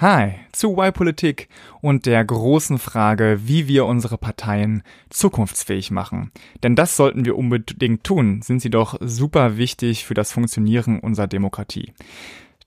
Hi 0.00 0.34
zu 0.52 0.78
Y-Politik 0.78 1.48
und 1.80 2.06
der 2.06 2.24
großen 2.24 2.78
Frage, 2.78 3.40
wie 3.42 3.66
wir 3.66 3.84
unsere 3.84 4.16
Parteien 4.16 4.84
zukunftsfähig 5.10 5.90
machen. 5.90 6.30
Denn 6.62 6.76
das 6.76 6.96
sollten 6.96 7.24
wir 7.24 7.36
unbedingt 7.36 8.04
tun, 8.04 8.40
sind 8.40 8.62
sie 8.62 8.70
doch 8.70 8.96
super 9.00 9.56
wichtig 9.56 10.04
für 10.04 10.14
das 10.14 10.30
Funktionieren 10.30 11.00
unserer 11.00 11.26
Demokratie. 11.26 11.94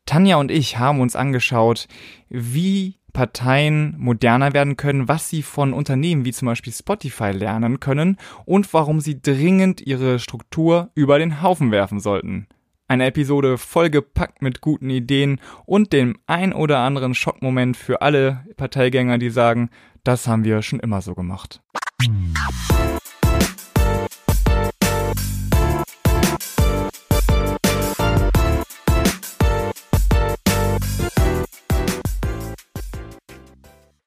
Tanja 0.06 0.36
und 0.36 0.52
ich 0.52 0.78
haben 0.78 1.00
uns 1.00 1.16
angeschaut, 1.16 1.88
wie 2.28 2.98
Parteien 3.14 3.96
moderner 3.98 4.52
werden 4.52 4.76
können, 4.76 5.08
was 5.08 5.30
sie 5.30 5.42
von 5.42 5.72
Unternehmen 5.72 6.26
wie 6.26 6.34
zum 6.34 6.48
Beispiel 6.48 6.74
Spotify 6.74 7.32
lernen 7.32 7.80
können 7.80 8.18
und 8.44 8.74
warum 8.74 9.00
sie 9.00 9.22
dringend 9.22 9.80
ihre 9.80 10.20
Struktur 10.20 10.92
über 10.96 11.18
den 11.18 11.42
Haufen 11.42 11.72
werfen 11.72 12.02
sollten. 12.02 12.48
Eine 12.92 13.06
Episode 13.06 13.58
vollgepackt 13.58 14.42
mit 14.42 14.60
guten 14.60 14.90
Ideen 14.90 15.40
und 15.66 15.94
dem 15.94 16.18
ein 16.28 16.52
oder 16.52 16.80
anderen 16.80 17.16
Schockmoment 17.16 17.78
für 17.78 18.02
alle 18.02 18.46
Parteigänger, 18.58 19.18
die 19.18 19.30
sagen, 19.30 19.70
das 20.04 20.28
haben 20.28 20.44
wir 20.44 20.62
schon 20.62 20.82
immer 20.82 21.02
so 21.02 21.16
gemacht. 21.16 21.62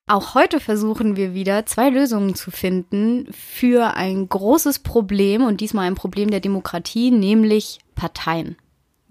Auch 0.06 0.34
heute 0.34 0.60
versuchen 0.60 1.16
wir 1.16 1.32
wieder 1.32 1.64
zwei 1.64 1.88
Lösungen 1.88 2.34
zu 2.34 2.50
finden 2.50 3.32
für 3.32 3.96
ein 3.96 4.28
großes 4.28 4.80
Problem 4.80 5.42
und 5.42 5.62
diesmal 5.62 5.86
ein 5.86 5.94
Problem 5.94 6.30
der 6.30 6.40
Demokratie, 6.40 7.10
nämlich 7.10 7.78
Parteien. 7.94 8.58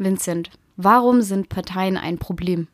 Vincent, 0.04 0.50
warum 0.78 1.22
sind 1.22 1.50
Parteien 1.50 1.98
ein 1.98 2.18
Problem? 2.18 2.68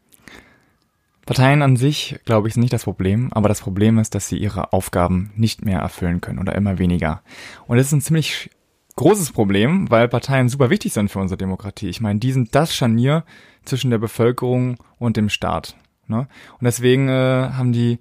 Parteien 1.25 1.61
an 1.61 1.75
sich, 1.75 2.19
glaube 2.25 2.47
ich, 2.47 2.55
sind 2.55 2.61
nicht 2.61 2.73
das 2.73 2.85
Problem, 2.85 3.31
aber 3.31 3.49
das 3.49 3.61
Problem 3.61 3.99
ist, 3.99 4.15
dass 4.15 4.27
sie 4.27 4.37
ihre 4.37 4.73
Aufgaben 4.73 5.31
nicht 5.35 5.63
mehr 5.63 5.79
erfüllen 5.79 6.21
können 6.21 6.39
oder 6.39 6.55
immer 6.55 6.79
weniger. 6.79 7.21
Und 7.67 7.77
das 7.77 7.87
ist 7.87 7.93
ein 7.93 8.01
ziemlich 8.01 8.49
großes 8.95 9.31
Problem, 9.31 9.91
weil 9.91 10.07
Parteien 10.07 10.49
super 10.49 10.71
wichtig 10.71 10.91
sind 10.91 11.09
für 11.09 11.19
unsere 11.19 11.37
Demokratie. 11.37 11.87
Ich 11.87 12.01
meine, 12.01 12.19
die 12.19 12.31
sind 12.31 12.55
das 12.55 12.75
Scharnier 12.75 13.23
zwischen 13.63 13.91
der 13.91 13.99
Bevölkerung 13.99 14.77
und 14.97 15.17
dem 15.17 15.29
Staat. 15.29 15.75
Ne? 16.07 16.27
Und 16.59 16.65
deswegen 16.65 17.07
äh, 17.09 17.49
haben 17.53 17.73
die 17.73 17.99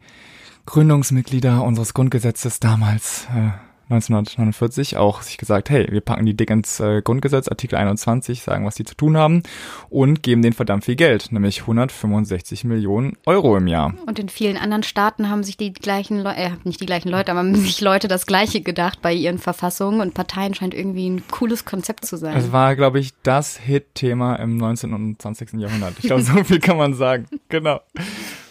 Gründungsmitglieder 0.64 1.62
unseres 1.62 1.94
Grundgesetzes 1.94 2.60
damals 2.60 3.26
äh, 3.34 3.50
1949 3.90 4.96
auch 4.96 5.22
sich 5.22 5.38
gesagt, 5.38 5.70
hey, 5.70 5.86
wir 5.90 6.00
packen 6.00 6.26
die 6.26 6.36
dick 6.36 6.50
ins 6.50 6.78
äh, 6.80 7.00
Grundgesetz, 7.02 7.48
Artikel 7.48 7.76
21, 7.76 8.42
sagen, 8.42 8.66
was 8.66 8.74
die 8.74 8.84
zu 8.84 8.94
tun 8.94 9.16
haben 9.16 9.42
und 9.88 10.22
geben 10.22 10.42
denen 10.42 10.52
verdammt 10.52 10.84
viel 10.84 10.96
Geld, 10.96 11.32
nämlich 11.32 11.62
165 11.62 12.64
Millionen 12.64 13.16
Euro 13.24 13.56
im 13.56 13.66
Jahr. 13.66 13.94
Und 14.06 14.18
in 14.18 14.28
vielen 14.28 14.58
anderen 14.58 14.82
Staaten 14.82 15.30
haben 15.30 15.42
sich 15.42 15.56
die 15.56 15.72
gleichen 15.72 16.20
Leute, 16.20 16.38
äh, 16.38 16.50
nicht 16.64 16.80
die 16.80 16.86
gleichen 16.86 17.08
Leute, 17.08 17.30
aber 17.30 17.38
haben 17.40 17.54
sich 17.54 17.80
Leute 17.80 18.08
das 18.08 18.26
Gleiche 18.26 18.60
gedacht 18.60 19.00
bei 19.00 19.12
ihren 19.12 19.38
Verfassungen 19.38 20.00
und 20.00 20.14
Parteien 20.14 20.54
scheint 20.54 20.74
irgendwie 20.74 21.08
ein 21.08 21.22
cooles 21.30 21.64
Konzept 21.64 22.04
zu 22.04 22.16
sein. 22.16 22.36
Es 22.36 22.52
war, 22.52 22.76
glaube 22.76 23.00
ich, 23.00 23.14
das 23.22 23.56
Hit-Thema 23.56 24.36
im 24.36 24.56
19. 24.58 24.92
und 24.92 25.22
20. 25.22 25.54
Jahrhundert. 25.54 25.94
Ich 25.98 26.06
glaube, 26.06 26.22
so 26.22 26.44
viel 26.44 26.60
kann 26.60 26.76
man 26.76 26.94
sagen. 26.94 27.26
Genau. 27.48 27.80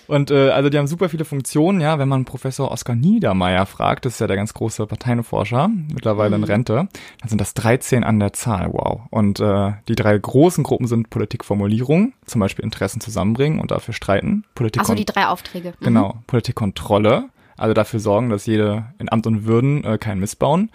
Und 0.08 0.32
äh, 0.32 0.50
also 0.50 0.70
die 0.70 0.78
haben 0.78 0.88
super 0.88 1.10
viele 1.10 1.26
Funktionen, 1.26 1.82
ja. 1.82 2.00
Wenn 2.00 2.08
man 2.08 2.26
Professor 2.26 2.72
Oskar 2.72 2.96
Niedermeyer 2.96 3.66
fragt, 3.66 4.06
das 4.06 4.14
ist 4.14 4.20
ja 4.20 4.28
der 4.28 4.38
ganz 4.38 4.54
große 4.54 4.86
Parteienforscher, 4.88 5.70
mittlerweile 5.94 6.36
in 6.36 6.42
mhm. 6.42 6.48
Rente, 6.48 6.88
dann 7.22 7.30
sind 7.30 7.42
das 7.42 7.54
13 7.54 8.04
an 8.04 8.20
der 8.20 8.34
Zahl, 8.34 8.72
wow. 8.72 9.02
Und 9.10 9.40
äh, 9.40 9.74
die 9.88 9.96
drei 9.96 10.18
großen 10.18 10.64
Gruppen 10.64 10.88
sind 10.88 11.10
Politikformulierung, 11.10 12.14
zum 12.26 12.40
Beispiel 12.40 12.64
Interessen 12.64 13.02
zusammenbringen 13.02 13.60
und 13.60 13.72
dafür 13.72 13.94
streiten. 13.94 14.44
Politik 14.56 14.82
also 14.82 14.96
die 14.96 15.06
drei 15.06 15.28
Aufträge. 15.28 15.74
Mhm. 15.80 15.86
Genau, 15.86 16.20
Politikkontrolle, 16.28 17.30
also 17.58 17.74
dafür 17.74 18.00
sorgen, 18.00 18.30
dass 18.30 18.46
jede 18.46 18.86
in 19.00 19.12
Amt 19.12 19.28
und 19.28 19.46
Würden 19.46 19.84
äh, 19.84 19.98
keinen 19.98 20.20
missbauen. 20.20 20.70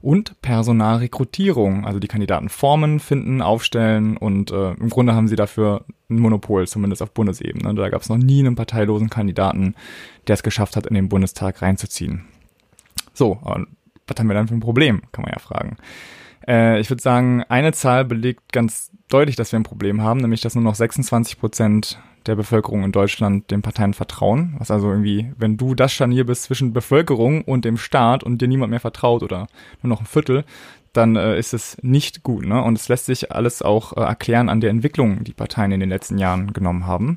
Und 0.00 0.40
Personalrekrutierung, 0.42 1.86
also 1.86 1.98
die 1.98 2.08
Kandidaten 2.08 2.48
formen, 2.48 3.00
finden, 3.00 3.42
aufstellen 3.42 4.16
und 4.16 4.50
äh, 4.50 4.72
im 4.72 4.88
Grunde 4.88 5.14
haben 5.14 5.28
sie 5.28 5.36
dafür 5.36 5.84
ein 6.08 6.18
Monopol, 6.18 6.68
zumindest 6.68 7.02
auf 7.02 7.12
Bundesebene. 7.12 7.74
Da 7.74 7.88
gab 7.88 8.02
es 8.02 8.08
noch 8.08 8.18
nie 8.18 8.40
einen 8.40 8.54
parteilosen 8.54 9.10
Kandidaten, 9.10 9.74
der 10.26 10.34
es 10.34 10.42
geschafft 10.42 10.76
hat, 10.76 10.86
in 10.86 10.94
den 10.94 11.08
Bundestag 11.08 11.62
reinzuziehen. 11.62 12.24
So, 13.14 13.38
was 13.42 14.18
haben 14.18 14.28
wir 14.28 14.34
dann 14.34 14.48
für 14.48 14.54
ein 14.54 14.60
Problem, 14.60 15.02
kann 15.10 15.22
man 15.22 15.32
ja 15.32 15.40
fragen. 15.40 15.76
Äh, 16.46 16.80
ich 16.80 16.90
würde 16.90 17.02
sagen, 17.02 17.44
eine 17.48 17.72
Zahl 17.72 18.04
belegt 18.04 18.52
ganz 18.52 18.90
deutlich, 19.08 19.36
dass 19.36 19.52
wir 19.52 19.58
ein 19.58 19.64
Problem 19.64 20.02
haben, 20.02 20.20
nämlich 20.20 20.40
dass 20.40 20.54
nur 20.54 20.64
noch 20.64 20.74
26 20.74 21.38
Prozent 21.38 21.98
der 22.26 22.34
Bevölkerung 22.34 22.84
in 22.84 22.92
Deutschland 22.92 23.50
den 23.50 23.62
Parteien 23.62 23.94
vertrauen. 23.94 24.56
Was 24.58 24.70
also 24.70 24.90
irgendwie, 24.90 25.32
wenn 25.38 25.56
du 25.56 25.74
das 25.74 25.92
Scharnier 25.92 26.26
bist 26.26 26.44
zwischen 26.44 26.72
Bevölkerung 26.72 27.42
und 27.42 27.64
dem 27.64 27.76
Staat 27.76 28.24
und 28.24 28.42
dir 28.42 28.48
niemand 28.48 28.70
mehr 28.70 28.80
vertraut 28.80 29.22
oder 29.22 29.46
nur 29.82 29.90
noch 29.90 30.00
ein 30.00 30.06
Viertel, 30.06 30.44
dann 30.92 31.16
äh, 31.16 31.38
ist 31.38 31.54
es 31.54 31.76
nicht 31.82 32.22
gut. 32.22 32.46
Ne? 32.46 32.62
Und 32.62 32.78
es 32.78 32.88
lässt 32.88 33.06
sich 33.06 33.30
alles 33.30 33.62
auch 33.62 33.96
äh, 33.96 34.00
erklären 34.00 34.48
an 34.48 34.60
der 34.60 34.70
Entwicklung, 34.70 35.24
die 35.24 35.34
Parteien 35.34 35.72
in 35.72 35.80
den 35.80 35.88
letzten 35.88 36.18
Jahren 36.18 36.52
genommen 36.52 36.86
haben. 36.86 37.16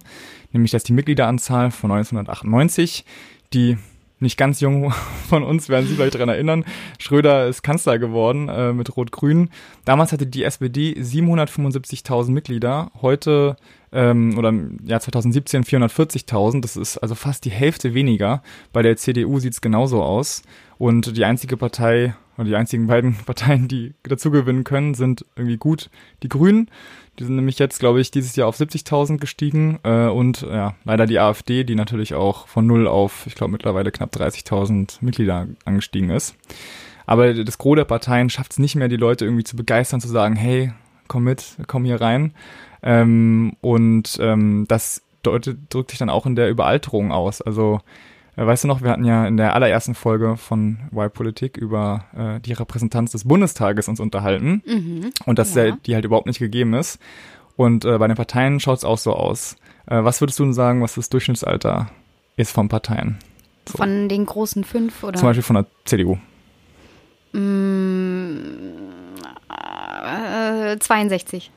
Nämlich, 0.51 0.71
dass 0.71 0.83
die 0.83 0.93
Mitgliederanzahl 0.93 1.71
von 1.71 1.91
1998, 1.91 3.05
die 3.53 3.77
nicht 4.19 4.37
ganz 4.37 4.59
jung 4.59 4.91
von 5.29 5.43
uns 5.43 5.69
werden 5.69 5.87
sich 5.87 5.95
vielleicht 5.95 6.15
daran 6.15 6.29
erinnern. 6.29 6.65
Schröder 6.99 7.47
ist 7.47 7.63
Kanzler 7.63 7.99
geworden 7.99 8.49
äh, 8.49 8.73
mit 8.73 8.95
Rot-Grün. 8.95 9.49
Damals 9.85 10.11
hatte 10.11 10.27
die 10.27 10.43
SPD 10.43 10.93
775.000 10.93 12.31
Mitglieder. 12.31 12.91
Heute 13.01 13.55
ähm, 13.91 14.37
oder 14.37 14.49
im 14.49 14.77
Jahr 14.85 14.99
2017 14.99 15.63
440.000. 15.63 16.61
Das 16.61 16.75
ist 16.77 16.97
also 16.97 17.15
fast 17.15 17.45
die 17.45 17.51
Hälfte 17.51 17.93
weniger. 17.93 18.43
Bei 18.73 18.81
der 18.81 18.97
CDU 18.97 19.39
sieht's 19.39 19.61
genauso 19.61 20.03
aus. 20.03 20.41
Und 20.77 21.17
die 21.17 21.25
einzige 21.25 21.57
Partei 21.57 22.15
oder 22.39 22.47
die 22.47 22.55
einzigen 22.55 22.87
beiden 22.87 23.15
Parteien, 23.25 23.67
die 23.67 23.93
dazu 24.03 24.31
gewinnen 24.31 24.63
können, 24.63 24.93
sind 24.93 25.25
irgendwie 25.35 25.57
gut 25.57 25.89
die 26.23 26.29
Grünen. 26.29 26.71
Die 27.19 27.25
sind 27.25 27.35
nämlich 27.35 27.59
jetzt, 27.59 27.79
glaube 27.79 27.99
ich, 27.99 28.11
dieses 28.11 28.37
Jahr 28.37 28.47
auf 28.47 28.57
70.000 28.57 29.17
gestiegen. 29.17 29.79
Äh, 29.83 30.07
und 30.07 30.41
ja, 30.41 30.75
leider 30.85 31.05
die 31.05 31.19
AfD, 31.19 31.65
die 31.65 31.75
natürlich 31.75 32.13
auch 32.13 32.47
von 32.47 32.65
null 32.65 32.87
auf, 32.87 33.27
ich 33.27 33.35
glaube, 33.35 33.51
mittlerweile 33.51 33.91
knapp 33.91 34.15
30.000 34.15 34.99
Mitglieder 35.01 35.47
angestiegen 35.65 36.11
ist. 36.11 36.35
Aber 37.05 37.33
das 37.33 37.57
Gros 37.57 37.75
der 37.75 37.85
Parteien 37.85 38.29
schafft 38.29 38.53
es 38.53 38.59
nicht 38.59 38.75
mehr, 38.75 38.87
die 38.87 38.95
Leute 38.95 39.25
irgendwie 39.25 39.43
zu 39.43 39.57
begeistern, 39.57 39.99
zu 39.99 40.07
sagen, 40.07 40.37
hey, 40.37 40.71
komm 41.07 41.25
mit, 41.25 41.57
komm 41.67 41.83
hier 41.83 41.99
rein. 41.99 42.33
Ähm, 42.81 43.57
und 43.59 44.17
ähm, 44.21 44.63
das 44.69 45.01
deutet, 45.23 45.57
drückt 45.69 45.89
sich 45.89 45.99
dann 45.99 46.09
auch 46.09 46.25
in 46.25 46.35
der 46.35 46.49
Überalterung 46.49 47.11
aus. 47.11 47.41
Also 47.41 47.81
weißt 48.45 48.63
du 48.63 48.67
noch, 48.67 48.81
wir 48.81 48.91
hatten 48.91 49.05
ja 49.05 49.27
in 49.27 49.37
der 49.37 49.53
allerersten 49.53 49.95
Folge 49.95 50.37
von 50.37 50.79
Y-Politik 50.93 51.57
über 51.57 52.05
äh, 52.15 52.39
die 52.39 52.53
Repräsentanz 52.53 53.11
des 53.11 53.25
Bundestages 53.25 53.87
uns 53.87 53.99
unterhalten 53.99 54.63
mhm, 54.65 55.11
und 55.25 55.39
dass 55.39 55.55
ja. 55.55 55.71
die 55.71 55.95
halt 55.95 56.05
überhaupt 56.05 56.27
nicht 56.27 56.39
gegeben 56.39 56.73
ist. 56.73 56.99
Und 57.55 57.83
äh, 57.83 57.97
bei 57.97 58.07
den 58.07 58.15
Parteien 58.15 58.59
schaut 58.59 58.77
es 58.77 58.85
auch 58.85 58.97
so 58.97 59.13
aus. 59.13 59.57
Äh, 59.87 60.03
was 60.03 60.21
würdest 60.21 60.39
du 60.39 60.43
denn 60.43 60.53
sagen, 60.53 60.81
was 60.81 60.95
das 60.95 61.09
Durchschnittsalter 61.09 61.89
ist 62.37 62.51
von 62.51 62.69
Parteien? 62.69 63.17
So. 63.67 63.77
Von 63.77 64.07
den 64.07 64.25
großen 64.25 64.63
fünf 64.63 65.03
oder? 65.03 65.19
Zum 65.19 65.27
Beispiel 65.27 65.43
von 65.43 65.55
der 65.57 65.65
CDU. 65.85 66.17
Mm, 67.33 68.37
äh, 69.49 70.79
62. 70.79 71.51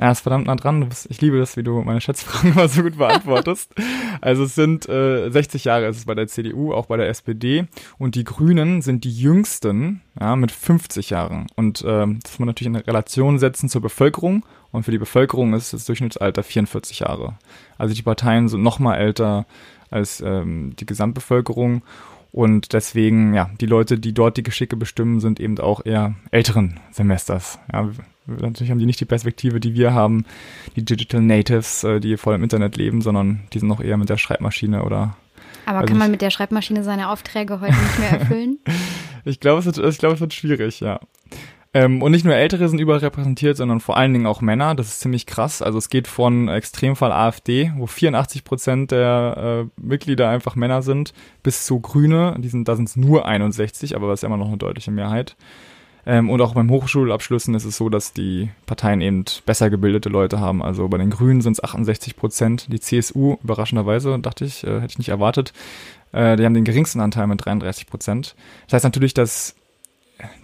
Ja, 0.00 0.10
ist 0.10 0.20
verdammt 0.20 0.46
nah 0.46 0.56
dran. 0.56 0.88
Bist, 0.88 1.08
ich 1.10 1.20
liebe 1.20 1.38
das, 1.38 1.58
wie 1.58 1.62
du 1.62 1.82
meine 1.82 2.00
Schätzfragen 2.00 2.52
immer 2.54 2.68
so 2.68 2.82
gut 2.82 2.96
beantwortest. 2.96 3.74
also 4.22 4.44
es 4.44 4.54
sind 4.54 4.88
äh, 4.88 5.28
60 5.28 5.64
Jahre 5.64 5.88
ist 5.88 5.98
es 5.98 6.06
bei 6.06 6.14
der 6.14 6.26
CDU, 6.26 6.72
auch 6.72 6.86
bei 6.86 6.96
der 6.96 7.10
SPD. 7.10 7.66
Und 7.98 8.14
die 8.14 8.24
Grünen 8.24 8.80
sind 8.80 9.04
die 9.04 9.12
jüngsten, 9.12 10.00
ja, 10.18 10.36
mit 10.36 10.52
50 10.52 11.10
Jahren. 11.10 11.48
Und 11.54 11.84
ähm, 11.86 12.18
das 12.22 12.32
muss 12.32 12.38
man 12.38 12.48
natürlich 12.48 12.74
in 12.74 12.76
Relation 12.76 13.38
setzen 13.38 13.68
zur 13.68 13.82
Bevölkerung. 13.82 14.46
Und 14.72 14.84
für 14.84 14.90
die 14.90 14.98
Bevölkerung 14.98 15.52
ist 15.52 15.74
das 15.74 15.84
Durchschnittsalter 15.84 16.42
44 16.42 17.00
Jahre. 17.00 17.36
Also 17.76 17.94
die 17.94 18.02
Parteien 18.02 18.48
sind 18.48 18.62
noch 18.62 18.78
mal 18.78 18.96
älter 18.96 19.44
als 19.90 20.22
ähm, 20.22 20.74
die 20.78 20.86
Gesamtbevölkerung. 20.86 21.82
Und 22.32 22.72
deswegen, 22.72 23.34
ja, 23.34 23.50
die 23.60 23.66
Leute, 23.66 23.98
die 23.98 24.14
dort 24.14 24.36
die 24.36 24.44
Geschicke 24.44 24.76
bestimmen, 24.76 25.20
sind 25.20 25.40
eben 25.40 25.58
auch 25.58 25.84
eher 25.84 26.14
älteren 26.30 26.78
Semesters. 26.92 27.58
Ja, 27.72 27.90
natürlich 28.40 28.70
haben 28.70 28.78
die 28.78 28.86
nicht 28.86 29.00
die 29.00 29.04
Perspektive, 29.04 29.60
die 29.60 29.74
wir 29.74 29.92
haben, 29.92 30.24
die 30.76 30.84
Digital 30.84 31.20
Natives, 31.20 31.84
äh, 31.84 32.00
die 32.00 32.16
voll 32.16 32.34
im 32.34 32.42
Internet 32.42 32.76
leben, 32.76 33.00
sondern 33.00 33.40
die 33.52 33.58
sind 33.58 33.68
noch 33.68 33.80
eher 33.80 33.96
mit 33.96 34.08
der 34.08 34.18
Schreibmaschine 34.18 34.84
oder. 34.84 35.16
Aber 35.66 35.84
kann 35.84 35.98
man 35.98 36.10
mit 36.10 36.22
der 36.22 36.30
Schreibmaschine 36.30 36.82
seine 36.82 37.10
Aufträge 37.10 37.60
heute 37.60 37.74
nicht 37.74 37.98
mehr 37.98 38.20
erfüllen? 38.20 38.58
ich 39.24 39.40
glaube, 39.40 39.60
es, 39.60 39.66
wird, 39.66 39.78
ich 39.78 39.98
glaube, 39.98 40.14
es 40.14 40.20
wird 40.20 40.34
schwierig, 40.34 40.80
ja. 40.80 41.00
Ähm, 41.72 42.02
und 42.02 42.10
nicht 42.10 42.24
nur 42.24 42.34
Ältere 42.34 42.68
sind 42.68 42.80
überrepräsentiert, 42.80 43.56
sondern 43.56 43.78
vor 43.78 43.96
allen 43.96 44.12
Dingen 44.12 44.26
auch 44.26 44.40
Männer. 44.40 44.74
Das 44.74 44.88
ist 44.88 45.00
ziemlich 45.00 45.26
krass. 45.26 45.62
Also 45.62 45.78
es 45.78 45.88
geht 45.88 46.08
von 46.08 46.48
Extremfall 46.48 47.12
AfD, 47.12 47.70
wo 47.76 47.86
84 47.86 48.42
Prozent 48.42 48.90
der 48.90 49.68
äh, 49.78 49.80
Mitglieder 49.80 50.28
einfach 50.28 50.56
Männer 50.56 50.82
sind, 50.82 51.12
bis 51.44 51.64
zu 51.64 51.78
Grüne. 51.78 52.34
Die 52.38 52.48
sind, 52.48 52.66
da 52.66 52.74
sind 52.74 52.88
es 52.88 52.96
nur 52.96 53.24
61, 53.24 53.94
aber 53.94 54.08
das 54.08 54.20
ist 54.20 54.24
immer 54.24 54.36
noch 54.36 54.48
eine 54.48 54.56
deutliche 54.56 54.90
Mehrheit. 54.90 55.36
Ähm, 56.06 56.30
und 56.30 56.40
auch 56.40 56.54
beim 56.54 56.70
Hochschulabschlüssen 56.70 57.54
ist 57.54 57.64
es 57.64 57.76
so, 57.76 57.88
dass 57.88 58.12
die 58.12 58.50
Parteien 58.66 59.00
eben 59.00 59.24
besser 59.44 59.70
gebildete 59.70 60.08
Leute 60.08 60.40
haben. 60.40 60.62
Also 60.62 60.88
bei 60.88 60.98
den 60.98 61.10
Grünen 61.10 61.40
sind 61.40 61.54
es 61.54 61.64
68 61.64 62.16
Prozent. 62.16 62.72
Die 62.72 62.80
CSU, 62.80 63.36
überraschenderweise, 63.42 64.18
dachte 64.18 64.44
ich, 64.44 64.64
äh, 64.64 64.80
hätte 64.80 64.92
ich 64.92 64.98
nicht 64.98 65.10
erwartet, 65.10 65.52
äh, 66.12 66.36
die 66.36 66.44
haben 66.44 66.54
den 66.54 66.64
geringsten 66.64 67.00
Anteil 67.00 67.26
mit 67.26 67.44
33 67.44 67.86
Prozent. 67.86 68.34
Das 68.66 68.74
heißt 68.74 68.84
natürlich, 68.84 69.14
dass 69.14 69.54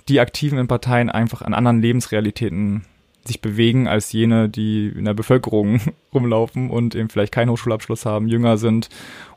die 0.08 0.20
Aktiven 0.20 0.58
in 0.58 0.68
Parteien 0.68 1.10
einfach 1.10 1.42
an 1.42 1.54
anderen 1.54 1.80
Lebensrealitäten 1.80 2.84
sich 3.26 3.40
bewegen 3.40 3.88
als 3.88 4.12
jene, 4.12 4.48
die 4.48 4.88
in 4.88 5.04
der 5.04 5.14
Bevölkerung 5.14 5.80
rumlaufen 6.14 6.70
und 6.70 6.94
eben 6.94 7.08
vielleicht 7.08 7.32
keinen 7.32 7.50
Hochschulabschluss 7.50 8.06
haben, 8.06 8.28
jünger 8.28 8.58
sind 8.58 8.88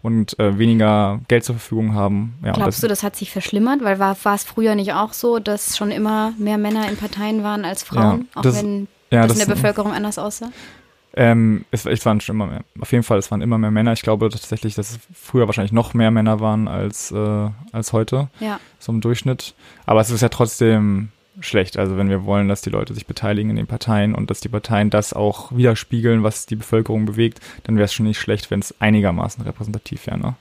und 0.01 0.37
äh, 0.39 0.57
weniger 0.57 1.19
Geld 1.27 1.43
zur 1.43 1.55
Verfügung 1.55 1.93
haben. 1.93 2.35
Ja, 2.43 2.53
Glaubst 2.53 2.77
das, 2.77 2.81
du, 2.81 2.87
das 2.87 3.03
hat 3.03 3.15
sich 3.15 3.31
verschlimmert? 3.31 3.83
Weil 3.83 3.99
war, 3.99 4.17
war 4.23 4.35
es 4.35 4.43
früher 4.43 4.75
nicht 4.75 4.93
auch 4.93 5.13
so, 5.13 5.39
dass 5.39 5.77
schon 5.77 5.91
immer 5.91 6.33
mehr 6.37 6.57
Männer 6.57 6.89
in 6.89 6.97
Parteien 6.97 7.43
waren 7.43 7.65
als 7.65 7.83
Frauen, 7.83 8.27
ja, 8.33 8.39
auch 8.39 8.41
das, 8.41 8.57
wenn 8.57 8.87
ja, 9.11 9.21
das, 9.21 9.33
das 9.33 9.39
in 9.41 9.47
der 9.47 9.55
Bevölkerung 9.55 9.93
anders 9.93 10.17
aussah? 10.17 10.51
Ähm, 11.13 11.65
es, 11.71 11.85
es 11.85 12.05
waren 12.05 12.21
schon 12.21 12.35
immer 12.35 12.45
mehr. 12.45 12.61
Auf 12.79 12.91
jeden 12.91 13.03
Fall, 13.03 13.17
es 13.17 13.31
waren 13.31 13.41
immer 13.41 13.57
mehr 13.57 13.71
Männer. 13.71 13.93
Ich 13.93 14.03
glaube 14.03 14.29
tatsächlich, 14.29 14.75
dass 14.75 14.91
es 14.91 14.99
früher 15.13 15.47
wahrscheinlich 15.47 15.71
noch 15.71 15.93
mehr 15.93 16.11
Männer 16.11 16.39
waren 16.39 16.67
als, 16.67 17.11
äh, 17.11 17.49
als 17.71 17.93
heute. 17.93 18.29
Ja. 18.39 18.59
So 18.77 18.91
im 18.91 19.01
Durchschnitt. 19.01 19.55
Aber 19.85 20.01
es 20.01 20.11
ist 20.11 20.21
ja 20.21 20.29
trotzdem 20.29 21.09
schlecht. 21.41 21.77
Also 21.77 21.97
wenn 21.97 22.09
wir 22.09 22.25
wollen, 22.25 22.47
dass 22.47 22.61
die 22.61 22.69
Leute 22.69 22.93
sich 22.93 23.05
beteiligen 23.05 23.49
in 23.49 23.55
den 23.55 23.67
Parteien 23.67 24.15
und 24.15 24.29
dass 24.29 24.39
die 24.39 24.49
Parteien 24.49 24.89
das 24.89 25.13
auch 25.13 25.51
widerspiegeln, 25.51 26.23
was 26.23 26.45
die 26.45 26.55
Bevölkerung 26.55 27.05
bewegt, 27.05 27.39
dann 27.63 27.75
wäre 27.75 27.85
es 27.85 27.93
schon 27.93 28.05
nicht 28.05 28.19
schlecht, 28.19 28.51
wenn 28.51 28.59
es 28.59 28.75
einigermaßen 28.79 29.43
repräsentativ 29.43 30.07
wäre. 30.07 30.19
Ne? 30.19 30.35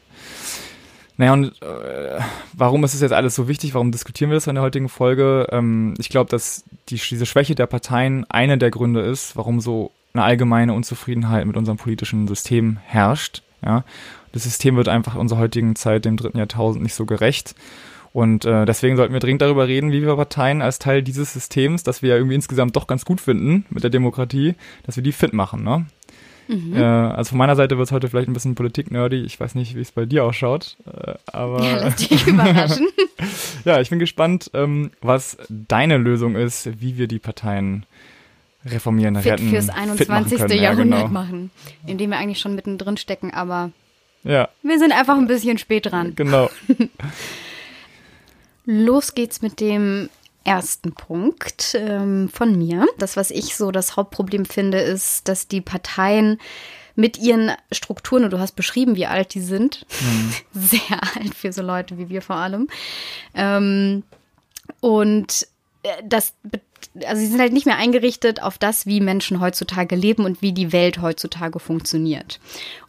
Naja, 1.19 1.33
und 1.33 1.61
äh, 1.62 2.21
warum 2.53 2.85
ist 2.85 2.95
es 2.95 3.00
jetzt 3.00 3.12
alles 3.12 3.35
so 3.35 3.49
wichtig? 3.49 3.75
Warum 3.75 3.91
diskutieren 3.91 4.31
wir 4.31 4.37
das 4.37 4.47
in 4.47 4.55
der 4.55 4.62
heutigen 4.62 4.89
Folge? 4.89 5.49
Ähm, 5.50 5.95
ich 5.99 6.09
glaube, 6.09 6.31
dass 6.31 6.65
die, 6.89 6.97
diese 6.97 7.27
Schwäche 7.27 7.56
der 7.56 7.67
Parteien 7.67 8.25
eine 8.29 8.56
der 8.56 8.71
Gründe 8.71 9.00
ist, 9.00 9.37
warum 9.37 9.61
so 9.61 9.91
eine 10.15 10.23
allgemeine 10.23 10.75
Unzufriedenheit 10.75 11.45
mit 11.45 11.56
unserem 11.56 11.77
politischen 11.77 12.29
System 12.29 12.79
herrscht. 12.85 13.43
Ja? 13.65 13.85
Das 14.33 14.45
System 14.45 14.77
wird 14.77 14.87
einfach 14.87 15.17
unserer 15.17 15.41
heutigen 15.41 15.75
Zeit, 15.75 16.05
dem 16.05 16.17
dritten 16.17 16.39
Jahrtausend, 16.39 16.85
nicht 16.85 16.95
so 16.95 17.05
gerecht. 17.05 17.56
Und 18.19 18.44
äh, 18.44 18.67
deswegen 18.67 18.97
sollten 18.97 19.12
wir 19.12 19.20
dringend 19.20 19.43
darüber 19.43 19.69
reden, 19.69 19.93
wie 19.93 20.03
wir 20.03 20.17
Parteien 20.17 20.61
als 20.61 20.81
Teil 20.81 21.05
dieses 21.05 21.32
Systems, 21.32 21.85
das 21.85 22.03
wir 22.03 22.09
ja 22.11 22.17
irgendwie 22.17 22.35
insgesamt 22.35 22.75
doch 22.75 22.88
ganz 22.88 23.05
gut 23.05 23.20
finden 23.20 23.65
mit 23.70 23.85
der 23.85 23.91
Demokratie, 23.91 24.56
dass 24.82 24.97
wir 24.97 25.05
die 25.05 25.12
fit 25.12 25.32
machen. 25.32 25.62
Ne? 25.62 25.87
Mhm. 26.49 26.76
Äh, 26.76 26.82
also 26.82 27.29
von 27.29 27.38
meiner 27.38 27.55
Seite 27.55 27.79
wird 27.79 27.87
es 27.87 27.93
heute 27.93 28.09
vielleicht 28.09 28.26
ein 28.26 28.32
bisschen 28.32 28.56
Politik-nerdy. 28.56 29.23
Ich 29.23 29.38
weiß 29.38 29.55
nicht, 29.55 29.76
wie 29.76 29.82
es 29.82 29.93
bei 29.93 30.05
dir 30.05 30.25
ausschaut. 30.25 30.79
Äh, 30.85 31.15
aber 31.26 31.62
ja, 31.62 31.76
lass 31.76 31.94
dich 31.94 32.26
überraschen. 32.26 32.88
ja, 33.65 33.81
ich 33.81 33.88
bin 33.88 34.00
gespannt, 34.00 34.50
ähm, 34.53 34.91
was 35.00 35.38
deine 35.49 35.97
Lösung 35.97 36.35
ist, 36.35 36.81
wie 36.81 36.99
wir 36.99 37.06
die 37.06 37.21
Parteien 37.21 37.87
reformieren, 38.67 39.14
fit 39.14 39.35
retten, 39.35 39.50
fürs 39.50 39.69
21. 39.69 40.41
Fit 40.41 40.55
Jahrhundert 40.55 41.03
ja, 41.03 41.06
genau. 41.06 41.21
machen, 41.21 41.53
indem 41.87 42.11
wir 42.11 42.19
eigentlich 42.19 42.41
schon 42.41 42.56
mittendrin 42.56 42.97
stecken, 42.97 43.32
aber 43.32 43.71
ja. 44.25 44.49
wir 44.64 44.81
sind 44.81 44.91
einfach 44.91 45.17
ein 45.17 45.29
bisschen 45.29 45.56
spät 45.59 45.87
dran. 45.87 46.14
Genau. 46.17 46.50
Los 48.70 49.15
geht's 49.15 49.41
mit 49.41 49.61
dem 49.61 50.11
ersten 50.44 50.93
Punkt 50.93 51.75
ähm, 51.75 52.29
von 52.29 52.59
mir. 52.59 52.87
Das, 52.99 53.17
was 53.17 53.31
ich 53.31 53.56
so 53.56 53.70
das 53.70 53.97
Hauptproblem 53.97 54.44
finde, 54.44 54.79
ist, 54.79 55.26
dass 55.26 55.49
die 55.49 55.62
Parteien 55.62 56.38
mit 56.94 57.17
ihren 57.17 57.53
Strukturen, 57.73 58.25
und 58.25 58.31
du 58.31 58.38
hast 58.38 58.56
beschrieben, 58.56 58.94
wie 58.94 59.06
alt 59.06 59.32
die 59.32 59.41
sind, 59.41 59.87
mhm. 60.03 60.35
sehr 60.61 61.00
alt 61.17 61.35
für 61.35 61.50
so 61.50 61.62
Leute 61.62 61.97
wie 61.97 62.11
wir 62.11 62.20
vor 62.20 62.37
allem, 62.37 62.69
ähm, 63.35 64.03
und 64.81 65.47
äh, 65.82 66.03
das 66.05 66.35
also 67.06 67.21
sie 67.21 67.26
sind 67.26 67.41
halt 67.41 67.55
nicht 67.55 67.67
mehr 67.67 67.76
eingerichtet 67.76 68.43
auf 68.43 68.59
das, 68.59 68.85
wie 68.85 69.00
Menschen 69.00 69.41
heutzutage 69.41 69.97
leben 69.97 70.26
und 70.26 70.43
wie 70.43 70.53
die 70.53 70.73
Welt 70.73 71.00
heutzutage 71.00 71.59
funktioniert. 71.59 72.38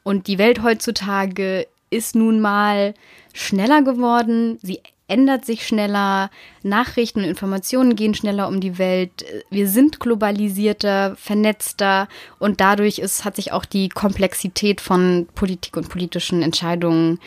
Und 0.04 0.28
die 0.28 0.38
Welt 0.38 0.62
heutzutage 0.62 1.68
ist 1.90 2.16
nun 2.16 2.42
mal 2.42 2.94
schneller 3.34 3.82
geworden, 3.82 4.60
sie 4.62 4.82
ändert 5.10 5.46
sich 5.46 5.66
schneller, 5.66 6.30
Nachrichten 6.64 7.20
und 7.20 7.26
Informationen 7.26 7.96
gehen 7.96 8.14
schneller 8.14 8.48
um 8.48 8.62
die 8.62 8.78
Welt, 8.78 9.26
wir 9.50 9.68
sind 9.68 10.00
globalisierter, 10.00 11.16
vernetzter 11.16 12.08
und 12.40 12.62
dadurch 12.62 13.00
ist, 13.00 13.26
hat 13.26 13.36
sich 13.36 13.52
auch 13.52 13.66
die 13.66 13.90
Komplexität 13.90 14.82
von 14.82 15.28
Politik 15.36 15.76
und 15.78 15.90
politischen 15.90 16.42
Entscheidungen 16.42 17.20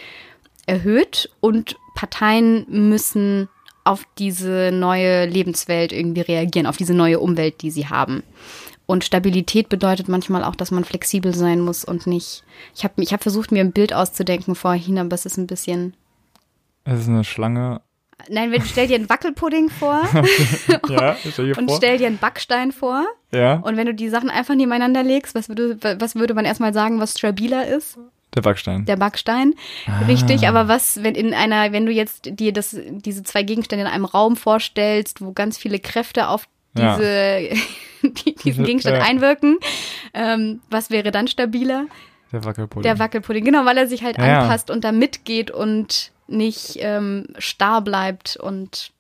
erhöht 0.66 1.30
und 1.40 1.76
Parteien 1.94 2.64
müssen 2.68 3.48
auf 3.84 4.04
diese 4.18 4.70
neue 4.72 5.26
Lebenswelt 5.26 5.92
irgendwie 5.92 6.20
reagieren, 6.20 6.66
auf 6.66 6.76
diese 6.76 6.94
neue 6.94 7.18
Umwelt, 7.18 7.62
die 7.62 7.70
sie 7.70 7.88
haben. 7.88 8.22
Und 8.86 9.04
Stabilität 9.04 9.68
bedeutet 9.68 10.08
manchmal 10.08 10.44
auch, 10.44 10.54
dass 10.54 10.70
man 10.70 10.84
flexibel 10.84 11.34
sein 11.34 11.60
muss 11.60 11.84
und 11.84 12.06
nicht. 12.06 12.44
Ich 12.74 12.84
habe 12.84 13.02
ich 13.02 13.12
hab 13.12 13.22
versucht, 13.22 13.52
mir 13.52 13.60
ein 13.60 13.72
Bild 13.72 13.92
auszudenken 13.92 14.54
vorhin, 14.54 14.98
aber 14.98 15.14
es 15.14 15.26
ist 15.26 15.38
ein 15.38 15.46
bisschen. 15.46 15.94
Es 16.84 17.00
ist 17.00 17.08
eine 17.08 17.24
Schlange. 17.24 17.80
Nein, 18.28 18.52
wenn, 18.52 18.62
stell 18.62 18.86
dir 18.86 18.96
einen 18.96 19.08
Wackelpudding 19.08 19.68
vor 19.68 20.02
ja, 20.88 21.16
stell 21.16 21.52
und 21.58 21.68
vor. 21.68 21.76
stell 21.76 21.98
dir 21.98 22.06
einen 22.06 22.18
Backstein 22.18 22.72
vor. 22.72 23.04
Ja. 23.32 23.54
Und 23.56 23.76
wenn 23.76 23.86
du 23.86 23.94
die 23.94 24.08
Sachen 24.08 24.30
einfach 24.30 24.54
nebeneinander 24.54 25.02
legst, 25.02 25.34
was 25.34 25.48
würde, 25.48 25.78
was 25.98 26.14
würde 26.14 26.34
man 26.34 26.44
erstmal 26.44 26.72
sagen, 26.72 27.00
was 27.00 27.18
stabiler 27.18 27.66
ist? 27.66 27.98
Der 28.34 28.40
Backstein. 28.40 28.86
Der 28.86 28.96
Backstein, 28.96 29.54
ah. 29.86 30.06
richtig. 30.06 30.48
Aber 30.48 30.66
was, 30.66 31.02
wenn 31.02 31.14
in 31.14 31.34
einer, 31.34 31.72
wenn 31.72 31.84
du 31.84 31.92
jetzt 31.92 32.30
dir 32.38 32.52
das, 32.52 32.76
diese 32.88 33.22
zwei 33.24 33.42
Gegenstände 33.42 33.84
in 33.84 33.90
einem 33.90 34.06
Raum 34.06 34.36
vorstellst, 34.36 35.20
wo 35.20 35.32
ganz 35.32 35.58
viele 35.58 35.78
Kräfte 35.78 36.28
auf 36.28 36.48
diese, 36.74 37.40
ja. 37.40 37.56
die, 38.02 38.34
diesen 38.34 38.64
Gegenstand 38.64 38.98
ja. 38.98 39.04
einwirken, 39.04 39.58
ähm, 40.14 40.60
was 40.70 40.90
wäre 40.90 41.10
dann 41.10 41.28
stabiler? 41.28 41.86
Der 42.32 42.44
Wackelpudding. 42.44 42.82
Der 42.84 42.98
Wackelpudding, 42.98 43.44
genau, 43.44 43.66
weil 43.66 43.76
er 43.76 43.86
sich 43.86 44.02
halt 44.02 44.16
ja. 44.16 44.40
anpasst 44.40 44.70
und 44.70 44.84
da 44.84 44.92
mitgeht 44.92 45.50
und 45.50 46.12
nicht 46.32 46.76
ähm, 46.80 47.26
starr 47.38 47.82
bleibt 47.82 48.36
und 48.36 48.92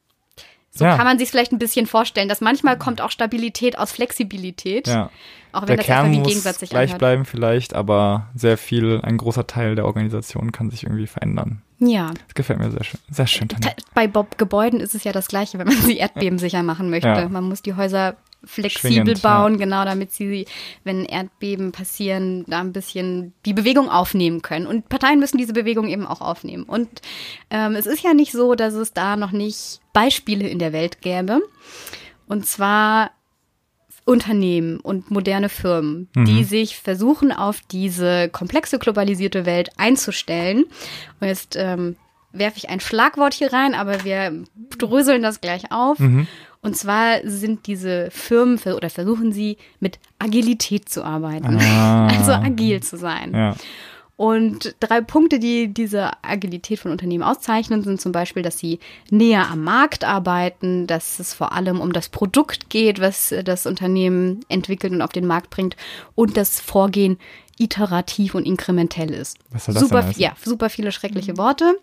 so 0.74 0.86
ja. 0.86 0.96
kann 0.96 1.04
man 1.04 1.18
sich 1.18 1.30
vielleicht 1.30 1.52
ein 1.52 1.58
bisschen 1.58 1.86
vorstellen, 1.86 2.30
dass 2.30 2.40
manchmal 2.40 2.78
kommt 2.78 3.02
auch 3.02 3.10
Stabilität 3.10 3.76
aus 3.78 3.92
Flexibilität. 3.92 4.88
Ja. 4.88 5.10
Auch 5.52 5.62
wenn 5.62 5.66
der 5.66 5.76
das 5.76 5.86
Kern 5.86 6.10
wie 6.12 6.18
muss 6.18 6.28
gegensätzlich 6.28 6.70
gleich 6.70 6.84
anhört. 6.84 6.98
bleiben 6.98 7.24
vielleicht, 7.26 7.74
aber 7.74 8.30
sehr 8.34 8.56
viel, 8.56 9.00
ein 9.02 9.18
großer 9.18 9.46
Teil 9.46 9.74
der 9.74 9.84
Organisation 9.84 10.50
kann 10.50 10.70
sich 10.70 10.84
irgendwie 10.84 11.06
verändern. 11.06 11.60
Ja. 11.78 12.12
Das 12.26 12.34
gefällt 12.34 12.58
mir 12.58 12.70
sehr 12.70 12.84
schön. 12.84 13.00
Sehr 13.10 13.26
schön. 13.26 13.48
Tanja. 13.48 13.72
Bei 13.92 14.06
Bob 14.06 14.38
Gebäuden 14.38 14.80
ist 14.80 14.94
es 14.94 15.04
ja 15.04 15.12
das 15.12 15.28
Gleiche, 15.28 15.58
wenn 15.58 15.66
man 15.66 15.76
sie 15.76 15.98
erdbebensicher 15.98 16.62
machen 16.62 16.88
möchte. 16.88 17.08
Ja. 17.08 17.28
Man 17.28 17.44
muss 17.44 17.60
die 17.60 17.74
Häuser 17.74 18.16
flexibel 18.44 18.92
Schwingend, 18.92 19.22
bauen, 19.22 19.52
ja. 19.52 19.58
genau, 19.58 19.84
damit 19.84 20.12
sie, 20.12 20.46
wenn 20.84 21.04
Erdbeben 21.04 21.72
passieren, 21.72 22.44
da 22.46 22.60
ein 22.60 22.72
bisschen 22.72 23.32
die 23.46 23.54
Bewegung 23.54 23.88
aufnehmen 23.88 24.42
können. 24.42 24.66
Und 24.66 24.88
Parteien 24.88 25.20
müssen 25.20 25.38
diese 25.38 25.52
Bewegung 25.52 25.88
eben 25.88 26.06
auch 26.06 26.20
aufnehmen. 26.20 26.64
Und 26.64 26.88
ähm, 27.50 27.74
es 27.74 27.86
ist 27.86 28.02
ja 28.02 28.14
nicht 28.14 28.32
so, 28.32 28.54
dass 28.54 28.74
es 28.74 28.92
da 28.92 29.16
noch 29.16 29.32
nicht 29.32 29.80
Beispiele 29.92 30.48
in 30.48 30.58
der 30.58 30.72
Welt 30.72 31.00
gäbe. 31.02 31.40
Und 32.26 32.46
zwar 32.46 33.10
Unternehmen 34.04 34.80
und 34.80 35.10
moderne 35.10 35.48
Firmen, 35.48 36.08
mhm. 36.14 36.24
die 36.24 36.44
sich 36.44 36.76
versuchen, 36.76 37.30
auf 37.30 37.60
diese 37.70 38.28
komplexe 38.28 38.78
globalisierte 38.78 39.46
Welt 39.46 39.70
einzustellen. 39.76 40.64
Und 41.20 41.28
jetzt 41.28 41.56
ähm, 41.56 41.96
werfe 42.32 42.58
ich 42.58 42.68
ein 42.68 42.80
Schlagwort 42.80 43.34
hier 43.34 43.52
rein, 43.52 43.74
aber 43.74 44.04
wir 44.04 44.44
dröseln 44.76 45.22
das 45.22 45.40
gleich 45.40 45.70
auf. 45.70 45.98
Mhm. 45.98 46.26
Und 46.62 46.76
zwar 46.76 47.18
sind 47.24 47.66
diese 47.66 48.08
Firmen 48.12 48.58
oder 48.58 48.88
versuchen 48.88 49.32
sie 49.32 49.58
mit 49.80 49.98
Agilität 50.20 50.88
zu 50.88 51.04
arbeiten, 51.04 51.58
ah. 51.60 52.06
also 52.06 52.32
agil 52.32 52.80
zu 52.82 52.96
sein. 52.96 53.34
Ja. 53.34 53.56
Und 54.16 54.76
drei 54.78 55.00
Punkte, 55.00 55.40
die 55.40 55.74
diese 55.74 56.10
Agilität 56.22 56.78
von 56.78 56.92
Unternehmen 56.92 57.24
auszeichnen, 57.24 57.82
sind 57.82 58.00
zum 58.00 58.12
Beispiel, 58.12 58.44
dass 58.44 58.58
sie 58.58 58.78
näher 59.10 59.50
am 59.50 59.64
Markt 59.64 60.04
arbeiten, 60.04 60.86
dass 60.86 61.18
es 61.18 61.34
vor 61.34 61.50
allem 61.50 61.80
um 61.80 61.92
das 61.92 62.08
Produkt 62.08 62.70
geht, 62.70 63.00
was 63.00 63.34
das 63.44 63.66
Unternehmen 63.66 64.44
entwickelt 64.48 64.92
und 64.92 65.02
auf 65.02 65.10
den 65.10 65.26
Markt 65.26 65.50
bringt 65.50 65.76
und 66.14 66.36
das 66.36 66.60
Vorgehen 66.60 67.18
iterativ 67.58 68.36
und 68.36 68.46
inkrementell 68.46 69.12
ist. 69.12 69.38
Was 69.50 69.64
soll 69.64 69.74
das 69.74 69.82
super, 69.82 70.00
denn 70.00 70.08
heißen? 70.10 70.22
ja, 70.22 70.32
super 70.44 70.70
viele 70.70 70.92
schreckliche 70.92 71.36
Worte. 71.36 71.74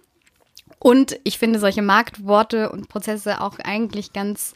Und 0.79 1.19
ich 1.23 1.37
finde 1.37 1.59
solche 1.59 1.81
Marktworte 1.81 2.71
und 2.71 2.87
Prozesse 2.87 3.41
auch 3.41 3.59
eigentlich 3.59 4.13
ganz 4.13 4.53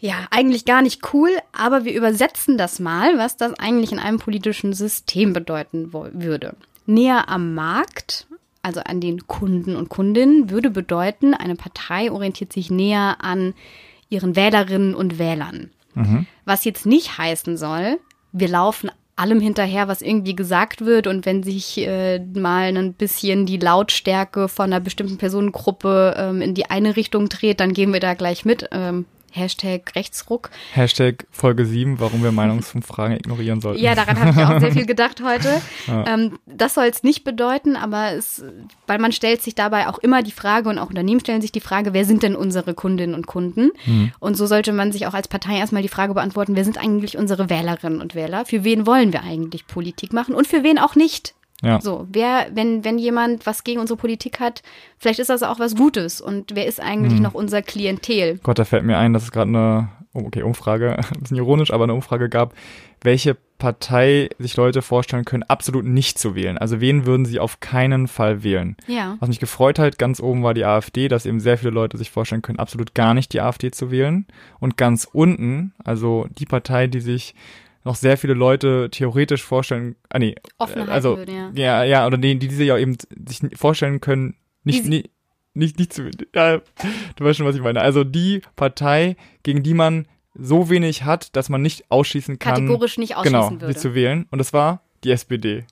ja, 0.00 0.26
eigentlich 0.30 0.64
gar 0.64 0.80
nicht 0.80 1.12
cool, 1.12 1.30
aber 1.52 1.84
wir 1.84 1.92
übersetzen 1.92 2.56
das 2.56 2.78
mal, 2.78 3.18
was 3.18 3.36
das 3.36 3.54
eigentlich 3.54 3.90
in 3.90 3.98
einem 3.98 4.18
politischen 4.18 4.72
System 4.72 5.32
bedeuten 5.32 5.92
würde. 5.92 6.54
Näher 6.86 7.28
am 7.28 7.54
Markt, 7.54 8.28
also 8.62 8.80
an 8.80 9.00
den 9.00 9.26
Kunden 9.26 9.74
und 9.74 9.88
Kundinnen, 9.88 10.50
würde 10.50 10.70
bedeuten, 10.70 11.34
eine 11.34 11.56
Partei 11.56 12.12
orientiert 12.12 12.52
sich 12.52 12.70
näher 12.70 13.16
an 13.20 13.54
ihren 14.08 14.36
Wählerinnen 14.36 14.94
und 14.94 15.18
Wählern. 15.18 15.70
Mhm. 15.94 16.26
Was 16.44 16.64
jetzt 16.64 16.86
nicht 16.86 17.18
heißen 17.18 17.56
soll, 17.56 17.98
wir 18.30 18.48
laufen 18.48 18.90
allem 19.18 19.40
hinterher, 19.40 19.88
was 19.88 20.02
irgendwie 20.02 20.36
gesagt 20.36 20.84
wird. 20.84 21.06
Und 21.06 21.26
wenn 21.26 21.42
sich 21.42 21.78
äh, 21.78 22.18
mal 22.18 22.76
ein 22.76 22.94
bisschen 22.94 23.46
die 23.46 23.58
Lautstärke 23.58 24.48
von 24.48 24.66
einer 24.66 24.80
bestimmten 24.80 25.18
Personengruppe 25.18 26.14
ähm, 26.16 26.42
in 26.42 26.54
die 26.54 26.70
eine 26.70 26.96
Richtung 26.96 27.28
dreht, 27.28 27.60
dann 27.60 27.72
gehen 27.72 27.92
wir 27.92 28.00
da 28.00 28.14
gleich 28.14 28.44
mit. 28.44 28.68
Ähm, 28.72 29.06
Hashtag 29.32 29.94
Rechtsruck. 29.94 30.50
Hashtag 30.72 31.26
Folge 31.30 31.64
7, 31.66 32.00
warum 32.00 32.22
wir 32.22 32.32
Meinungsumfragen 32.32 33.16
ignorieren 33.16 33.60
sollten. 33.60 33.82
Ja, 33.82 33.94
daran 33.94 34.18
habe 34.18 34.30
ich 34.30 34.46
auch 34.46 34.60
sehr 34.60 34.72
viel 34.72 34.86
gedacht 34.86 35.22
heute. 35.22 35.60
Ja. 35.86 36.06
Ähm, 36.06 36.38
das 36.46 36.74
soll 36.74 36.86
es 36.86 37.02
nicht 37.02 37.24
bedeuten, 37.24 37.76
aber 37.76 38.12
es, 38.12 38.42
weil 38.86 38.98
man 38.98 39.12
stellt 39.12 39.42
sich 39.42 39.54
dabei 39.54 39.88
auch 39.88 39.98
immer 39.98 40.22
die 40.22 40.32
Frage 40.32 40.68
und 40.68 40.78
auch 40.78 40.88
Unternehmen 40.88 41.20
stellen 41.20 41.42
sich 41.42 41.52
die 41.52 41.60
Frage, 41.60 41.92
wer 41.92 42.04
sind 42.04 42.22
denn 42.22 42.36
unsere 42.36 42.74
Kundinnen 42.74 43.14
und 43.14 43.26
Kunden? 43.26 43.70
Mhm. 43.86 44.12
Und 44.18 44.36
so 44.36 44.46
sollte 44.46 44.72
man 44.72 44.92
sich 44.92 45.06
auch 45.06 45.14
als 45.14 45.28
Partei 45.28 45.58
erstmal 45.58 45.82
die 45.82 45.88
Frage 45.88 46.14
beantworten, 46.14 46.56
wer 46.56 46.64
sind 46.64 46.78
eigentlich 46.78 47.16
unsere 47.18 47.50
Wählerinnen 47.50 48.00
und 48.00 48.14
Wähler? 48.14 48.44
Für 48.44 48.64
wen 48.64 48.86
wollen 48.86 49.12
wir 49.12 49.22
eigentlich 49.22 49.66
Politik 49.66 50.12
machen 50.12 50.34
und 50.34 50.46
für 50.46 50.62
wen 50.62 50.78
auch 50.78 50.94
nicht? 50.94 51.34
Ja. 51.62 51.80
So, 51.80 52.06
wer, 52.10 52.48
wenn, 52.52 52.84
wenn 52.84 52.98
jemand 52.98 53.44
was 53.46 53.64
gegen 53.64 53.80
unsere 53.80 53.96
Politik 53.96 54.38
hat, 54.38 54.62
vielleicht 54.98 55.18
ist 55.18 55.30
das 55.30 55.42
auch 55.42 55.58
was 55.58 55.74
Gutes. 55.74 56.20
Und 56.20 56.54
wer 56.54 56.66
ist 56.66 56.80
eigentlich 56.80 57.14
hm. 57.14 57.22
noch 57.22 57.34
unser 57.34 57.62
Klientel? 57.62 58.38
Gott, 58.42 58.58
da 58.58 58.64
fällt 58.64 58.84
mir 58.84 58.98
ein, 58.98 59.12
dass 59.12 59.24
es 59.24 59.32
gerade 59.32 59.48
eine, 59.48 59.88
oh, 60.14 60.26
okay, 60.26 60.42
Umfrage, 60.42 60.96
ein 61.14 61.20
bisschen 61.20 61.36
ironisch, 61.36 61.72
aber 61.72 61.84
eine 61.84 61.94
Umfrage 61.94 62.28
gab, 62.28 62.54
welche 63.02 63.36
Partei 63.58 64.30
sich 64.38 64.56
Leute 64.56 64.82
vorstellen 64.82 65.24
können, 65.24 65.42
absolut 65.42 65.84
nicht 65.84 66.16
zu 66.18 66.36
wählen. 66.36 66.58
Also 66.58 66.80
wen 66.80 67.06
würden 67.06 67.26
sie 67.26 67.40
auf 67.40 67.58
keinen 67.58 68.06
Fall 68.06 68.44
wählen? 68.44 68.76
Ja. 68.86 69.16
Was 69.18 69.28
mich 69.28 69.40
gefreut 69.40 69.80
hat, 69.80 69.98
ganz 69.98 70.20
oben 70.20 70.44
war 70.44 70.54
die 70.54 70.64
AfD, 70.64 71.08
dass 71.08 71.26
eben 71.26 71.40
sehr 71.40 71.58
viele 71.58 71.72
Leute 71.72 71.96
sich 71.96 72.10
vorstellen 72.10 72.42
können, 72.42 72.60
absolut 72.60 72.94
gar 72.94 73.14
nicht 73.14 73.32
die 73.32 73.40
AfD 73.40 73.72
zu 73.72 73.90
wählen. 73.90 74.26
Und 74.60 74.76
ganz 74.76 75.08
unten, 75.12 75.74
also 75.84 76.28
die 76.38 76.46
Partei, 76.46 76.86
die 76.86 77.00
sich 77.00 77.34
noch 77.88 77.96
sehr 77.96 78.18
viele 78.18 78.34
Leute 78.34 78.90
theoretisch 78.90 79.42
vorstellen, 79.42 79.96
ah 80.10 80.18
nee, 80.18 80.34
Offen 80.58 80.90
also 80.90 81.16
würde, 81.16 81.32
ja. 81.32 81.50
ja, 81.54 81.84
ja, 81.84 82.06
oder 82.06 82.18
die, 82.18 82.38
die 82.38 82.48
diese 82.48 82.64
ja 82.64 82.76
eben 82.76 82.98
sich 83.26 83.40
vorstellen 83.56 84.02
können, 84.02 84.36
nicht, 84.62 84.84
nicht, 84.84 85.10
nicht, 85.54 85.78
nicht 85.78 85.94
zu, 85.94 86.10
ja, 86.34 86.58
du 87.16 87.24
weißt 87.24 87.38
schon, 87.38 87.46
was 87.46 87.56
ich 87.56 87.62
meine. 87.62 87.80
Also 87.80 88.04
die 88.04 88.42
Partei, 88.56 89.16
gegen 89.42 89.62
die 89.62 89.72
man 89.72 90.06
so 90.34 90.68
wenig 90.68 91.04
hat, 91.04 91.34
dass 91.34 91.48
man 91.48 91.62
nicht 91.62 91.90
ausschließen 91.90 92.38
kann, 92.38 92.56
kategorisch 92.56 92.98
nicht 92.98 93.16
ausschließen 93.16 93.40
genau, 93.40 93.50
würde. 93.62 93.72
sie 93.72 93.80
zu 93.80 93.94
wählen. 93.94 94.26
Und 94.30 94.38
das 94.38 94.52
war 94.52 94.82
die 95.02 95.10
SPD. 95.10 95.64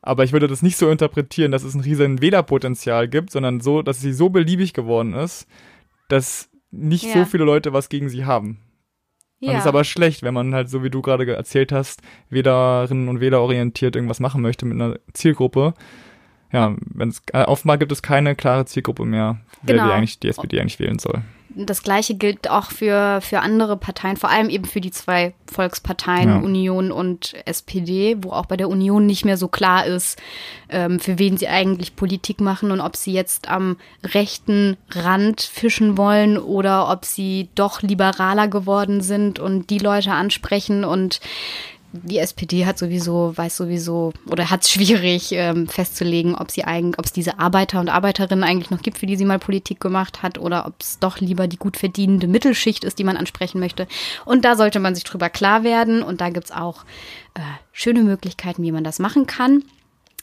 Aber 0.00 0.22
ich 0.22 0.32
würde 0.32 0.46
das 0.46 0.62
nicht 0.62 0.76
so 0.76 0.88
interpretieren, 0.88 1.50
dass 1.50 1.64
es 1.64 1.74
ein 1.74 1.80
riesen 1.80 2.22
Wählerpotenzial 2.22 3.08
gibt, 3.08 3.32
sondern 3.32 3.60
so, 3.60 3.82
dass 3.82 4.00
sie 4.00 4.12
so 4.12 4.28
beliebig 4.28 4.72
geworden 4.72 5.14
ist, 5.14 5.48
dass 6.08 6.48
nicht 6.70 7.06
ja. 7.06 7.14
so 7.14 7.24
viele 7.24 7.42
Leute 7.42 7.72
was 7.72 7.88
gegen 7.88 8.08
sie 8.08 8.24
haben. 8.24 8.60
Ja. 9.38 9.52
Das 9.52 9.62
ist 9.62 9.66
aber 9.66 9.84
schlecht, 9.84 10.22
wenn 10.22 10.34
man 10.34 10.54
halt, 10.54 10.70
so 10.70 10.82
wie 10.82 10.90
du 10.90 11.02
gerade 11.02 11.30
erzählt 11.34 11.70
hast, 11.70 12.00
Wählerinnen 12.30 13.08
und 13.08 13.20
Wähler 13.20 13.42
orientiert 13.42 13.94
irgendwas 13.94 14.20
machen 14.20 14.40
möchte 14.40 14.64
mit 14.64 14.80
einer 14.80 14.98
Zielgruppe. 15.12 15.74
Ja, 16.52 16.74
wenn 16.94 17.08
es 17.08 17.22
äh, 17.32 17.42
offenbar 17.42 17.78
gibt 17.78 17.92
es 17.92 18.02
keine 18.02 18.34
klare 18.34 18.64
Zielgruppe 18.66 19.04
mehr, 19.04 19.40
wer 19.62 19.76
genau. 19.76 19.88
die 19.88 19.92
eigentlich 19.92 20.18
die 20.18 20.28
SPD 20.28 20.60
eigentlich 20.60 20.78
wählen 20.78 20.98
soll 20.98 21.22
das 21.56 21.82
Gleiche 21.82 22.14
gilt 22.14 22.50
auch 22.50 22.70
für, 22.70 23.20
für 23.22 23.40
andere 23.40 23.76
Parteien, 23.76 24.18
vor 24.18 24.30
allem 24.30 24.50
eben 24.50 24.66
für 24.66 24.82
die 24.82 24.90
zwei 24.90 25.32
Volksparteien, 25.50 26.28
ja. 26.28 26.36
Union 26.36 26.92
und 26.92 27.34
SPD, 27.46 28.16
wo 28.20 28.32
auch 28.32 28.46
bei 28.46 28.58
der 28.58 28.68
Union 28.68 29.06
nicht 29.06 29.24
mehr 29.24 29.38
so 29.38 29.48
klar 29.48 29.86
ist, 29.86 30.20
ähm, 30.68 31.00
für 31.00 31.18
wen 31.18 31.38
sie 31.38 31.48
eigentlich 31.48 31.96
Politik 31.96 32.40
machen 32.40 32.70
und 32.70 32.80
ob 32.80 32.94
sie 32.94 33.12
jetzt 33.12 33.48
am 33.48 33.78
rechten 34.04 34.76
Rand 34.90 35.40
fischen 35.40 35.96
wollen 35.96 36.36
oder 36.36 36.90
ob 36.90 37.06
sie 37.06 37.48
doch 37.54 37.80
liberaler 37.80 38.48
geworden 38.48 39.00
sind 39.00 39.38
und 39.38 39.70
die 39.70 39.78
Leute 39.78 40.12
ansprechen 40.12 40.84
und 40.84 41.20
die 42.02 42.18
SPD 42.18 42.66
hat 42.66 42.78
sowieso, 42.78 43.36
weiß 43.36 43.56
sowieso 43.56 44.12
oder 44.28 44.50
hat 44.50 44.62
es 44.62 44.70
schwierig 44.72 45.32
ähm, 45.32 45.68
festzulegen, 45.68 46.34
ob 46.34 46.50
sie 46.50 46.64
eigentlich, 46.64 46.98
ob 46.98 47.04
es 47.04 47.12
diese 47.12 47.38
Arbeiter 47.38 47.80
und 47.80 47.88
Arbeiterinnen 47.88 48.44
eigentlich 48.44 48.70
noch 48.70 48.82
gibt, 48.82 48.98
für 48.98 49.06
die 49.06 49.16
sie 49.16 49.24
mal 49.24 49.38
Politik 49.38 49.80
gemacht 49.80 50.22
hat, 50.22 50.38
oder 50.38 50.66
ob 50.66 50.74
es 50.80 50.98
doch 50.98 51.18
lieber 51.20 51.48
die 51.48 51.56
gut 51.56 51.76
verdienende 51.76 52.26
Mittelschicht 52.26 52.84
ist, 52.84 52.98
die 52.98 53.04
man 53.04 53.16
ansprechen 53.16 53.60
möchte. 53.60 53.86
Und 54.24 54.44
da 54.44 54.56
sollte 54.56 54.80
man 54.80 54.94
sich 54.94 55.04
drüber 55.04 55.30
klar 55.30 55.64
werden. 55.64 56.02
Und 56.02 56.20
da 56.20 56.30
gibt 56.30 56.46
es 56.46 56.52
auch 56.52 56.84
äh, 57.34 57.40
schöne 57.72 58.02
Möglichkeiten, 58.02 58.62
wie 58.62 58.72
man 58.72 58.84
das 58.84 58.98
machen 58.98 59.26
kann. 59.26 59.62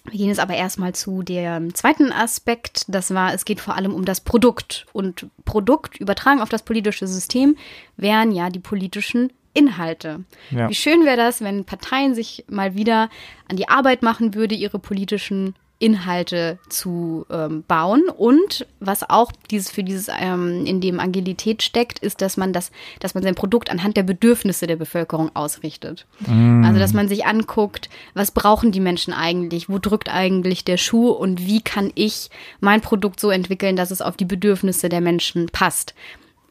Wir 0.05 0.17
gehen 0.17 0.27
jetzt 0.27 0.39
aber 0.39 0.55
erstmal 0.55 0.93
zu 0.93 1.23
dem 1.23 1.73
zweiten 1.75 2.11
Aspekt. 2.11 2.85
Das 2.89 3.13
war, 3.13 3.33
es 3.33 3.45
geht 3.45 3.61
vor 3.61 3.75
allem 3.75 3.93
um 3.93 4.03
das 4.03 4.19
Produkt. 4.19 4.85
Und 4.91 5.27
Produkt 5.45 5.97
übertragen 5.97 6.41
auf 6.41 6.49
das 6.49 6.63
politische 6.63 7.07
System 7.07 7.55
wären 7.95 8.31
ja 8.31 8.49
die 8.49 8.59
politischen 8.59 9.31
Inhalte. 9.53 10.23
Ja. 10.51 10.69
Wie 10.69 10.75
schön 10.75 11.05
wäre 11.05 11.17
das, 11.17 11.41
wenn 11.41 11.65
Parteien 11.65 12.15
sich 12.15 12.45
mal 12.49 12.75
wieder 12.75 13.09
an 13.47 13.57
die 13.57 13.69
Arbeit 13.69 14.01
machen 14.01 14.33
würde, 14.33 14.55
ihre 14.55 14.79
politischen 14.79 15.53
Inhalte 15.83 16.59
zu 16.69 17.25
ähm, 17.29 17.65
bauen 17.67 18.03
und 18.07 18.65
was 18.79 19.09
auch 19.09 19.33
dieses 19.51 19.69
für 19.69 19.83
dieses 19.83 20.07
ähm, 20.17 20.65
in 20.65 20.79
dem 20.79 20.97
Agilität 20.97 21.61
steckt, 21.61 21.99
ist, 21.99 22.21
dass 22.21 22.37
man 22.37 22.53
das, 22.53 22.71
dass 23.01 23.15
man 23.15 23.23
sein 23.23 23.35
Produkt 23.35 23.69
anhand 23.69 23.97
der 23.97 24.03
Bedürfnisse 24.03 24.65
der 24.65 24.77
Bevölkerung 24.77 25.31
ausrichtet. 25.33 26.05
Mm. 26.25 26.63
Also 26.63 26.79
dass 26.79 26.93
man 26.93 27.09
sich 27.09 27.25
anguckt, 27.25 27.89
was 28.13 28.31
brauchen 28.31 28.71
die 28.71 28.79
Menschen 28.79 29.13
eigentlich, 29.13 29.67
wo 29.67 29.77
drückt 29.77 30.07
eigentlich 30.07 30.63
der 30.63 30.77
Schuh 30.77 31.09
und 31.09 31.45
wie 31.45 31.59
kann 31.59 31.91
ich 31.95 32.29
mein 32.61 32.79
Produkt 32.79 33.19
so 33.19 33.29
entwickeln, 33.29 33.75
dass 33.75 33.91
es 33.91 34.01
auf 34.01 34.15
die 34.15 34.25
Bedürfnisse 34.25 34.87
der 34.87 35.01
Menschen 35.01 35.47
passt. 35.47 35.95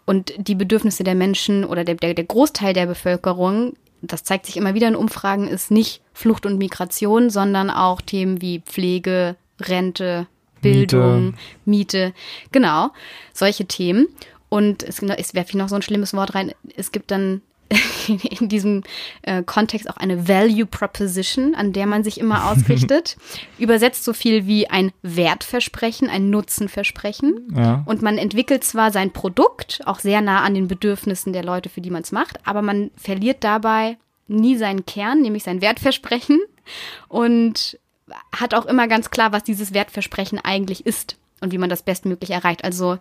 Und 0.05 0.33
die 0.37 0.55
Bedürfnisse 0.55 1.05
der 1.05 1.15
Menschen 1.15 1.65
oder 1.65 1.85
der, 1.85 1.95
der, 1.95 2.15
der 2.15 2.25
Großteil 2.25 2.75
der 2.75 2.87
Bevölkerung, 2.87 3.75
das 4.01 4.25
zeigt 4.25 4.47
sich 4.47 4.57
immer 4.57 4.75
wieder 4.75 4.89
in 4.89 4.97
Umfragen, 4.97 5.47
ist 5.47 5.71
nicht 5.71 6.03
Flucht 6.13 6.45
und 6.45 6.59
Migration, 6.59 7.31
sondern 7.31 7.71
auch 7.71 8.01
Themen 8.01 8.41
wie 8.41 8.61
Pflege, 8.61 9.37
Rente, 9.61 10.27
Bildung, 10.61 11.35
Miete, 11.65 12.07
Miete 12.07 12.15
genau, 12.51 12.91
solche 13.33 13.67
Themen. 13.67 14.09
Und 14.49 14.83
es, 14.83 15.01
es 15.03 15.35
werfe 15.35 15.51
ich 15.51 15.55
noch 15.55 15.69
so 15.69 15.77
ein 15.77 15.83
schlimmes 15.83 16.15
Wort 16.15 16.35
rein. 16.35 16.53
Es 16.77 16.93
gibt 16.93 17.11
dann 17.11 17.41
in 18.41 18.49
diesem 18.49 18.83
äh, 19.23 19.43
Kontext 19.43 19.89
auch 19.89 19.97
eine 19.97 20.29
Value 20.29 20.67
Proposition, 20.67 21.55
an 21.55 21.73
der 21.73 21.87
man 21.87 22.05
sich 22.05 22.19
immer 22.19 22.51
ausrichtet. 22.51 23.17
Übersetzt 23.59 24.05
so 24.05 24.13
viel 24.13 24.47
wie 24.47 24.69
ein 24.69 24.93
Wertversprechen, 25.03 26.09
ein 26.09 26.31
Nutzenversprechen. 26.31 27.53
Ja. 27.57 27.83
Und 27.87 28.03
man 28.03 28.19
entwickelt 28.19 28.65
zwar 28.65 28.91
sein 28.91 29.13
Produkt 29.13 29.81
auch 29.87 29.99
sehr 29.99 30.21
nah 30.21 30.43
an 30.43 30.55
den 30.55 30.69
Bedürfnissen 30.69 31.33
der 31.33 31.45
Leute, 31.45 31.69
für 31.69 31.81
die 31.81 31.91
man 31.91 32.03
es 32.03 32.13
macht, 32.13 32.39
aber 32.47 32.63
man 32.63 32.91
verliert 32.97 33.45
dabei 33.45 33.97
nie 34.29 34.57
seinen 34.57 34.87
Kern, 34.87 35.21
nämlich 35.21 35.43
sein 35.43 35.61
Wertversprechen. 35.61 36.41
Und 37.09 37.79
hat 38.33 38.55
auch 38.55 38.67
immer 38.67 38.89
ganz 38.89 39.11
klar, 39.11 39.33
was 39.33 39.45
dieses 39.45 39.75
Wertversprechen 39.75 40.39
eigentlich 40.39 40.87
ist 40.87 41.17
und 41.41 41.53
wie 41.53 41.59
man 41.59 41.71
das 41.71 41.83
bestmöglich 41.83 42.31
erreicht. 42.31 42.65
Also 42.65 42.99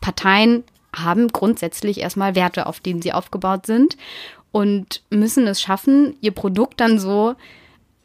Parteien 0.00 0.64
haben 1.02 1.28
grundsätzlich 1.28 2.00
erstmal 2.00 2.34
Werte, 2.34 2.66
auf 2.66 2.80
denen 2.80 3.02
sie 3.02 3.12
aufgebaut 3.12 3.66
sind 3.66 3.96
und 4.52 5.02
müssen 5.10 5.46
es 5.46 5.60
schaffen, 5.60 6.14
ihr 6.20 6.32
Produkt 6.32 6.80
dann 6.80 6.98
so, 6.98 7.34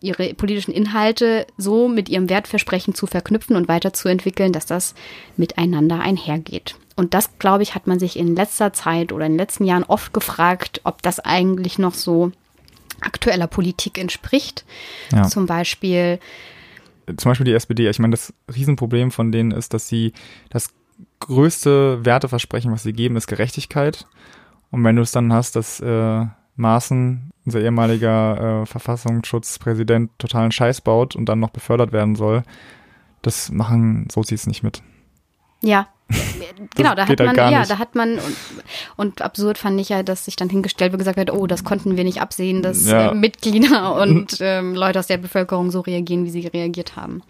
ihre 0.01 0.33
politischen 0.33 0.73
Inhalte 0.73 1.47
so 1.57 1.87
mit 1.87 2.09
ihrem 2.09 2.29
Wertversprechen 2.29 2.93
zu 2.93 3.07
verknüpfen 3.07 3.55
und 3.55 3.69
weiterzuentwickeln, 3.69 4.51
dass 4.51 4.65
das 4.65 4.95
miteinander 5.37 6.01
einhergeht. 6.01 6.75
Und 6.95 7.13
das, 7.13 7.39
glaube 7.39 7.63
ich, 7.63 7.73
hat 7.73 7.87
man 7.87 7.99
sich 7.99 8.19
in 8.19 8.35
letzter 8.35 8.73
Zeit 8.73 9.13
oder 9.13 9.25
in 9.25 9.33
den 9.33 9.39
letzten 9.39 9.63
Jahren 9.63 9.83
oft 9.83 10.13
gefragt, 10.13 10.81
ob 10.83 11.01
das 11.01 11.19
eigentlich 11.19 11.79
noch 11.79 11.93
so 11.93 12.31
aktueller 12.99 13.47
Politik 13.47 13.97
entspricht. 13.97 14.65
Ja. 15.11 15.23
Zum 15.23 15.45
Beispiel. 15.45 16.19
Zum 17.17 17.31
Beispiel 17.31 17.45
die 17.45 17.53
SPD. 17.53 17.89
Ich 17.89 17.99
meine, 17.99 18.11
das 18.11 18.33
Riesenproblem 18.53 19.11
von 19.11 19.31
denen 19.31 19.51
ist, 19.51 19.73
dass 19.73 19.87
sie 19.87 20.13
das 20.49 20.69
größte 21.19 22.05
Werteversprechen, 22.05 22.71
was 22.71 22.83
sie 22.83 22.93
geben, 22.93 23.15
ist 23.15 23.27
Gerechtigkeit. 23.27 24.07
Und 24.71 24.83
wenn 24.83 24.95
du 24.95 25.01
es 25.01 25.11
dann 25.11 25.31
hast, 25.31 25.55
dass 25.55 25.79
äh, 25.79 26.25
Maaßen, 26.55 27.31
unser 27.45 27.61
ehemaliger 27.61 28.61
äh, 28.61 28.65
Verfassungsschutzpräsident, 28.65 30.11
totalen 30.17 30.51
Scheiß 30.51 30.81
baut 30.81 31.15
und 31.15 31.27
dann 31.27 31.39
noch 31.39 31.49
befördert 31.49 31.91
werden 31.91 32.15
soll, 32.15 32.43
das 33.21 33.51
machen 33.51 34.07
Sozis 34.11 34.47
nicht 34.47 34.63
mit. 34.63 34.81
Ja, 35.61 35.87
genau, 36.75 36.93
da 36.95 37.07
hat 37.07 37.19
halt 37.19 37.35
man, 37.35 37.51
ja, 37.51 37.65
da 37.65 37.77
hat 37.79 37.95
man, 37.95 38.15
und, 38.15 38.35
und, 38.97 39.21
absurd 39.21 39.57
fand 39.57 39.79
ich 39.79 39.89
ja, 39.89 40.03
dass 40.03 40.25
sich 40.25 40.35
dann 40.35 40.49
hingestellt 40.49 40.91
wird, 40.91 40.99
gesagt 40.99 41.17
wird, 41.17 41.31
oh, 41.31 41.47
das 41.47 41.63
konnten 41.63 41.97
wir 41.97 42.03
nicht 42.03 42.21
absehen, 42.21 42.61
dass 42.61 42.85
ja. 42.85 43.11
äh, 43.11 43.15
Mitglieder 43.15 43.95
und 44.01 44.37
ähm, 44.41 44.75
Leute 44.75 44.99
aus 44.99 45.07
der 45.07 45.17
Bevölkerung 45.17 45.71
so 45.71 45.81
reagieren, 45.81 46.25
wie 46.25 46.29
sie 46.29 46.47
reagiert 46.47 46.95
haben. 46.95 47.23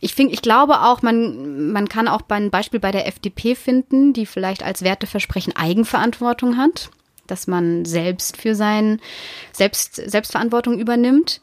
Ich 0.00 0.14
finde, 0.14 0.34
ich 0.34 0.42
glaube 0.42 0.80
auch, 0.82 1.02
man, 1.02 1.72
man 1.72 1.88
kann 1.88 2.08
auch 2.08 2.22
ein 2.28 2.50
Beispiel 2.50 2.80
bei 2.80 2.90
der 2.90 3.06
FDP 3.06 3.54
finden, 3.54 4.12
die 4.12 4.26
vielleicht 4.26 4.62
als 4.62 4.82
Werteversprechen 4.82 5.56
Eigenverantwortung 5.56 6.56
hat, 6.56 6.90
dass 7.26 7.46
man 7.46 7.84
selbst 7.84 8.36
für 8.36 8.54
sein 8.54 9.00
Selbst, 9.52 9.96
Selbstverantwortung 9.96 10.78
übernimmt. 10.78 11.40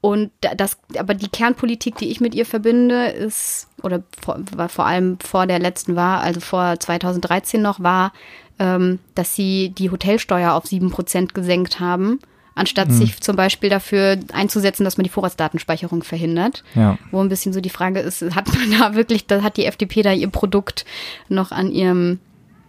Und 0.00 0.30
das, 0.56 0.76
aber 0.98 1.14
die 1.14 1.28
Kernpolitik, 1.28 1.96
die 1.96 2.10
ich 2.10 2.20
mit 2.20 2.34
ihr 2.34 2.44
verbinde, 2.44 3.06
ist, 3.06 3.68
oder 3.82 4.02
vor, 4.20 4.38
war 4.54 4.68
vor 4.68 4.84
allem 4.84 5.18
vor 5.20 5.46
der 5.46 5.58
letzten 5.58 5.96
Wahl, 5.96 6.18
also 6.18 6.40
vor 6.40 6.78
2013 6.78 7.62
noch, 7.62 7.80
war, 7.80 8.12
ähm, 8.58 8.98
dass 9.14 9.34
sie 9.34 9.70
die 9.70 9.90
Hotelsteuer 9.90 10.52
auf 10.52 10.66
sieben 10.66 10.90
Prozent 10.90 11.32
gesenkt 11.32 11.80
haben 11.80 12.18
anstatt 12.54 12.88
hm. 12.88 12.94
sich 12.94 13.20
zum 13.20 13.36
Beispiel 13.36 13.70
dafür 13.70 14.18
einzusetzen, 14.32 14.84
dass 14.84 14.96
man 14.96 15.04
die 15.04 15.10
Vorratsdatenspeicherung 15.10 16.02
verhindert. 16.02 16.64
Ja. 16.74 16.98
Wo 17.10 17.20
ein 17.20 17.28
bisschen 17.28 17.52
so 17.52 17.60
die 17.60 17.70
Frage 17.70 18.00
ist, 18.00 18.22
hat 18.34 18.52
man 18.54 18.70
da 18.78 18.94
wirklich, 18.94 19.26
da 19.26 19.42
hat 19.42 19.56
die 19.56 19.66
FDP 19.66 20.02
da 20.02 20.12
ihr 20.12 20.28
Produkt 20.28 20.84
noch 21.28 21.52
an 21.52 21.70
ihrem 21.70 22.20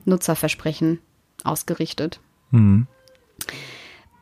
Nutzerversprechen 0.06 1.00
ausgerichtet. 1.44 2.20
Mhm. 2.52 2.88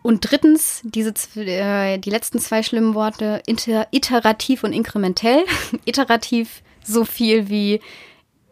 Und 0.01 0.29
drittens, 0.29 0.81
diese, 0.83 1.13
äh, 1.37 1.97
die 1.97 2.09
letzten 2.09 2.39
zwei 2.39 2.61
schlimmen 2.61 2.93
Worte, 2.93 3.41
inter, 3.47 3.87
iterativ 3.91 4.63
und 4.63 4.73
inkrementell. 4.73 5.45
iterativ 5.85 6.61
so 6.83 7.05
viel 7.05 7.49
wie 7.49 7.79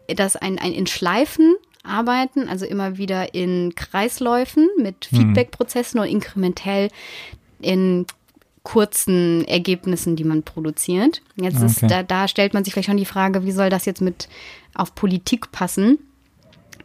das 0.08 0.36
ein, 0.36 0.58
ein 0.58 0.72
in 0.72 0.86
Schleifen 0.86 1.54
arbeiten, 1.82 2.48
also 2.48 2.64
immer 2.64 2.96
wieder 2.98 3.34
in 3.34 3.74
Kreisläufen 3.74 4.68
mit 4.78 5.08
Mhm. 5.10 5.16
Feedback-Prozessen 5.16 5.98
und 6.00 6.06
inkrementell 6.06 6.88
in 7.60 8.06
kurzen 8.62 9.44
Ergebnissen, 9.46 10.14
die 10.14 10.24
man 10.24 10.44
produziert. 10.44 11.20
Jetzt 11.34 11.60
ist 11.62 11.78
Okay. 11.78 11.88
da, 11.88 12.02
da 12.04 12.28
stellt 12.28 12.54
man 12.54 12.62
sich 12.64 12.72
vielleicht 12.72 12.88
schon 12.88 12.96
die 12.96 13.04
Frage, 13.04 13.44
wie 13.44 13.50
soll 13.52 13.70
das 13.70 13.84
jetzt 13.86 14.00
mit 14.00 14.28
auf 14.74 14.94
Politik 14.94 15.50
passen? 15.50 15.98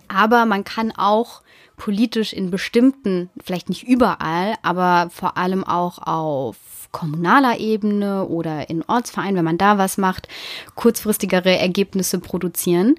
Aber 0.07 0.45
man 0.45 0.63
kann 0.63 0.91
auch 0.91 1.41
politisch 1.75 2.33
in 2.33 2.49
bestimmten, 2.49 3.29
vielleicht 3.43 3.69
nicht 3.69 3.83
überall, 3.87 4.55
aber 4.63 5.09
vor 5.11 5.37
allem 5.37 5.63
auch 5.63 5.99
auf 5.99 6.55
kommunaler 6.91 7.59
Ebene 7.59 8.25
oder 8.25 8.69
in 8.69 8.83
Ortsvereinen, 8.83 9.35
wenn 9.35 9.45
man 9.45 9.57
da 9.57 9.77
was 9.77 9.97
macht, 9.97 10.27
kurzfristigere 10.75 11.57
Ergebnisse 11.57 12.19
produzieren. 12.19 12.95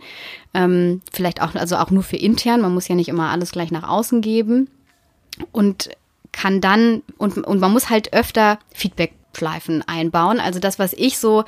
Ähm, 0.55 1.03
vielleicht 1.13 1.43
auch, 1.43 1.55
also 1.55 1.77
auch 1.77 1.91
nur 1.91 2.03
für 2.03 2.17
intern. 2.17 2.61
Man 2.61 2.75
muss 2.75 2.89
ja 2.89 2.95
nicht 2.95 3.09
immer 3.09 3.31
alles 3.31 3.53
gleich 3.53 3.71
nach 3.71 3.89
außen 3.89 4.21
geben 4.21 4.69
und 5.53 5.91
kann 6.33 6.61
dann, 6.61 7.03
und, 7.17 7.39
und 7.39 7.61
man 7.61 7.73
muss 7.73 7.91
halt 7.91 8.13
öfter 8.13 8.59
Feedback-Schleifen 8.75 9.83
einbauen. 9.87 10.41
Also 10.41 10.61
das, 10.61 10.79
was 10.79 10.93
ich 10.93 11.19
so 11.19 11.45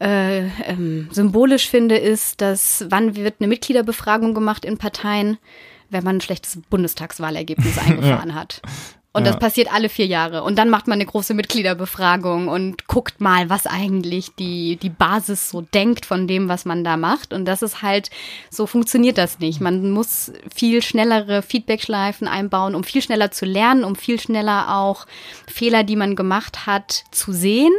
äh, 0.00 0.46
ähm, 0.64 1.08
symbolisch 1.10 1.68
finde, 1.68 1.96
ist, 1.96 2.40
dass 2.40 2.84
wann 2.88 3.16
wird 3.16 3.36
eine 3.40 3.48
Mitgliederbefragung 3.48 4.34
gemacht 4.34 4.64
in 4.64 4.78
Parteien, 4.78 5.38
wenn 5.90 6.04
man 6.04 6.16
ein 6.16 6.20
schlechtes 6.20 6.58
Bundestagswahlergebnis 6.68 7.78
eingefahren 7.86 8.34
hat. 8.34 8.60
Und 9.16 9.24
Ja. 9.24 9.32
das 9.32 9.40
passiert 9.40 9.72
alle 9.72 9.88
vier 9.88 10.04
Jahre. 10.06 10.42
Und 10.42 10.56
dann 10.58 10.68
macht 10.68 10.86
man 10.88 10.96
eine 10.96 11.06
große 11.06 11.32
Mitgliederbefragung 11.32 12.48
und 12.48 12.86
guckt 12.86 13.20
mal, 13.20 13.48
was 13.48 13.66
eigentlich 13.66 14.34
die, 14.34 14.76
die 14.76 14.90
Basis 14.90 15.48
so 15.48 15.62
denkt 15.62 16.04
von 16.04 16.28
dem, 16.28 16.48
was 16.50 16.66
man 16.66 16.84
da 16.84 16.98
macht. 16.98 17.32
Und 17.32 17.46
das 17.46 17.62
ist 17.62 17.80
halt, 17.80 18.10
so 18.50 18.66
funktioniert 18.66 19.16
das 19.16 19.38
nicht. 19.38 19.60
Man 19.62 19.90
muss 19.90 20.32
viel 20.54 20.82
schnellere 20.82 21.40
Feedbackschleifen 21.40 22.28
einbauen, 22.28 22.74
um 22.74 22.84
viel 22.84 23.00
schneller 23.00 23.30
zu 23.30 23.46
lernen, 23.46 23.84
um 23.84 23.96
viel 23.96 24.20
schneller 24.20 24.76
auch 24.76 25.06
Fehler, 25.48 25.82
die 25.82 25.96
man 25.96 26.14
gemacht 26.14 26.66
hat, 26.66 27.04
zu 27.10 27.32
sehen, 27.32 27.72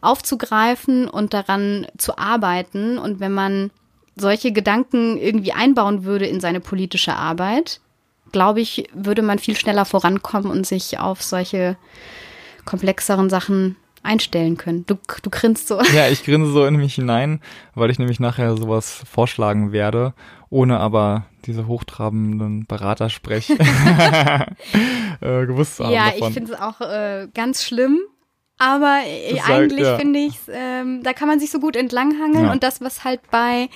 aufzugreifen 0.00 1.08
und 1.08 1.34
daran 1.34 1.86
zu 1.98 2.16
arbeiten. 2.16 2.96
Und 2.98 3.18
wenn 3.20 3.32
man 3.32 3.70
solche 4.16 4.52
Gedanken 4.52 5.16
irgendwie 5.16 5.52
einbauen 5.52 6.04
würde 6.04 6.26
in 6.26 6.40
seine 6.40 6.60
politische 6.60 7.14
Arbeit, 7.14 7.80
glaube 8.32 8.60
ich, 8.60 8.88
würde 8.92 9.22
man 9.22 9.38
viel 9.38 9.56
schneller 9.56 9.84
vorankommen 9.84 10.50
und 10.50 10.66
sich 10.66 10.98
auf 10.98 11.22
solche 11.22 11.76
komplexeren 12.64 13.30
Sachen 13.30 13.76
einstellen 14.02 14.56
können. 14.56 14.86
Du, 14.86 14.96
du 15.22 15.30
grinst 15.30 15.68
so. 15.68 15.80
Ja, 15.94 16.08
ich 16.08 16.24
grinse 16.24 16.50
so 16.52 16.64
in 16.64 16.76
mich 16.76 16.94
hinein, 16.94 17.40
weil 17.74 17.90
ich 17.90 17.98
nämlich 17.98 18.20
nachher 18.20 18.56
sowas 18.56 19.02
vorschlagen 19.10 19.72
werde, 19.72 20.14
ohne 20.48 20.80
aber 20.80 21.26
diese 21.44 21.66
hochtrabenden 21.66 22.66
Beratersprech 22.66 23.50
äh, 23.50 23.56
gewusst 25.20 25.76
zu 25.76 25.84
haben 25.84 25.92
Ja, 25.92 26.10
davon. 26.10 26.28
ich 26.28 26.34
finde 26.34 26.52
es 26.52 26.60
auch 26.60 26.80
äh, 26.80 27.28
ganz 27.34 27.64
schlimm. 27.64 28.00
Aber 28.58 29.00
äh, 29.06 29.40
eigentlich 29.40 29.86
ja. 29.86 29.96
finde 29.96 30.18
ich, 30.18 30.34
ähm, 30.52 31.02
da 31.02 31.14
kann 31.14 31.28
man 31.28 31.40
sich 31.40 31.50
so 31.50 31.60
gut 31.60 31.76
entlanghangeln. 31.76 32.44
Ja. 32.44 32.52
Und 32.52 32.62
das, 32.62 32.82
was 32.82 33.04
halt 33.04 33.20
bei, 33.30 33.70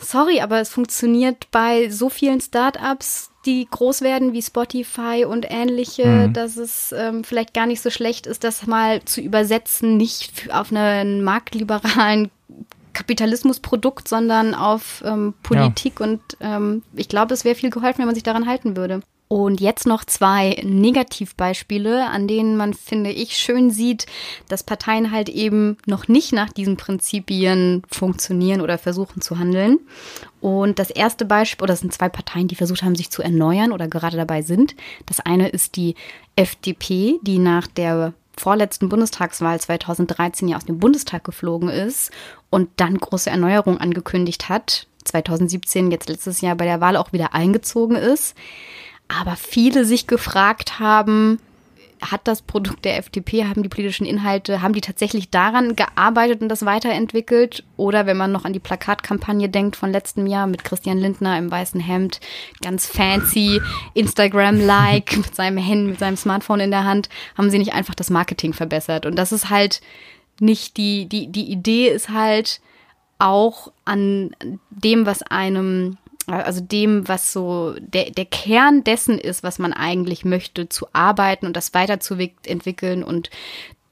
sorry, 0.00 0.40
aber 0.40 0.60
es 0.60 0.68
funktioniert 0.68 1.50
bei 1.50 1.88
so 1.90 2.08
vielen 2.08 2.40
Startups, 2.40 3.30
die 3.46 3.66
groß 3.70 4.02
werden 4.02 4.32
wie 4.32 4.42
Spotify 4.42 5.24
und 5.26 5.46
ähnliche, 5.48 6.04
Mhm. 6.06 6.32
dass 6.34 6.56
es 6.56 6.92
ähm, 6.92 7.24
vielleicht 7.24 7.54
gar 7.54 7.66
nicht 7.66 7.80
so 7.80 7.90
schlecht 7.90 8.26
ist, 8.26 8.44
das 8.44 8.66
mal 8.66 9.02
zu 9.04 9.20
übersetzen, 9.20 9.96
nicht 9.96 10.52
auf 10.52 10.72
einen 10.72 11.22
marktliberalen 11.24 12.30
Kapitalismusprodukt, 12.92 14.08
sondern 14.08 14.54
auf 14.54 15.02
ähm, 15.06 15.34
Politik. 15.42 16.00
Und 16.00 16.20
ähm, 16.40 16.82
ich 16.94 17.08
glaube, 17.08 17.34
es 17.34 17.44
wäre 17.44 17.54
viel 17.54 17.70
geholfen, 17.70 17.98
wenn 18.00 18.06
man 18.06 18.14
sich 18.14 18.24
daran 18.24 18.46
halten 18.46 18.76
würde. 18.76 19.00
Und 19.32 19.60
jetzt 19.60 19.86
noch 19.86 20.04
zwei 20.04 20.60
Negativbeispiele, 20.64 22.08
an 22.08 22.26
denen 22.26 22.56
man, 22.56 22.74
finde 22.74 23.12
ich, 23.12 23.36
schön 23.36 23.70
sieht, 23.70 24.06
dass 24.48 24.64
Parteien 24.64 25.12
halt 25.12 25.28
eben 25.28 25.78
noch 25.86 26.08
nicht 26.08 26.32
nach 26.32 26.50
diesen 26.50 26.76
Prinzipien 26.76 27.84
funktionieren 27.88 28.60
oder 28.60 28.76
versuchen 28.76 29.22
zu 29.22 29.38
handeln. 29.38 29.78
Und 30.40 30.80
das 30.80 30.90
erste 30.90 31.24
Beispiel, 31.24 31.62
oder 31.62 31.74
das 31.74 31.80
sind 31.80 31.94
zwei 31.94 32.08
Parteien, 32.08 32.48
die 32.48 32.56
versucht 32.56 32.82
haben, 32.82 32.96
sich 32.96 33.10
zu 33.10 33.22
erneuern 33.22 33.70
oder 33.70 33.86
gerade 33.86 34.16
dabei 34.16 34.42
sind. 34.42 34.74
Das 35.06 35.20
eine 35.20 35.48
ist 35.48 35.76
die 35.76 35.94
FDP, 36.34 37.20
die 37.22 37.38
nach 37.38 37.68
der 37.68 38.14
vorletzten 38.36 38.88
Bundestagswahl 38.88 39.60
2013 39.60 40.48
ja 40.48 40.56
aus 40.56 40.64
dem 40.64 40.80
Bundestag 40.80 41.22
geflogen 41.22 41.68
ist 41.68 42.10
und 42.50 42.68
dann 42.78 42.98
große 42.98 43.30
Erneuerung 43.30 43.78
angekündigt 43.78 44.48
hat. 44.48 44.88
2017, 45.04 45.92
jetzt 45.92 46.08
letztes 46.08 46.40
Jahr 46.40 46.56
bei 46.56 46.64
der 46.64 46.80
Wahl 46.80 46.96
auch 46.96 47.12
wieder 47.12 47.32
eingezogen 47.32 47.94
ist. 47.94 48.34
Aber 49.18 49.36
viele 49.36 49.84
sich 49.84 50.06
gefragt 50.06 50.78
haben, 50.78 51.40
hat 52.00 52.26
das 52.26 52.42
Produkt 52.42 52.84
der 52.84 52.96
FDP, 52.96 53.44
haben 53.44 53.62
die 53.62 53.68
politischen 53.68 54.06
Inhalte, 54.06 54.62
haben 54.62 54.72
die 54.72 54.80
tatsächlich 54.80 55.30
daran 55.30 55.76
gearbeitet 55.76 56.40
und 56.40 56.48
das 56.48 56.64
weiterentwickelt? 56.64 57.64
Oder 57.76 58.06
wenn 58.06 58.16
man 58.16 58.32
noch 58.32 58.44
an 58.44 58.52
die 58.52 58.58
Plakatkampagne 58.58 59.48
denkt 59.48 59.76
von 59.76 59.92
letztem 59.92 60.26
Jahr 60.26 60.46
mit 60.46 60.64
Christian 60.64 60.98
Lindner 60.98 61.36
im 61.38 61.50
weißen 61.50 61.80
Hemd, 61.80 62.20
ganz 62.62 62.86
fancy, 62.86 63.60
Instagram-like, 63.94 65.16
mit 65.16 65.34
seinem 65.34 65.58
Handy, 65.58 65.90
mit 65.90 65.98
seinem 65.98 66.16
Smartphone 66.16 66.60
in 66.60 66.70
der 66.70 66.84
Hand, 66.84 67.08
haben 67.36 67.50
sie 67.50 67.58
nicht 67.58 67.74
einfach 67.74 67.94
das 67.94 68.10
Marketing 68.10 68.52
verbessert. 68.52 69.04
Und 69.04 69.16
das 69.16 69.32
ist 69.32 69.50
halt 69.50 69.82
nicht 70.38 70.78
die, 70.78 71.06
die, 71.06 71.26
die 71.26 71.50
Idee 71.50 71.88
ist 71.88 72.08
halt 72.08 72.60
auch 73.18 73.70
an 73.84 74.34
dem, 74.70 75.04
was 75.04 75.22
einem 75.22 75.98
also 76.32 76.60
dem, 76.60 77.08
was 77.08 77.32
so 77.32 77.74
der, 77.80 78.10
der 78.10 78.24
Kern 78.24 78.84
dessen 78.84 79.18
ist, 79.18 79.42
was 79.42 79.58
man 79.58 79.72
eigentlich 79.72 80.24
möchte, 80.24 80.68
zu 80.68 80.86
arbeiten 80.92 81.46
und 81.46 81.56
das 81.56 81.74
weiterzuentwickeln 81.74 83.02
und 83.04 83.30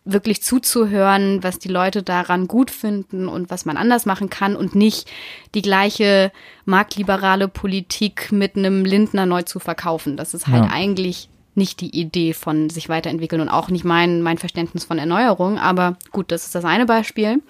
wirklich 0.04 0.42
zuzuhören, 0.42 1.42
was 1.42 1.58
die 1.58 1.68
Leute 1.68 2.02
daran 2.02 2.48
gut 2.48 2.70
finden 2.70 3.28
und 3.28 3.50
was 3.50 3.66
man 3.66 3.76
anders 3.76 4.06
machen 4.06 4.30
kann 4.30 4.56
und 4.56 4.74
nicht 4.74 5.10
die 5.54 5.62
gleiche 5.62 6.32
marktliberale 6.64 7.46
Politik 7.46 8.32
mit 8.32 8.56
einem 8.56 8.84
Lindner 8.86 9.26
neu 9.26 9.42
zu 9.42 9.58
verkaufen. 9.58 10.16
Das 10.16 10.32
ist 10.32 10.46
halt 10.46 10.64
Ja. 10.64 10.70
eigentlich 10.70 11.28
nicht 11.58 11.80
die 11.80 11.94
Idee 11.98 12.32
von 12.32 12.70
sich 12.70 12.88
weiterentwickeln 12.88 13.42
und 13.42 13.48
auch 13.50 13.68
nicht 13.68 13.84
mein, 13.84 14.22
mein 14.22 14.38
Verständnis 14.38 14.84
von 14.84 14.98
Erneuerung. 14.98 15.58
Aber 15.58 15.96
gut, 16.12 16.32
das 16.32 16.46
ist 16.46 16.54
das 16.54 16.64
eine 16.64 16.86
Beispiel. 16.86 17.42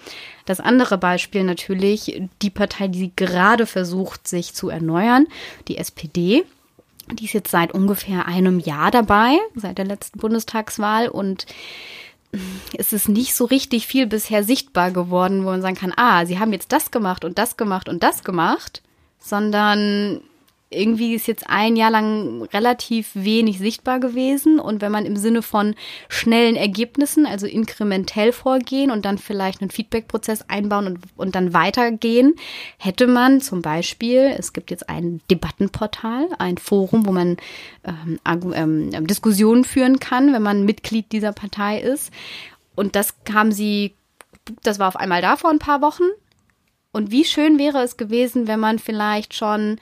Das 0.46 0.58
andere 0.58 0.98
Beispiel 0.98 1.44
natürlich 1.44 2.20
die 2.42 2.50
Partei, 2.50 2.88
die 2.88 3.12
gerade 3.14 3.66
versucht, 3.66 4.26
sich 4.26 4.54
zu 4.54 4.68
erneuern, 4.68 5.26
die 5.68 5.78
SPD. 5.78 6.44
Die 7.12 7.26
ist 7.26 7.34
jetzt 7.34 7.50
seit 7.50 7.72
ungefähr 7.72 8.26
einem 8.26 8.58
Jahr 8.58 8.90
dabei, 8.90 9.38
seit 9.54 9.78
der 9.78 9.86
letzten 9.86 10.18
Bundestagswahl 10.18 11.08
und 11.08 11.46
es 12.76 12.92
ist 12.92 13.08
nicht 13.08 13.34
so 13.34 13.46
richtig 13.46 13.86
viel 13.86 14.06
bisher 14.06 14.44
sichtbar 14.44 14.90
geworden, 14.90 15.44
wo 15.44 15.50
man 15.50 15.62
sagen 15.62 15.76
kann, 15.76 15.94
ah, 15.96 16.26
sie 16.26 16.38
haben 16.38 16.52
jetzt 16.52 16.72
das 16.72 16.90
gemacht 16.90 17.24
und 17.24 17.38
das 17.38 17.56
gemacht 17.56 17.88
und 17.88 18.02
das 18.02 18.22
gemacht, 18.22 18.82
sondern 19.18 20.20
irgendwie 20.70 21.14
ist 21.14 21.26
jetzt 21.26 21.48
ein 21.48 21.76
Jahr 21.76 21.90
lang 21.90 22.42
relativ 22.52 23.10
wenig 23.14 23.58
sichtbar 23.58 24.00
gewesen. 24.00 24.60
Und 24.60 24.82
wenn 24.82 24.92
man 24.92 25.06
im 25.06 25.16
Sinne 25.16 25.42
von 25.42 25.74
schnellen 26.08 26.56
Ergebnissen, 26.56 27.24
also 27.24 27.46
inkrementell 27.46 28.32
vorgehen 28.32 28.90
und 28.90 29.04
dann 29.04 29.18
vielleicht 29.18 29.60
einen 29.62 29.70
Feedback-Prozess 29.70 30.44
einbauen 30.48 30.86
und, 30.86 30.98
und 31.16 31.34
dann 31.34 31.54
weitergehen, 31.54 32.34
hätte 32.76 33.06
man 33.06 33.40
zum 33.40 33.62
Beispiel, 33.62 34.34
es 34.38 34.52
gibt 34.52 34.70
jetzt 34.70 34.88
ein 34.88 35.20
Debattenportal, 35.30 36.28
ein 36.38 36.58
Forum, 36.58 37.06
wo 37.06 37.12
man 37.12 37.38
ähm, 37.84 38.18
Argu- 38.24 38.54
ähm, 38.54 39.06
Diskussionen 39.06 39.64
führen 39.64 39.98
kann, 39.98 40.32
wenn 40.34 40.42
man 40.42 40.64
Mitglied 40.64 41.12
dieser 41.12 41.32
Partei 41.32 41.80
ist. 41.80 42.12
Und 42.74 42.94
das 42.94 43.14
haben 43.32 43.52
sie, 43.52 43.94
das 44.62 44.78
war 44.78 44.88
auf 44.88 44.96
einmal 44.96 45.22
da 45.22 45.36
vor 45.36 45.50
ein 45.50 45.58
paar 45.58 45.80
Wochen. 45.80 46.04
Und 46.92 47.10
wie 47.10 47.24
schön 47.24 47.58
wäre 47.58 47.82
es 47.82 47.96
gewesen, 47.96 48.48
wenn 48.48 48.60
man 48.60 48.78
vielleicht 48.78 49.34
schon 49.34 49.78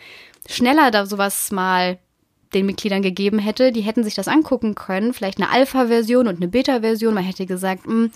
schneller 0.49 0.91
da 0.91 1.07
sowas 1.07 1.51
mal 1.51 1.99
den 2.55 2.65
Mitgliedern 2.65 3.03
gegeben 3.03 3.41
hätte, 3.41 3.73
die 3.73 3.81
hätten 3.81 4.05
sich 4.05 4.15
das 4.15 4.29
angucken 4.29 4.77
können, 4.77 5.13
vielleicht 5.13 5.39
eine 5.39 5.51
Alpha-Version 5.51 6.29
und 6.29 6.37
eine 6.37 6.47
Beta-Version. 6.49 7.13
Man 7.13 7.25
hätte 7.25 7.45
gesagt, 7.45 7.85
hm, 7.87 8.13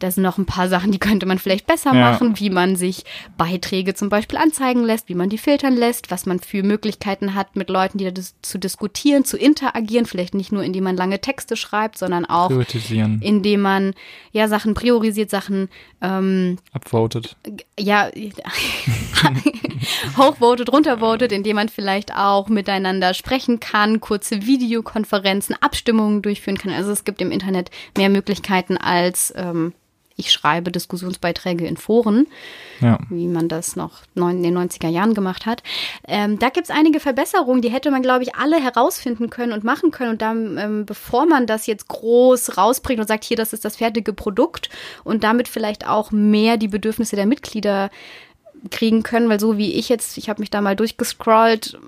da 0.00 0.10
sind 0.10 0.24
noch 0.24 0.36
ein 0.36 0.46
paar 0.46 0.68
Sachen, 0.68 0.90
die 0.90 0.98
könnte 0.98 1.26
man 1.26 1.38
vielleicht 1.38 1.66
besser 1.66 1.94
Ja. 1.94 2.10
machen, 2.10 2.38
wie 2.40 2.50
man 2.50 2.74
sich 2.74 3.04
Beiträge 3.38 3.94
zum 3.94 4.08
Beispiel 4.08 4.36
anzeigen 4.36 4.82
lässt, 4.82 5.08
wie 5.08 5.14
man 5.14 5.28
die 5.30 5.38
filtern 5.38 5.76
lässt, 5.76 6.10
was 6.10 6.26
man 6.26 6.40
für 6.40 6.64
Möglichkeiten 6.64 7.34
hat, 7.34 7.54
mit 7.54 7.70
Leuten, 7.70 7.98
die 7.98 8.12
da 8.12 8.20
zu 8.42 8.58
diskutieren, 8.58 9.24
zu 9.24 9.38
interagieren, 9.38 10.06
vielleicht 10.06 10.34
nicht 10.34 10.50
nur, 10.50 10.64
indem 10.64 10.82
man 10.84 10.96
lange 10.96 11.20
Texte 11.20 11.56
schreibt, 11.56 11.98
sondern 11.98 12.26
auch 12.26 12.50
indem 13.20 13.60
man 13.60 13.94
ja 14.32 14.48
Sachen 14.48 14.74
priorisiert, 14.74 15.30
Sachen 15.30 15.68
ähm, 16.02 16.58
upvoted. 16.72 17.36
ja, 17.78 18.10
hochvotet, 20.16 20.72
runtervotet, 20.72 21.32
indem 21.32 21.56
man 21.56 21.68
vielleicht 21.68 22.14
auch 22.14 22.48
miteinander 22.48 23.14
sprechen 23.14 23.60
kann, 23.60 24.00
kurze 24.00 24.46
Videokonferenzen, 24.46 25.56
Abstimmungen 25.60 26.22
durchführen 26.22 26.58
kann. 26.58 26.72
Also 26.72 26.90
es 26.90 27.04
gibt 27.04 27.20
im 27.20 27.30
Internet 27.30 27.70
mehr 27.96 28.08
Möglichkeiten 28.08 28.76
als 28.76 29.32
ähm, 29.36 29.72
ich 30.18 30.32
schreibe 30.32 30.72
Diskussionsbeiträge 30.72 31.64
in 31.64 31.76
Foren, 31.76 32.26
ja. 32.80 32.98
wie 33.08 33.28
man 33.28 33.48
das 33.48 33.76
noch 33.76 34.02
in 34.16 34.42
den 34.42 34.58
90er 34.58 34.88
Jahren 34.88 35.14
gemacht 35.14 35.46
hat. 35.46 35.62
Ähm, 36.08 36.40
da 36.40 36.48
gibt 36.48 36.68
es 36.68 36.74
einige 36.74 36.98
Verbesserungen, 36.98 37.62
die 37.62 37.70
hätte 37.70 37.92
man, 37.92 38.02
glaube 38.02 38.24
ich, 38.24 38.34
alle 38.34 38.60
herausfinden 38.60 39.30
können 39.30 39.52
und 39.52 39.62
machen 39.62 39.92
können. 39.92 40.10
Und 40.10 40.20
dann, 40.20 40.58
ähm, 40.58 40.86
bevor 40.86 41.26
man 41.26 41.46
das 41.46 41.68
jetzt 41.68 41.86
groß 41.86 42.58
rausbringt 42.58 43.00
und 43.00 43.06
sagt, 43.06 43.22
hier, 43.22 43.36
das 43.36 43.52
ist 43.52 43.64
das 43.64 43.76
fertige 43.76 44.12
Produkt 44.12 44.68
und 45.04 45.22
damit 45.22 45.46
vielleicht 45.46 45.86
auch 45.86 46.10
mehr 46.10 46.56
die 46.56 46.68
Bedürfnisse 46.68 47.14
der 47.14 47.26
Mitglieder 47.26 47.88
kriegen 48.70 49.02
können, 49.02 49.28
weil 49.28 49.40
so 49.40 49.58
wie 49.58 49.74
ich 49.74 49.88
jetzt, 49.88 50.18
ich 50.18 50.28
habe 50.28 50.40
mich 50.40 50.50
da 50.50 50.60
mal 50.60 50.76
durchgescrollt, 50.76 51.78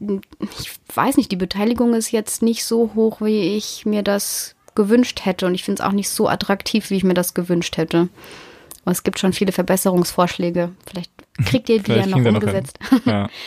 ich 0.00 0.72
weiß 0.94 1.16
nicht, 1.16 1.30
die 1.30 1.36
Beteiligung 1.36 1.94
ist 1.94 2.10
jetzt 2.10 2.42
nicht 2.42 2.64
so 2.64 2.92
hoch, 2.94 3.20
wie 3.20 3.56
ich 3.56 3.84
mir 3.84 4.02
das 4.02 4.54
gewünscht 4.74 5.24
hätte. 5.24 5.46
Und 5.46 5.54
ich 5.54 5.64
finde 5.64 5.82
es 5.82 5.86
auch 5.86 5.92
nicht 5.92 6.08
so 6.08 6.28
attraktiv, 6.28 6.90
wie 6.90 6.96
ich 6.96 7.04
mir 7.04 7.14
das 7.14 7.34
gewünscht 7.34 7.76
hätte. 7.76 8.08
Aber 8.82 8.92
es 8.92 9.02
gibt 9.02 9.18
schon 9.18 9.32
viele 9.32 9.52
Verbesserungsvorschläge. 9.52 10.72
Vielleicht 10.88 11.12
kriegt 11.44 11.68
ihr 11.68 11.82
die 11.82 11.92
ja 11.92 12.06
noch 12.06 12.24
umgesetzt. 12.24 12.78
Noch 12.90 13.06
ja. 13.06 13.28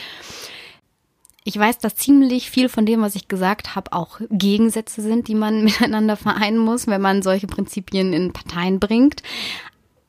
Ich 1.45 1.59
weiß, 1.59 1.79
dass 1.79 1.95
ziemlich 1.95 2.49
viel 2.49 2.69
von 2.69 2.85
dem, 2.85 3.01
was 3.01 3.15
ich 3.15 3.27
gesagt 3.27 3.75
habe, 3.75 3.91
auch 3.91 4.21
Gegensätze 4.29 5.01
sind, 5.01 5.27
die 5.27 5.35
man 5.35 5.63
miteinander 5.65 6.15
vereinen 6.15 6.57
muss, 6.57 6.87
wenn 6.87 7.01
man 7.01 7.21
solche 7.21 7.47
Prinzipien 7.47 8.13
in 8.13 8.31
Parteien 8.31 8.79
bringt. 8.79 9.23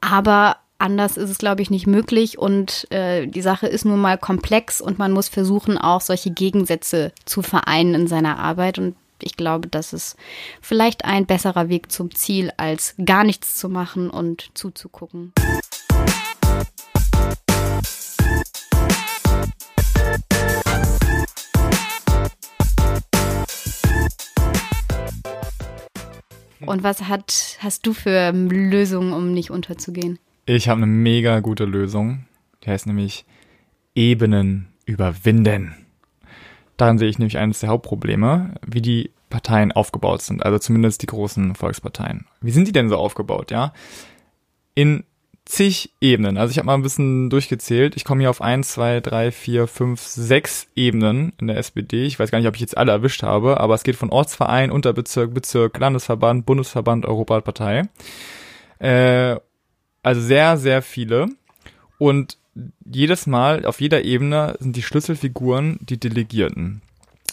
Aber 0.00 0.58
anders 0.84 1.16
ist 1.16 1.30
es, 1.30 1.38
glaube 1.38 1.62
ich, 1.62 1.70
nicht 1.70 1.86
möglich. 1.86 2.38
Und 2.38 2.86
äh, 2.92 3.26
die 3.26 3.40
Sache 3.40 3.66
ist 3.66 3.86
nun 3.86 4.00
mal 4.00 4.18
komplex 4.18 4.82
und 4.82 4.98
man 4.98 5.12
muss 5.12 5.28
versuchen, 5.28 5.78
auch 5.78 6.02
solche 6.02 6.30
Gegensätze 6.30 7.12
zu 7.24 7.40
vereinen 7.40 7.94
in 7.94 8.06
seiner 8.06 8.38
Arbeit. 8.38 8.78
Und 8.78 8.94
ich 9.22 9.36
glaube, 9.36 9.66
das 9.66 9.94
ist 9.94 10.16
vielleicht 10.60 11.06
ein 11.06 11.24
besserer 11.24 11.70
Weg 11.70 11.90
zum 11.90 12.14
Ziel, 12.14 12.52
als 12.58 12.94
gar 13.02 13.24
nichts 13.24 13.56
zu 13.56 13.70
machen 13.70 14.10
und 14.10 14.50
zuzugucken. 14.52 15.32
Und 26.66 26.82
was 26.82 27.02
hat, 27.02 27.58
hast 27.60 27.86
du 27.86 27.94
für 27.94 28.32
Lösungen, 28.32 29.12
um 29.12 29.32
nicht 29.32 29.50
unterzugehen? 29.50 30.18
Ich 30.46 30.68
habe 30.68 30.78
eine 30.78 30.86
mega 30.86 31.40
gute 31.40 31.64
Lösung. 31.64 32.26
Die 32.62 32.70
heißt 32.70 32.86
nämlich 32.86 33.24
Ebenen 33.94 34.68
überwinden. 34.84 35.74
Daran 36.76 36.98
sehe 36.98 37.08
ich 37.08 37.18
nämlich 37.18 37.38
eines 37.38 37.60
der 37.60 37.70
Hauptprobleme, 37.70 38.54
wie 38.66 38.82
die 38.82 39.10
Parteien 39.30 39.72
aufgebaut 39.72 40.22
sind, 40.22 40.44
also 40.44 40.58
zumindest 40.58 41.02
die 41.02 41.06
großen 41.06 41.54
Volksparteien. 41.54 42.26
Wie 42.40 42.50
sind 42.50 42.68
die 42.68 42.72
denn 42.72 42.88
so 42.88 42.96
aufgebaut, 42.96 43.50
ja? 43.50 43.72
In 44.74 45.04
zig 45.44 45.92
Ebenen. 46.00 46.36
Also 46.36 46.50
ich 46.50 46.58
habe 46.58 46.66
mal 46.66 46.74
ein 46.74 46.82
bisschen 46.82 47.30
durchgezählt. 47.30 47.96
Ich 47.96 48.04
komme 48.04 48.20
hier 48.20 48.30
auf 48.30 48.40
eins, 48.40 48.72
zwei, 48.72 49.00
drei, 49.00 49.30
vier, 49.30 49.66
fünf, 49.66 50.00
sechs 50.00 50.66
Ebenen 50.74 51.32
in 51.38 51.46
der 51.46 51.56
SPD. 51.58 52.04
Ich 52.04 52.18
weiß 52.18 52.30
gar 52.30 52.38
nicht, 52.38 52.48
ob 52.48 52.54
ich 52.54 52.60
jetzt 52.60 52.76
alle 52.76 52.92
erwischt 52.92 53.22
habe, 53.22 53.60
aber 53.60 53.74
es 53.74 53.82
geht 53.82 53.96
von 53.96 54.10
Ortsverein, 54.10 54.70
Unterbezirk, 54.70 55.32
Bezirk, 55.32 55.78
Landesverband, 55.78 56.46
Bundesverband, 56.46 57.06
Europapartei. 57.06 57.82
Äh, 58.78 59.36
also 60.04 60.20
sehr, 60.20 60.56
sehr 60.56 60.82
viele. 60.82 61.28
Und 61.98 62.38
jedes 62.84 63.26
Mal 63.26 63.66
auf 63.66 63.80
jeder 63.80 64.04
Ebene 64.04 64.56
sind 64.60 64.76
die 64.76 64.82
Schlüsselfiguren 64.82 65.78
die 65.80 65.98
Delegierten. 65.98 66.82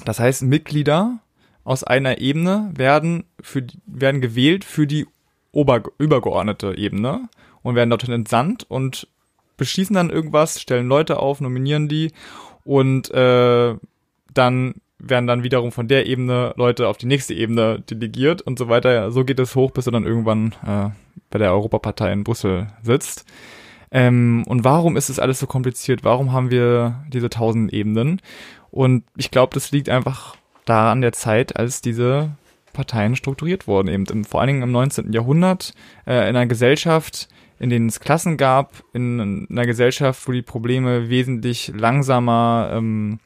Das 0.05 0.19
heißt, 0.19 0.41
Mitglieder 0.43 1.19
aus 1.63 1.83
einer 1.83 2.19
Ebene 2.19 2.71
werden, 2.75 3.25
für, 3.39 3.65
werden 3.85 4.21
gewählt 4.21 4.63
für 4.63 4.87
die 4.87 5.05
ober, 5.51 5.83
übergeordnete 5.99 6.75
Ebene 6.77 7.29
und 7.61 7.75
werden 7.75 7.89
dorthin 7.91 8.13
entsandt 8.13 8.65
und 8.67 9.07
beschließen 9.57 9.93
dann 9.93 10.09
irgendwas, 10.09 10.59
stellen 10.59 10.87
Leute 10.87 11.19
auf, 11.19 11.39
nominieren 11.39 11.87
die 11.87 12.11
und 12.63 13.11
äh, 13.11 13.75
dann 14.33 14.75
werden 15.01 15.27
dann 15.27 15.43
wiederum 15.43 15.71
von 15.71 15.87
der 15.87 16.05
Ebene 16.05 16.53
Leute 16.55 16.87
auf 16.87 16.97
die 16.97 17.07
nächste 17.07 17.33
Ebene 17.33 17.81
delegiert 17.89 18.41
und 18.41 18.59
so 18.59 18.69
weiter. 18.69 19.11
So 19.11 19.25
geht 19.25 19.39
es 19.39 19.55
hoch, 19.55 19.71
bis 19.71 19.87
er 19.87 19.91
dann 19.91 20.05
irgendwann 20.05 20.53
äh, 20.65 20.89
bei 21.29 21.39
der 21.39 21.51
Europapartei 21.51 22.11
in 22.11 22.23
Brüssel 22.23 22.67
sitzt. 22.83 23.25
Ähm, 23.91 24.43
und 24.47 24.63
warum 24.63 24.95
ist 24.95 25.09
es 25.09 25.19
alles 25.19 25.39
so 25.39 25.47
kompliziert? 25.47 26.03
Warum 26.03 26.31
haben 26.31 26.51
wir 26.51 27.03
diese 27.11 27.29
tausend 27.29 27.73
Ebenen? 27.73 28.21
Und 28.69 29.03
ich 29.17 29.31
glaube, 29.31 29.53
das 29.53 29.71
liegt 29.71 29.89
einfach 29.89 30.35
daran 30.65 31.01
der 31.01 31.11
Zeit, 31.11 31.57
als 31.57 31.81
diese 31.81 32.31
Parteien 32.71 33.15
strukturiert 33.15 33.67
wurden, 33.67 33.89
eben 33.89 34.05
im, 34.05 34.23
vor 34.23 34.39
allen 34.39 34.47
Dingen 34.47 34.63
im 34.63 34.71
19. 34.71 35.11
Jahrhundert, 35.11 35.73
äh, 36.07 36.29
in 36.29 36.35
einer 36.35 36.45
Gesellschaft, 36.45 37.27
in 37.59 37.69
denen 37.69 37.89
es 37.89 37.99
Klassen 37.99 38.37
gab, 38.37 38.83
in 38.93 39.47
einer 39.49 39.65
Gesellschaft, 39.65 40.25
wo 40.27 40.31
die 40.31 40.41
Probleme 40.41 41.09
wesentlich 41.09 41.73
langsamer 41.75 42.71
ähm, 42.73 43.19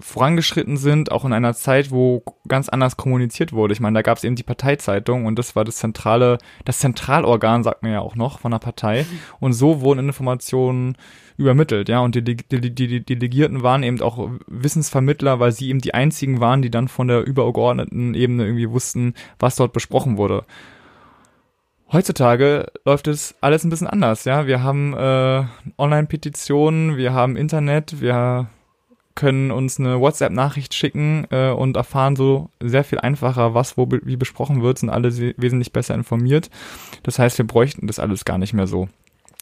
vorangeschritten 0.00 0.76
sind, 0.76 1.10
auch 1.10 1.24
in 1.24 1.32
einer 1.32 1.54
Zeit, 1.54 1.90
wo 1.90 2.22
ganz 2.46 2.68
anders 2.68 2.96
kommuniziert 2.96 3.52
wurde. 3.52 3.72
Ich 3.72 3.80
meine, 3.80 3.94
da 3.94 4.02
gab 4.02 4.18
es 4.18 4.24
eben 4.24 4.36
die 4.36 4.42
Parteizeitung 4.42 5.26
und 5.26 5.38
das 5.38 5.56
war 5.56 5.64
das 5.64 5.76
zentrale, 5.76 6.38
das 6.64 6.78
Zentralorgan, 6.78 7.62
sagt 7.62 7.82
man 7.82 7.92
ja 7.92 8.00
auch 8.00 8.14
noch, 8.14 8.40
von 8.40 8.50
der 8.50 8.58
Partei. 8.58 9.06
Und 9.40 9.54
so 9.54 9.80
wurden 9.80 10.00
Informationen 10.00 10.96
übermittelt, 11.36 11.88
ja. 11.88 12.00
Und 12.00 12.14
die, 12.14 12.22
die, 12.22 12.36
die, 12.36 12.70
die 12.70 13.04
Delegierten 13.04 13.62
waren 13.62 13.82
eben 13.82 14.02
auch 14.02 14.30
Wissensvermittler, 14.46 15.40
weil 15.40 15.52
sie 15.52 15.68
eben 15.68 15.80
die 15.80 15.94
einzigen 15.94 16.40
waren, 16.40 16.60
die 16.62 16.70
dann 16.70 16.88
von 16.88 17.08
der 17.08 17.24
übergeordneten 17.24 18.14
Ebene 18.14 18.44
irgendwie 18.44 18.70
wussten, 18.70 19.14
was 19.38 19.56
dort 19.56 19.72
besprochen 19.72 20.16
wurde. 20.18 20.44
Heutzutage 21.90 22.66
läuft 22.84 23.08
es 23.08 23.34
alles 23.40 23.64
ein 23.64 23.70
bisschen 23.70 23.86
anders, 23.86 24.26
ja. 24.26 24.46
Wir 24.46 24.62
haben 24.62 24.92
äh, 24.94 25.44
Online-Petitionen, 25.78 26.98
wir 26.98 27.14
haben 27.14 27.36
Internet, 27.36 28.02
wir 28.02 28.50
können 29.18 29.50
uns 29.50 29.80
eine 29.80 29.98
WhatsApp-Nachricht 29.98 30.74
schicken 30.74 31.26
äh, 31.30 31.50
und 31.50 31.76
erfahren 31.76 32.14
so 32.14 32.50
sehr 32.62 32.84
viel 32.84 33.00
einfacher, 33.00 33.52
was 33.52 33.76
wo 33.76 33.88
wie 33.90 34.16
besprochen 34.16 34.62
wird, 34.62 34.78
sind 34.78 34.90
alle 34.90 35.12
wesentlich 35.36 35.72
besser 35.72 35.96
informiert. 35.96 36.50
Das 37.02 37.18
heißt, 37.18 37.36
wir 37.36 37.46
bräuchten 37.46 37.88
das 37.88 37.98
alles 37.98 38.24
gar 38.24 38.38
nicht 38.38 38.52
mehr 38.52 38.68
so. 38.68 38.88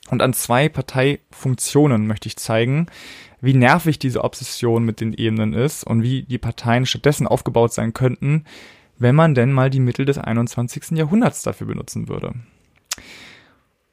Und 0.08 0.22
an 0.22 0.32
zwei 0.32 0.70
Parteifunktionen 0.70 2.06
möchte 2.06 2.26
ich 2.26 2.38
zeigen, 2.38 2.86
wie 3.42 3.52
nervig 3.52 3.98
diese 3.98 4.24
Obsession 4.24 4.82
mit 4.82 5.02
den 5.02 5.12
Ebenen 5.12 5.52
ist 5.52 5.84
und 5.84 6.02
wie 6.02 6.22
die 6.22 6.38
Parteien 6.38 6.86
stattdessen 6.86 7.26
aufgebaut 7.26 7.74
sein 7.74 7.92
könnten, 7.92 8.44
wenn 8.98 9.14
man 9.14 9.34
denn 9.34 9.52
mal 9.52 9.68
die 9.68 9.80
Mittel 9.80 10.06
des 10.06 10.16
21. 10.16 10.92
Jahrhunderts 10.92 11.42
dafür 11.42 11.66
benutzen 11.66 12.08
würde. 12.08 12.32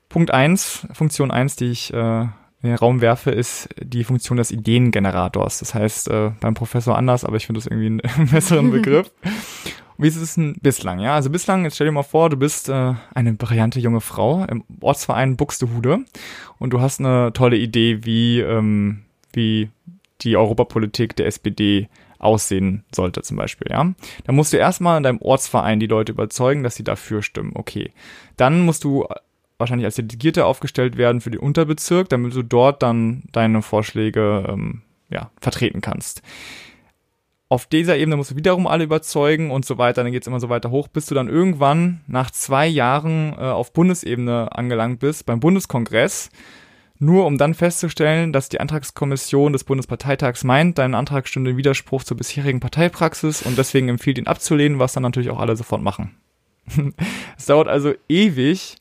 Punkt 0.08 0.32
eins, 0.32 0.88
Funktion 0.94 1.30
eins, 1.30 1.58
die 1.58 1.72
ich 1.72 1.94
äh, 1.94 2.28
in 2.64 2.70
den 2.70 2.78
Raum 2.78 3.02
werfe, 3.02 3.30
ist 3.30 3.68
die 3.82 4.06
Funktion 4.06 4.38
des 4.38 4.50
Ideengenerators. 4.50 5.60
Das 5.60 5.76
heißt, 5.76 6.10
äh, 6.10 6.32
beim 6.40 6.54
Professor 6.54 6.98
anders, 6.98 7.26
aber 7.26 7.36
ich 7.36 7.46
finde 7.46 7.60
das 7.60 7.68
irgendwie 7.68 7.88
einen 7.88 8.30
besseren 8.32 8.72
Begriff. 8.72 9.12
Wie 9.98 10.08
ist 10.08 10.16
es 10.16 10.36
denn 10.36 10.56
bislang? 10.62 11.00
Ja, 11.00 11.16
also 11.16 11.30
bislang, 11.30 11.66
jetzt 11.66 11.76
stell 11.76 11.86
dir 11.86 11.92
mal 11.92 12.04
vor, 12.04 12.30
du 12.30 12.38
bist 12.38 12.70
äh, 12.70 12.94
eine 13.14 13.34
brillante 13.34 13.80
junge 13.80 14.02
Frau 14.02 14.44
im 14.46 14.64
Ortsverein 14.82 15.38
Buxtehude 15.38 16.06
und 16.58 16.72
du 16.72 16.82
hast 16.82 17.00
eine 17.00 17.32
tolle 17.34 17.58
Idee, 17.58 18.04
wie, 18.04 18.40
ähm, 18.40 19.04
wie 19.34 19.70
die 20.22 20.36
Europapolitik 20.36 21.16
der 21.16 21.28
SPD 21.28 21.90
aussehen 22.18 22.86
sollte 22.96 23.22
zum 23.22 23.38
Beispiel, 23.38 23.68
ja. 23.70 23.94
Da 24.24 24.32
musst 24.32 24.54
du 24.54 24.58
erstmal 24.58 24.98
in 24.98 25.04
deinem 25.04 25.22
Ortsverein 25.22 25.80
die 25.80 25.88
Leute 25.88 26.14
überzeugen, 26.14 26.64
dass 26.64 26.76
sie 26.76 26.84
dafür 26.84 27.22
stimmen, 27.22 27.52
okay. 27.54 27.92
Dann 28.38 28.62
musst 28.62 28.86
du 28.86 29.06
wahrscheinlich 29.58 29.86
als 29.86 29.96
Delegierte 29.96 30.46
aufgestellt 30.46 30.98
werden 30.98 31.22
für 31.22 31.32
den 31.32 31.40
Unterbezirk, 31.40 32.10
damit 32.10 32.36
du 32.36 32.44
dort 32.44 32.84
dann 32.84 33.24
deine 33.32 33.62
Vorschläge 33.62 34.46
ähm, 34.50 34.82
ja, 35.10 35.32
vertreten 35.40 35.82
kannst. 35.82 36.22
Auf 37.50 37.68
dieser 37.68 37.98
Ebene 37.98 38.18
musst 38.18 38.32
du 38.32 38.36
wiederum 38.36 38.66
alle 38.66 38.84
überzeugen 38.84 39.52
und 39.52 39.64
so 39.64 39.78
weiter, 39.78 40.04
dann 40.04 40.12
geht 40.12 40.24
es 40.24 40.28
immer 40.28 40.40
so 40.40 40.50
weiter 40.50 40.72
hoch, 40.72 40.88
bis 40.88 41.06
du 41.06 41.14
dann 41.14 41.28
irgendwann 41.28 42.02
nach 42.08 42.32
zwei 42.32 42.66
Jahren 42.66 43.34
äh, 43.34 43.42
auf 43.42 43.74
Bundesebene 43.74 44.50
angelangt 44.52 45.00
bist, 45.00 45.28
beim 45.28 45.40
Bundeskongress, 45.40 46.32
nur 46.98 47.28
um 47.28 47.38
dann 47.38 47.54
festzustellen, 47.54 48.34
dass 48.34 48.50
die 48.50 48.60
Antragskommission 48.60 49.54
des 49.54 49.66
Bundesparteitags 49.66 50.44
meint, 50.44 50.80
dein 50.80 50.96
Antrag 50.96 51.28
stünde 51.28 51.52
im 51.52 51.58
Widerspruch 51.58 52.04
zur 52.04 52.18
bisherigen 52.18 52.60
Parteipraxis 52.60 53.44
und 53.44 53.56
deswegen 53.56 53.90
empfiehlt 53.90 54.18
ihn 54.18 54.28
abzulehnen, 54.28 54.80
was 54.80 54.94
dann 54.94 55.04
natürlich 55.04 55.30
auch 55.30 55.40
alle 55.40 55.56
sofort 55.56 55.84
machen. 55.84 56.16
es 57.38 57.46
dauert 57.46 57.68
also 57.68 57.94
ewig, 58.10 58.78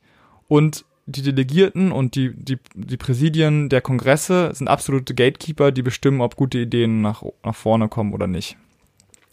und 0.53 0.85
die 1.07 1.23
Delegierten 1.23 1.93
und 1.93 2.15
die, 2.15 2.31
die, 2.35 2.59
die 2.75 2.99
Präsidien 2.99 3.71
der 3.71 3.81
Kongresse 3.81 4.51
sind 4.53 4.69
absolute 4.69 5.15
Gatekeeper, 5.15 5.73
die 5.73 5.81
bestimmen, 5.81 6.21
ob 6.21 6.37
gute 6.37 6.59
Ideen 6.59 7.01
nach, 7.01 7.23
nach 7.43 7.55
vorne 7.55 7.89
kommen 7.89 8.13
oder 8.13 8.27
nicht. 8.27 8.59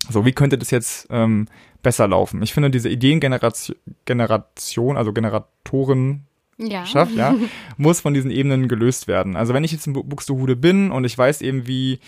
So, 0.10 0.26
wie 0.26 0.32
könnte 0.32 0.58
das 0.58 0.72
jetzt 0.72 1.08
ähm, 1.10 1.50
besser 1.84 2.08
laufen? 2.08 2.42
Ich 2.42 2.54
finde 2.54 2.70
diese 2.70 2.88
Ideengeneration, 2.88 3.76
Generation, 4.06 4.96
also 4.96 5.12
Generatoren 5.12 6.26
ja. 6.58 6.86
schafft, 6.86 7.16
ja, 7.16 7.36
muss 7.78 8.00
von 8.00 8.14
diesen 8.14 8.32
Ebenen 8.32 8.70
gelöst 8.70 9.10
werden. 9.10 9.36
Also 9.36 9.54
wenn 9.54 9.66
ich 9.66 9.74
jetzt 9.74 9.88
in 9.88 9.94
Buxtehude 9.94 10.56
bin 10.56 10.90
und 10.90 11.04
ich 11.04 11.18
weiß 11.18 11.42
eben, 11.42 11.68
wie 11.68 12.00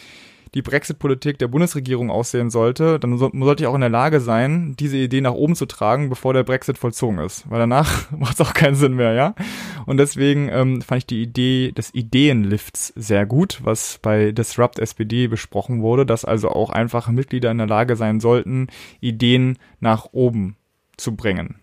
die 0.53 0.61
Brexit-Politik 0.61 1.39
der 1.39 1.47
Bundesregierung 1.47 2.11
aussehen 2.11 2.49
sollte, 2.49 2.99
dann 2.99 3.17
so, 3.17 3.31
sollte 3.33 3.63
ich 3.63 3.67
auch 3.67 3.75
in 3.75 3.81
der 3.81 3.89
Lage 3.89 4.19
sein, 4.19 4.75
diese 4.77 4.97
Idee 4.97 5.21
nach 5.21 5.33
oben 5.33 5.55
zu 5.55 5.65
tragen, 5.65 6.09
bevor 6.09 6.33
der 6.33 6.43
Brexit 6.43 6.77
vollzogen 6.77 7.19
ist. 7.19 7.49
Weil 7.49 7.59
danach 7.59 8.11
macht 8.17 8.33
es 8.33 8.41
auch 8.41 8.53
keinen 8.53 8.75
Sinn 8.75 8.95
mehr, 8.95 9.13
ja. 9.13 9.33
Und 9.85 9.97
deswegen 9.97 10.49
ähm, 10.49 10.81
fand 10.81 10.99
ich 10.99 11.05
die 11.05 11.21
Idee 11.21 11.71
des 11.71 11.93
Ideenlifts 11.93 12.91
sehr 12.95 13.25
gut, 13.25 13.61
was 13.63 13.99
bei 14.01 14.33
Disrupt 14.33 14.79
SPD 14.79 15.27
besprochen 15.27 15.81
wurde, 15.81 16.05
dass 16.05 16.25
also 16.25 16.49
auch 16.49 16.69
einfache 16.69 17.13
Mitglieder 17.13 17.49
in 17.49 17.57
der 17.57 17.67
Lage 17.67 17.95
sein 17.95 18.19
sollten, 18.19 18.67
Ideen 18.99 19.57
nach 19.79 20.07
oben 20.11 20.57
zu 20.97 21.15
bringen. 21.15 21.60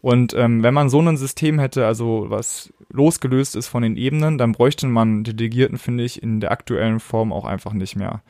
Und 0.00 0.34
ähm, 0.34 0.62
wenn 0.62 0.74
man 0.74 0.88
so 0.88 1.00
ein 1.00 1.16
System 1.16 1.58
hätte, 1.58 1.86
also 1.86 2.26
was 2.28 2.72
losgelöst 2.90 3.56
ist 3.56 3.66
von 3.68 3.82
den 3.82 3.96
Ebenen, 3.96 4.38
dann 4.38 4.52
bräuchte 4.52 4.86
man 4.86 5.24
Delegierten, 5.24 5.78
finde 5.78 6.04
ich, 6.04 6.22
in 6.22 6.40
der 6.40 6.52
aktuellen 6.52 7.00
Form 7.00 7.32
auch 7.32 7.44
einfach 7.44 7.72
nicht 7.72 7.96
mehr. 7.96 8.22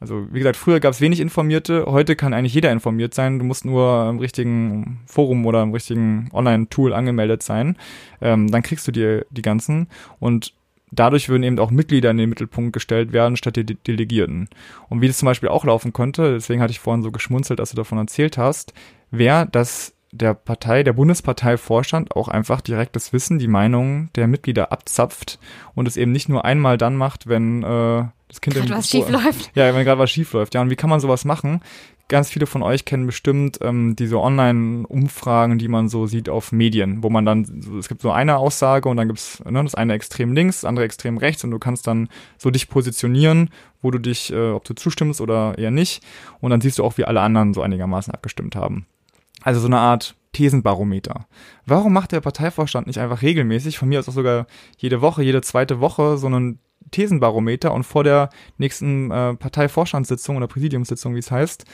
Also 0.00 0.26
wie 0.32 0.38
gesagt, 0.38 0.56
früher 0.56 0.80
gab 0.80 0.92
es 0.92 1.00
wenig 1.00 1.20
Informierte, 1.20 1.86
heute 1.86 2.14
kann 2.16 2.34
eigentlich 2.34 2.52
jeder 2.52 2.70
informiert 2.72 3.14
sein. 3.14 3.38
Du 3.38 3.44
musst 3.44 3.64
nur 3.64 4.08
im 4.10 4.18
richtigen 4.18 5.00
Forum 5.06 5.46
oder 5.46 5.62
im 5.62 5.72
richtigen 5.72 6.28
Online-Tool 6.32 6.92
angemeldet 6.92 7.42
sein. 7.42 7.76
Ähm, 8.20 8.50
dann 8.50 8.62
kriegst 8.62 8.86
du 8.86 8.92
dir 8.92 9.24
die 9.30 9.40
ganzen 9.42 9.88
und 10.20 10.52
dadurch 10.90 11.28
würden 11.28 11.42
eben 11.42 11.58
auch 11.58 11.70
Mitglieder 11.70 12.10
in 12.10 12.18
den 12.18 12.28
Mittelpunkt 12.28 12.72
gestellt 12.72 13.12
werden, 13.12 13.36
statt 13.36 13.56
die 13.56 13.64
Delegierten. 13.64 14.48
Und 14.88 15.00
wie 15.00 15.06
das 15.06 15.18
zum 15.18 15.26
Beispiel 15.26 15.48
auch 15.48 15.64
laufen 15.64 15.92
könnte, 15.92 16.34
deswegen 16.34 16.60
hatte 16.60 16.72
ich 16.72 16.80
vorhin 16.80 17.02
so 17.02 17.10
geschmunzelt, 17.10 17.60
als 17.60 17.70
du 17.70 17.76
davon 17.76 17.98
erzählt 17.98 18.36
hast, 18.36 18.74
wäre, 19.10 19.46
dass 19.50 19.93
der 20.14 20.34
Partei, 20.34 20.82
der 20.82 20.92
Bundesparteivorstand 20.92 22.14
auch 22.14 22.28
einfach 22.28 22.60
direktes 22.60 23.12
Wissen, 23.12 23.38
die 23.38 23.48
Meinung 23.48 24.10
der 24.14 24.26
Mitglieder 24.26 24.72
abzapft 24.72 25.38
und 25.74 25.88
es 25.88 25.96
eben 25.96 26.12
nicht 26.12 26.28
nur 26.28 26.44
einmal 26.44 26.78
dann 26.78 26.96
macht, 26.96 27.26
wenn 27.26 27.62
äh, 27.62 28.04
das 28.28 28.40
Kind 28.40 28.56
gerade 28.56 28.70
was 28.70 28.88
schief 28.88 29.08
läuft. 29.08 29.50
Ja, 29.54 29.74
wenn 29.74 29.84
gerade 29.84 29.98
was 29.98 30.10
schief 30.10 30.32
läuft. 30.32 30.54
Ja, 30.54 30.62
und 30.62 30.70
wie 30.70 30.76
kann 30.76 30.90
man 30.90 31.00
sowas 31.00 31.24
machen? 31.24 31.60
Ganz 32.08 32.28
viele 32.28 32.46
von 32.46 32.62
euch 32.62 32.84
kennen 32.84 33.06
bestimmt 33.06 33.58
ähm, 33.62 33.96
diese 33.96 34.20
Online-Umfragen, 34.20 35.58
die 35.58 35.68
man 35.68 35.88
so 35.88 36.06
sieht 36.06 36.28
auf 36.28 36.52
Medien, 36.52 37.02
wo 37.02 37.10
man 37.10 37.24
dann, 37.24 37.78
es 37.78 37.88
gibt 37.88 38.02
so 38.02 38.10
eine 38.10 38.36
Aussage 38.36 38.88
und 38.88 38.98
dann 38.98 39.08
gibt's 39.08 39.42
ne, 39.48 39.62
das 39.62 39.74
eine 39.74 39.94
extrem 39.94 40.34
links, 40.34 40.60
das 40.60 40.68
andere 40.68 40.84
extrem 40.84 41.16
rechts 41.16 41.44
und 41.44 41.50
du 41.50 41.58
kannst 41.58 41.86
dann 41.86 42.08
so 42.36 42.50
dich 42.50 42.68
positionieren, 42.68 43.50
wo 43.80 43.90
du 43.90 43.98
dich, 43.98 44.32
äh, 44.32 44.50
ob 44.50 44.64
du 44.64 44.74
zustimmst 44.74 45.20
oder 45.20 45.56
eher 45.56 45.70
nicht. 45.70 46.04
Und 46.40 46.50
dann 46.50 46.60
siehst 46.60 46.78
du 46.78 46.84
auch, 46.84 46.98
wie 46.98 47.04
alle 47.04 47.20
anderen 47.20 47.54
so 47.54 47.62
einigermaßen 47.62 48.12
abgestimmt 48.12 48.54
haben. 48.54 48.86
Also 49.44 49.60
so 49.60 49.66
eine 49.66 49.78
Art 49.78 50.16
Thesenbarometer. 50.32 51.26
Warum 51.66 51.92
macht 51.92 52.12
der 52.12 52.22
Parteivorstand 52.22 52.86
nicht 52.86 52.98
einfach 52.98 53.22
regelmäßig, 53.22 53.78
von 53.78 53.88
mir 53.88 53.98
aus 54.00 54.08
auch 54.08 54.14
sogar 54.14 54.46
jede 54.78 55.02
Woche, 55.02 55.22
jede 55.22 55.42
zweite 55.42 55.80
Woche, 55.80 56.16
so 56.16 56.26
einen 56.26 56.58
Thesenbarometer 56.90 57.72
und 57.72 57.84
vor 57.84 58.04
der 58.04 58.30
nächsten 58.56 59.10
äh, 59.10 59.34
Parteivorstandssitzung 59.34 60.38
oder 60.38 60.48
Präsidiumssitzung, 60.48 61.14
wie 61.14 61.20
es 61.20 61.30
heißt, 61.30 61.64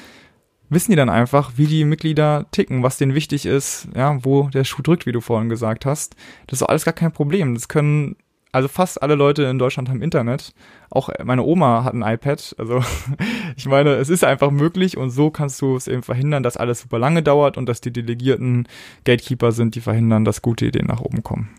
wissen 0.69 0.91
die 0.91 0.97
dann 0.97 1.09
einfach, 1.09 1.53
wie 1.57 1.67
die 1.67 1.85
Mitglieder 1.85 2.47
ticken, 2.51 2.83
was 2.83 2.99
denen 2.99 3.15
wichtig 3.15 3.47
ist, 3.47 3.89
ja, 3.95 4.19
wo 4.25 4.49
der 4.49 4.65
Schuh 4.65 4.83
drückt, 4.83 5.07
wie 5.07 5.13
du 5.13 5.21
vorhin 5.21 5.49
gesagt 5.49 5.87
hast. 5.87 6.17
Das 6.49 6.61
ist 6.61 6.67
alles 6.67 6.85
gar 6.85 6.95
kein 6.95 7.13
Problem. 7.13 7.55
Das 7.55 7.69
können 7.69 8.17
also 8.53 8.69
fast 8.69 9.03
alle 9.03 9.15
Leute 9.15 9.45
in 9.45 9.59
Deutschland 9.59 9.89
haben 9.89 10.03
Internet. 10.03 10.53
Auch 10.91 11.09
meine 11.23 11.43
Oma 11.43 11.85
hat 11.85 11.95
ein 11.95 12.03
iPad. 12.03 12.55
Also 12.59 12.83
ich 13.57 13.67
meine, 13.67 13.91
es 13.95 14.09
ist 14.09 14.25
einfach 14.25 14.51
möglich 14.51 14.97
und 14.97 15.11
so 15.11 15.31
kannst 15.31 15.61
du 15.63 15.77
es 15.77 15.89
eben 15.89 16.03
verhindern, 16.03 16.43
dass 16.43 16.57
alles 16.57 16.81
super 16.81 16.99
lange 16.99 17.23
dauert 17.23 17.57
und 17.57 17.67
dass 17.67 17.81
die 17.81 17.93
Delegierten 17.93 18.67
Gatekeeper 19.05 19.53
sind, 19.53 19.75
die 19.75 19.81
verhindern, 19.81 20.25
dass 20.25 20.43
gute 20.43 20.67
Ideen 20.67 20.87
nach 20.87 21.01
oben 21.01 21.23
kommen. 21.23 21.51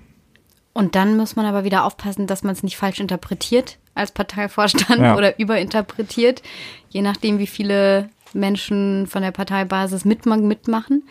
Und 0.74 0.96
dann 0.96 1.18
muss 1.18 1.36
man 1.36 1.46
aber 1.46 1.64
wieder 1.64 1.86
aufpassen, 1.86 2.28
dass 2.28 2.44
man 2.44 2.54
es 2.54 2.64
nicht 2.64 2.78
falsch 2.78 3.00
interpretiert 3.00 3.78
als 3.94 4.12
Parteivorstand 4.12 5.02
ja. 5.02 5.16
oder 5.18 5.38
überinterpretiert, 5.38 6.42
je 6.90 7.02
nachdem, 7.02 7.40
wie 7.40 7.48
viele 7.48 8.10
Menschen 8.34 9.08
von 9.08 9.22
der 9.22 9.32
Parteibasis 9.32 10.06
mitmachen. 10.06 11.04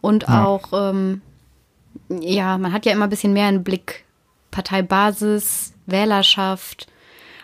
Und 0.00 0.24
ja. 0.24 0.44
auch, 0.44 0.72
ähm, 0.72 1.22
ja, 2.08 2.56
man 2.58 2.72
hat 2.72 2.86
ja 2.86 2.92
immer 2.92 3.04
ein 3.04 3.10
bisschen 3.10 3.32
mehr 3.32 3.46
einen 3.46 3.64
Blick 3.64 4.04
Parteibasis, 4.50 5.74
Wählerschaft. 5.86 6.86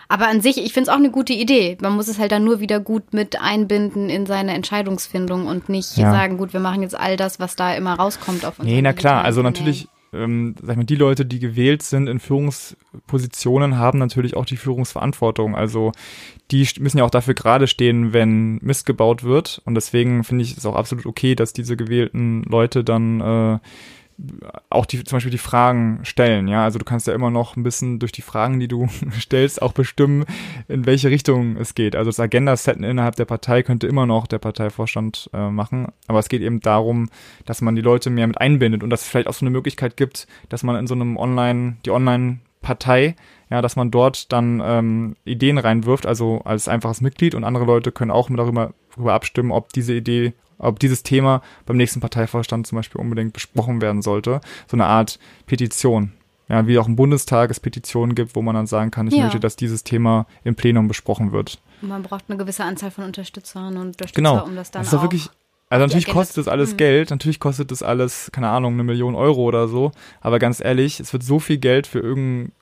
Aber 0.09 0.27
an 0.27 0.41
sich, 0.41 0.57
ich 0.57 0.73
finde 0.73 0.89
es 0.89 0.95
auch 0.95 0.99
eine 0.99 1.11
gute 1.11 1.33
Idee. 1.33 1.77
Man 1.81 1.93
muss 1.93 2.07
es 2.07 2.17
halt 2.17 2.31
dann 2.31 2.43
nur 2.43 2.59
wieder 2.59 2.79
gut 2.79 3.13
mit 3.13 3.41
einbinden 3.41 4.09
in 4.09 4.25
seine 4.25 4.53
Entscheidungsfindung 4.53 5.47
und 5.47 5.67
nicht 5.67 5.97
ja. 5.97 6.11
sagen, 6.11 6.37
gut, 6.37 6.53
wir 6.53 6.61
machen 6.61 6.81
jetzt 6.81 6.97
all 6.97 7.17
das, 7.17 7.39
was 7.39 7.55
da 7.55 7.73
immer 7.75 7.95
rauskommt 7.95 8.45
auf 8.45 8.59
uns. 8.59 8.67
Nee, 8.67 8.81
na 8.81 8.93
klar, 8.93 9.25
also 9.25 9.41
natürlich, 9.41 9.89
ähm, 10.13 10.55
sag 10.61 10.71
ich 10.71 10.77
mal, 10.77 10.85
die 10.85 10.95
Leute, 10.95 11.25
die 11.25 11.39
gewählt 11.39 11.83
sind 11.83 12.07
in 12.07 12.19
Führungspositionen, 12.19 13.77
haben 13.77 13.99
natürlich 13.99 14.37
auch 14.37 14.45
die 14.45 14.55
Führungsverantwortung. 14.55 15.57
Also 15.57 15.91
die 16.51 16.65
müssen 16.79 16.99
ja 16.99 17.03
auch 17.03 17.09
dafür 17.09 17.33
gerade 17.33 17.67
stehen, 17.67 18.13
wenn 18.13 18.59
Mist 18.61 18.85
gebaut 18.85 19.23
wird. 19.23 19.61
Und 19.65 19.75
deswegen 19.75 20.23
finde 20.23 20.45
ich 20.45 20.55
es 20.55 20.65
auch 20.65 20.75
absolut 20.75 21.05
okay, 21.05 21.35
dass 21.35 21.51
diese 21.51 21.75
gewählten 21.75 22.43
Leute 22.43 22.85
dann 22.85 23.19
äh, 23.19 23.59
auch 24.69 24.87
die, 24.87 25.03
zum 25.03 25.17
Beispiel 25.17 25.31
die 25.31 25.37
Fragen 25.37 25.99
stellen, 26.03 26.47
ja. 26.47 26.63
Also 26.63 26.79
du 26.79 26.85
kannst 26.85 27.05
ja 27.07 27.13
immer 27.13 27.29
noch 27.29 27.55
ein 27.55 27.63
bisschen 27.63 27.99
durch 27.99 28.11
die 28.11 28.23
Fragen, 28.23 28.59
die 28.59 28.67
du 28.67 28.87
stellst, 29.19 29.61
auch 29.61 29.73
bestimmen, 29.73 30.25
in 30.67 30.85
welche 30.85 31.09
Richtung 31.09 31.55
es 31.57 31.75
geht. 31.75 31.95
Also 31.95 32.09
das 32.09 32.19
Agenda-Setten 32.19 32.83
innerhalb 32.83 33.15
der 33.15 33.25
Partei 33.25 33.61
könnte 33.61 33.87
immer 33.87 34.05
noch 34.05 34.25
der 34.25 34.39
Parteivorstand 34.39 35.29
äh, 35.33 35.49
machen. 35.49 35.87
Aber 36.07 36.19
es 36.19 36.29
geht 36.29 36.41
eben 36.41 36.61
darum, 36.61 37.09
dass 37.45 37.61
man 37.61 37.75
die 37.75 37.81
Leute 37.81 38.09
mehr 38.09 38.25
mit 38.25 38.39
einbindet 38.39 38.81
und 38.81 38.89
dass 38.89 39.01
es 39.01 39.07
vielleicht 39.07 39.27
auch 39.27 39.33
so 39.33 39.45
eine 39.45 39.51
Möglichkeit 39.51 39.97
gibt, 39.97 40.27
dass 40.49 40.63
man 40.63 40.75
in 40.77 40.87
so 40.87 40.95
einem 40.95 41.17
Online, 41.17 41.77
die 41.85 41.91
Online-Partei, 41.91 43.15
ja, 43.51 43.61
dass 43.61 43.75
man 43.75 43.91
dort 43.91 44.31
dann 44.33 44.61
ähm, 44.65 45.15
Ideen 45.25 45.59
reinwirft, 45.59 46.07
also 46.07 46.41
als 46.43 46.67
einfaches 46.67 47.01
Mitglied 47.01 47.35
und 47.35 47.43
andere 47.43 47.65
Leute 47.65 47.91
können 47.91 48.11
auch 48.11 48.29
darüber, 48.29 48.73
darüber 48.95 49.13
abstimmen, 49.13 49.51
ob 49.51 49.71
diese 49.73 49.93
Idee 49.93 50.33
ob 50.57 50.79
dieses 50.79 51.03
Thema 51.03 51.41
beim 51.65 51.77
nächsten 51.77 51.99
Parteivorstand 51.99 52.67
zum 52.67 52.77
Beispiel 52.77 52.99
unbedingt 53.01 53.33
besprochen 53.33 53.81
werden 53.81 54.01
sollte. 54.01 54.41
So 54.69 54.75
eine 54.75 54.85
Art 54.85 55.19
Petition. 55.45 56.13
Ja, 56.49 56.65
wie 56.65 56.79
auch 56.79 56.87
im 56.87 56.95
Bundestag 56.95 57.51
es 57.51 57.59
Petitionen 57.59 58.15
gibt, 58.15 58.35
wo 58.35 58.41
man 58.41 58.55
dann 58.55 58.67
sagen 58.67 58.89
kann, 58.89 59.07
ich 59.07 59.15
ja. 59.15 59.23
möchte, 59.23 59.39
dass 59.39 59.57
dieses 59.57 59.83
Thema 59.83 60.27
im 60.45 60.55
Plenum 60.55 60.87
besprochen 60.87 61.33
wird. 61.33 61.59
Man 61.81 62.03
braucht 62.03 62.25
eine 62.29 62.37
gewisse 62.37 62.63
Anzahl 62.63 62.89
von 62.89 63.03
Unterstützern 63.03 63.75
und 63.75 63.87
Unterstützer, 63.87 64.13
genau. 64.15 64.45
um 64.45 64.55
das 64.55 64.71
dann 64.71 64.81
das 64.83 64.93
ist 64.93 64.97
auch 64.97 65.01
wirklich, 65.01 65.29
also 65.69 65.85
natürlich 65.85 66.07
kostet 66.07 66.37
das 66.37 66.47
alles 66.47 66.73
mhm. 66.73 66.77
Geld, 66.77 67.09
natürlich 67.09 67.41
kostet 67.41 67.71
das 67.71 67.83
alles, 67.83 68.29
keine 68.31 68.47
Ahnung, 68.47 68.73
eine 68.73 68.83
Million 68.83 69.13
Euro 69.13 69.41
oder 69.41 69.67
so, 69.67 69.91
aber 70.21 70.39
ganz 70.39 70.61
ehrlich, 70.63 71.01
es 71.01 71.11
wird 71.11 71.23
so 71.23 71.39
viel 71.39 71.57
Geld 71.57 71.85
für 71.85 71.99
irgendein 71.99 72.53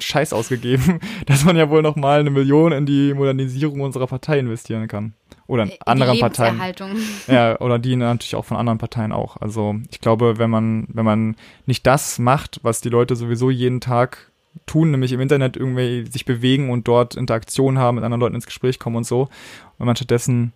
Scheiß 0.00 0.32
ausgegeben, 0.32 1.00
dass 1.26 1.44
man 1.44 1.56
ja 1.56 1.70
wohl 1.70 1.82
noch 1.82 1.96
mal 1.96 2.20
eine 2.20 2.30
Million 2.30 2.72
in 2.72 2.86
die 2.86 3.14
Modernisierung 3.14 3.80
unserer 3.80 4.06
Partei 4.06 4.38
investieren 4.38 4.86
kann. 4.86 5.14
Oder 5.46 5.64
in 5.64 5.72
anderen 5.84 6.18
Parteien. 6.18 6.60
Ja, 7.26 7.58
oder 7.60 7.78
die 7.78 7.96
natürlich 7.96 8.34
auch 8.34 8.44
von 8.44 8.56
anderen 8.56 8.78
Parteien 8.78 9.12
auch. 9.12 9.36
Also 9.38 9.76
ich 9.90 10.00
glaube, 10.00 10.38
wenn 10.38 10.50
man, 10.50 10.86
wenn 10.88 11.04
man 11.04 11.36
nicht 11.66 11.86
das 11.86 12.18
macht, 12.18 12.60
was 12.62 12.80
die 12.80 12.88
Leute 12.88 13.16
sowieso 13.16 13.50
jeden 13.50 13.80
Tag 13.80 14.30
tun, 14.66 14.90
nämlich 14.90 15.12
im 15.12 15.20
Internet 15.20 15.56
irgendwie 15.56 16.06
sich 16.06 16.24
bewegen 16.24 16.70
und 16.70 16.88
dort 16.88 17.14
Interaktion 17.14 17.78
haben, 17.78 17.96
mit 17.96 18.04
anderen 18.04 18.20
Leuten 18.20 18.34
ins 18.34 18.46
Gespräch 18.46 18.78
kommen 18.78 18.96
und 18.96 19.06
so, 19.06 19.28
wenn 19.78 19.86
man 19.86 19.96
stattdessen 19.96 20.52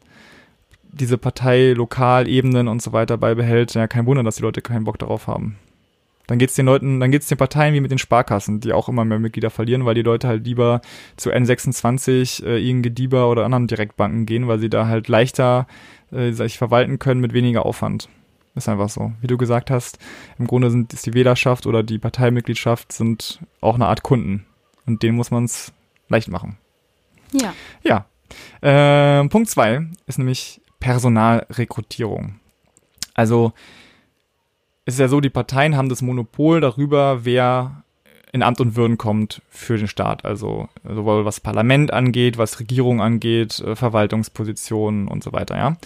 diese 0.82 1.18
Partei, 1.18 1.72
Lokalebenen 1.72 2.66
und 2.66 2.82
so 2.82 2.92
weiter 2.92 3.16
beibehält, 3.16 3.74
ja, 3.74 3.86
kein 3.86 4.06
Wunder, 4.06 4.24
dass 4.24 4.36
die 4.36 4.42
Leute 4.42 4.60
keinen 4.60 4.84
Bock 4.84 4.98
darauf 4.98 5.26
haben 5.26 5.56
dann 6.30 6.38
geht's 6.38 6.54
den 6.54 6.66
Leuten, 6.66 7.00
dann 7.00 7.10
geht's 7.10 7.26
den 7.26 7.38
Parteien 7.38 7.74
wie 7.74 7.80
mit 7.80 7.90
den 7.90 7.98
Sparkassen, 7.98 8.60
die 8.60 8.72
auch 8.72 8.88
immer 8.88 9.04
mehr 9.04 9.18
Mitglieder 9.18 9.50
verlieren, 9.50 9.84
weil 9.84 9.96
die 9.96 10.02
Leute 10.02 10.28
halt 10.28 10.46
lieber 10.46 10.80
zu 11.16 11.32
N26, 11.32 12.46
äh, 12.46 12.64
ING 12.64 12.82
DIBA 12.82 13.24
oder 13.24 13.44
anderen 13.44 13.66
Direktbanken 13.66 14.26
gehen, 14.26 14.46
weil 14.46 14.60
sie 14.60 14.70
da 14.70 14.86
halt 14.86 15.08
leichter 15.08 15.66
äh, 16.12 16.30
sich 16.30 16.56
verwalten 16.56 17.00
können 17.00 17.20
mit 17.20 17.32
weniger 17.32 17.66
Aufwand. 17.66 18.08
Ist 18.54 18.68
einfach 18.68 18.88
so. 18.88 19.10
Wie 19.20 19.26
du 19.26 19.36
gesagt 19.38 19.72
hast, 19.72 19.98
im 20.38 20.46
Grunde 20.46 20.70
sind 20.70 20.92
ist 20.92 21.04
die 21.04 21.14
Wählerschaft 21.14 21.66
oder 21.66 21.82
die 21.82 21.98
Parteimitgliedschaft 21.98 22.92
sind 22.92 23.40
auch 23.60 23.74
eine 23.74 23.86
Art 23.86 24.04
Kunden. 24.04 24.46
Und 24.86 25.02
denen 25.02 25.16
muss 25.16 25.32
man 25.32 25.46
es 25.46 25.72
leicht 26.08 26.28
machen. 26.28 26.58
Ja. 27.32 27.54
Ja. 27.82 28.06
Äh, 28.60 29.26
Punkt 29.26 29.50
zwei 29.50 29.88
ist 30.06 30.18
nämlich 30.18 30.60
Personalrekrutierung. 30.78 32.38
Also 33.14 33.52
es 34.84 34.94
ist 34.94 35.00
ja 35.00 35.08
so, 35.08 35.20
die 35.20 35.30
Parteien 35.30 35.76
haben 35.76 35.88
das 35.88 36.02
Monopol 36.02 36.60
darüber, 36.60 37.24
wer 37.24 37.84
in 38.32 38.42
Amt 38.42 38.60
und 38.60 38.76
Würden 38.76 38.96
kommt 38.98 39.42
für 39.48 39.76
den 39.76 39.88
Staat. 39.88 40.24
Also 40.24 40.68
sowohl 40.84 41.24
was 41.24 41.40
Parlament 41.40 41.92
angeht, 41.92 42.38
was 42.38 42.60
Regierung 42.60 43.00
angeht, 43.00 43.60
äh, 43.60 43.74
Verwaltungspositionen 43.74 45.08
und 45.08 45.24
so 45.24 45.32
weiter, 45.32 45.56
ja. 45.56 45.76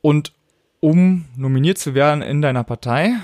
Und 0.00 0.32
um 0.80 1.26
nominiert 1.36 1.78
zu 1.78 1.94
werden 1.94 2.22
in 2.22 2.42
deiner 2.42 2.64
Partei, 2.64 3.14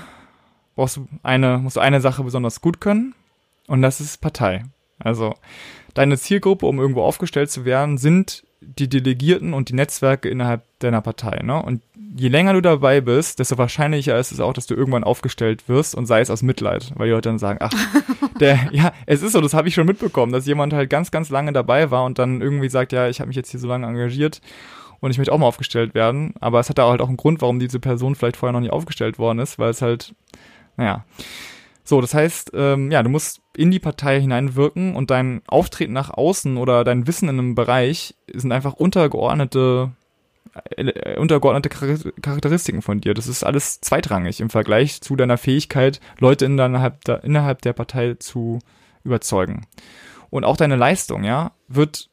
brauchst 0.75 0.95
du 0.97 1.07
eine, 1.23 1.57
musst 1.57 1.75
du 1.75 1.81
eine 1.81 1.99
Sache 1.99 2.23
besonders 2.23 2.61
gut 2.61 2.79
können 2.79 3.13
und 3.67 3.81
das 3.81 3.99
ist 3.99 4.21
Partei. 4.21 4.63
Also 4.97 5.35
deine 5.93 6.17
Zielgruppe, 6.17 6.65
um 6.65 6.79
irgendwo 6.79 7.03
aufgestellt 7.03 7.51
zu 7.51 7.65
werden, 7.65 7.97
sind 7.97 8.45
die 8.61 8.89
Delegierten 8.89 9.53
und 9.53 9.69
die 9.69 9.73
Netzwerke 9.73 10.29
innerhalb 10.29 10.63
deiner 10.79 11.01
Partei. 11.01 11.41
Ne? 11.43 11.61
Und 11.61 11.81
je 12.15 12.27
länger 12.27 12.53
du 12.53 12.61
dabei 12.61 13.01
bist, 13.01 13.39
desto 13.39 13.57
wahrscheinlicher 13.57 14.17
ist 14.17 14.31
es 14.31 14.39
auch, 14.39 14.53
dass 14.53 14.67
du 14.67 14.75
irgendwann 14.75 15.03
aufgestellt 15.03 15.67
wirst 15.69 15.95
und 15.95 16.05
sei 16.05 16.21
es 16.21 16.29
aus 16.29 16.41
Mitleid, 16.41 16.91
weil 16.95 17.07
die 17.07 17.13
Leute 17.13 17.29
dann 17.29 17.39
sagen, 17.39 17.59
ach, 17.61 17.73
der, 18.39 18.69
ja, 18.71 18.91
es 19.05 19.21
ist 19.21 19.33
so, 19.33 19.41
das 19.41 19.53
habe 19.53 19.67
ich 19.67 19.73
schon 19.73 19.85
mitbekommen, 19.85 20.31
dass 20.31 20.45
jemand 20.45 20.73
halt 20.73 20.89
ganz, 20.89 21.11
ganz 21.11 21.29
lange 21.29 21.53
dabei 21.53 21.91
war 21.91 22.03
und 22.03 22.19
dann 22.19 22.41
irgendwie 22.41 22.69
sagt, 22.69 22.91
ja, 22.91 23.07
ich 23.07 23.19
habe 23.19 23.27
mich 23.27 23.37
jetzt 23.37 23.51
hier 23.51 23.59
so 23.59 23.67
lange 23.67 23.87
engagiert 23.87 24.41
und 24.99 25.11
ich 25.11 25.17
möchte 25.17 25.31
auch 25.31 25.37
mal 25.37 25.47
aufgestellt 25.47 25.93
werden. 25.93 26.33
Aber 26.39 26.59
es 26.59 26.69
hat 26.69 26.77
da 26.77 26.89
halt 26.89 27.01
auch 27.01 27.07
einen 27.07 27.17
Grund, 27.17 27.41
warum 27.41 27.59
diese 27.59 27.79
Person 27.79 28.15
vielleicht 28.15 28.37
vorher 28.37 28.53
noch 28.53 28.59
nicht 28.59 28.73
aufgestellt 28.73 29.19
worden 29.19 29.39
ist, 29.39 29.59
weil 29.59 29.69
es 29.69 29.81
halt, 29.81 30.13
naja. 30.77 31.05
So, 31.89 32.01
das 32.01 32.13
heißt, 32.13 32.51
ähm, 32.53 32.91
ja, 32.91 33.01
du 33.01 33.09
musst 33.09 33.41
in 33.57 33.71
die 33.71 33.79
Partei 33.79 34.21
hineinwirken 34.21 34.95
und 34.95 35.09
dein 35.09 35.41
Auftreten 35.47 35.91
nach 35.91 36.11
außen 36.11 36.57
oder 36.57 36.83
dein 36.83 37.07
Wissen 37.07 37.27
in 37.27 37.39
einem 37.39 37.55
Bereich 37.55 38.13
sind 38.31 38.51
einfach 38.51 38.73
untergeordnete 38.73 39.89
äh, 40.77 41.17
untergeordnete 41.17 41.69
Charakteristiken 42.21 42.83
von 42.83 43.01
dir. 43.01 43.15
Das 43.15 43.25
ist 43.25 43.43
alles 43.43 43.81
zweitrangig 43.81 44.39
im 44.39 44.51
Vergleich 44.51 45.01
zu 45.01 45.15
deiner 45.15 45.39
Fähigkeit, 45.39 45.99
Leute 46.19 46.45
innerhalb 46.45 47.03
der, 47.05 47.23
innerhalb 47.23 47.63
der 47.63 47.73
Partei 47.73 48.13
zu 48.19 48.59
überzeugen. 49.03 49.65
Und 50.29 50.43
auch 50.43 50.57
deine 50.57 50.75
Leistung, 50.75 51.23
ja, 51.23 51.53
wird 51.67 52.11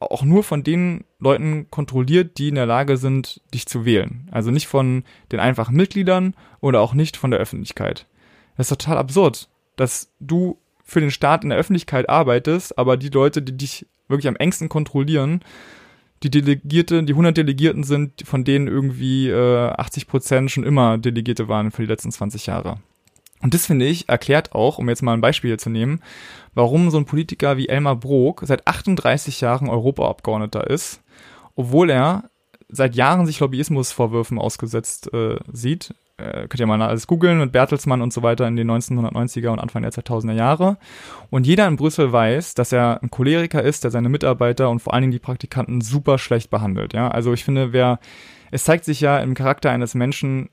auch 0.00 0.24
nur 0.24 0.42
von 0.42 0.64
den 0.64 1.04
Leuten 1.20 1.70
kontrolliert, 1.70 2.38
die 2.38 2.48
in 2.48 2.56
der 2.56 2.66
Lage 2.66 2.96
sind, 2.96 3.40
dich 3.54 3.66
zu 3.66 3.84
wählen. 3.84 4.28
Also 4.32 4.50
nicht 4.50 4.66
von 4.66 5.04
den 5.30 5.38
einfachen 5.38 5.76
Mitgliedern 5.76 6.34
oder 6.58 6.80
auch 6.80 6.92
nicht 6.92 7.16
von 7.16 7.30
der 7.30 7.38
Öffentlichkeit. 7.38 8.06
Das 8.56 8.70
ist 8.70 8.78
total 8.78 8.98
absurd, 8.98 9.48
dass 9.76 10.10
du 10.20 10.58
für 10.84 11.00
den 11.00 11.10
Staat 11.10 11.42
in 11.42 11.50
der 11.50 11.58
Öffentlichkeit 11.58 12.08
arbeitest, 12.08 12.78
aber 12.78 12.96
die 12.96 13.08
Leute, 13.08 13.42
die 13.42 13.56
dich 13.56 13.86
wirklich 14.08 14.28
am 14.28 14.36
engsten 14.36 14.68
kontrollieren, 14.68 15.40
die 16.22 16.30
Delegierte, 16.30 17.02
die 17.02 17.12
100 17.12 17.36
Delegierten 17.36 17.84
sind, 17.84 18.22
von 18.26 18.44
denen 18.44 18.68
irgendwie 18.68 19.28
äh, 19.28 19.68
80 19.70 20.06
Prozent 20.06 20.50
schon 20.50 20.64
immer 20.64 20.96
Delegierte 20.96 21.48
waren 21.48 21.70
für 21.70 21.82
die 21.82 21.88
letzten 21.88 22.10
20 22.10 22.46
Jahre. 22.46 22.78
Und 23.42 23.52
das 23.52 23.66
finde 23.66 23.84
ich 23.84 24.08
erklärt 24.08 24.52
auch, 24.52 24.78
um 24.78 24.88
jetzt 24.88 25.02
mal 25.02 25.12
ein 25.12 25.20
Beispiel 25.20 25.58
zu 25.58 25.68
nehmen, 25.68 26.00
warum 26.54 26.90
so 26.90 26.96
ein 26.96 27.04
Politiker 27.04 27.58
wie 27.58 27.68
Elmar 27.68 27.96
Brok 27.96 28.42
seit 28.46 28.66
38 28.66 29.42
Jahren 29.42 29.68
Europaabgeordneter 29.68 30.70
ist, 30.70 31.02
obwohl 31.54 31.90
er 31.90 32.30
seit 32.68 32.94
Jahren 32.94 33.26
sich 33.26 33.40
Lobbyismusvorwürfen 33.40 34.38
ausgesetzt 34.38 35.12
äh, 35.12 35.36
sieht 35.52 35.94
äh, 36.18 36.48
könnt 36.48 36.60
ihr 36.60 36.66
mal 36.66 36.80
alles 36.80 37.06
googeln 37.06 37.38
mit 37.38 37.52
Bertelsmann 37.52 38.02
und 38.02 38.12
so 38.12 38.22
weiter 38.22 38.46
in 38.48 38.56
den 38.56 38.70
1990er 38.70 39.48
und 39.48 39.58
Anfang 39.58 39.82
der 39.82 39.92
2000er 39.92 40.32
Jahre. 40.32 40.78
Und 41.30 41.46
jeder 41.46 41.66
in 41.66 41.76
Brüssel 41.76 42.12
weiß, 42.12 42.54
dass 42.54 42.72
er 42.72 43.02
ein 43.02 43.10
Choleriker 43.10 43.62
ist, 43.62 43.84
der 43.84 43.90
seine 43.90 44.08
Mitarbeiter 44.08 44.70
und 44.70 44.80
vor 44.80 44.94
allen 44.94 45.02
Dingen 45.02 45.12
die 45.12 45.18
Praktikanten 45.18 45.80
super 45.80 46.18
schlecht 46.18 46.50
behandelt. 46.50 46.94
Ja, 46.94 47.08
also 47.08 47.32
ich 47.32 47.44
finde, 47.44 47.72
wer, 47.72 47.98
es 48.50 48.64
zeigt 48.64 48.84
sich 48.84 49.00
ja 49.00 49.18
im 49.18 49.34
Charakter 49.34 49.70
eines 49.70 49.94
Menschen, 49.94 50.48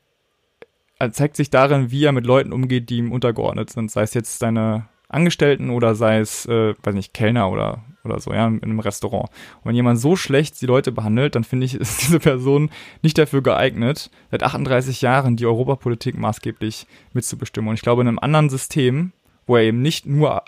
er 0.99 1.11
zeigt 1.11 1.35
sich 1.35 1.49
darin, 1.49 1.91
wie 1.91 2.05
er 2.05 2.11
mit 2.11 2.25
Leuten 2.25 2.53
umgeht, 2.53 2.89
die 2.89 2.97
ihm 2.97 3.11
untergeordnet 3.11 3.69
sind, 3.69 3.91
sei 3.91 4.03
es 4.03 4.13
jetzt 4.13 4.39
seine 4.39 4.87
Angestellten 5.09 5.69
oder 5.69 5.95
sei 5.95 6.19
es, 6.19 6.45
äh, 6.45 6.73
weiß 6.81 6.93
nicht, 6.93 7.13
Kellner 7.13 7.49
oder 7.49 7.83
oder 8.03 8.19
so, 8.19 8.33
ja, 8.33 8.47
in 8.47 8.61
einem 8.61 8.79
Restaurant. 8.79 9.29
Und 9.29 9.69
wenn 9.69 9.75
jemand 9.75 9.99
so 9.99 10.15
schlecht 10.15 10.61
die 10.61 10.65
Leute 10.65 10.91
behandelt, 10.91 11.35
dann 11.35 11.43
finde 11.43 11.65
ich, 11.65 11.75
ist 11.79 12.01
diese 12.01 12.19
Person 12.19 12.69
nicht 13.01 13.17
dafür 13.17 13.41
geeignet, 13.41 14.09
seit 14.31 14.43
38 14.43 15.01
Jahren 15.01 15.35
die 15.35 15.45
Europapolitik 15.45 16.17
maßgeblich 16.17 16.87
mitzubestimmen. 17.13 17.69
Und 17.69 17.75
ich 17.75 17.81
glaube, 17.81 18.01
in 18.01 18.07
einem 18.07 18.19
anderen 18.19 18.49
System, 18.49 19.11
wo 19.45 19.55
er 19.55 19.63
eben 19.63 19.81
nicht 19.81 20.05
nur 20.05 20.43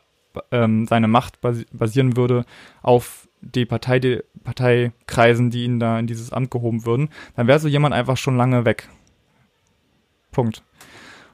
ähm, 0.51 0.85
seine 0.87 1.07
Macht 1.07 1.39
basieren 1.41 2.17
würde 2.17 2.45
auf 2.81 3.27
die 3.41 3.65
Partei, 3.65 3.99
die 3.99 4.21
Parteikreisen, 4.43 5.49
die 5.49 5.65
ihn 5.65 5.79
da 5.79 5.99
in 5.99 6.07
dieses 6.07 6.33
Amt 6.33 6.51
gehoben 6.51 6.85
würden, 6.85 7.09
dann 7.35 7.47
wäre 7.47 7.59
so 7.59 7.67
jemand 7.67 7.93
einfach 7.93 8.17
schon 8.17 8.37
lange 8.37 8.65
weg. 8.65 8.89
Punkt. 10.31 10.63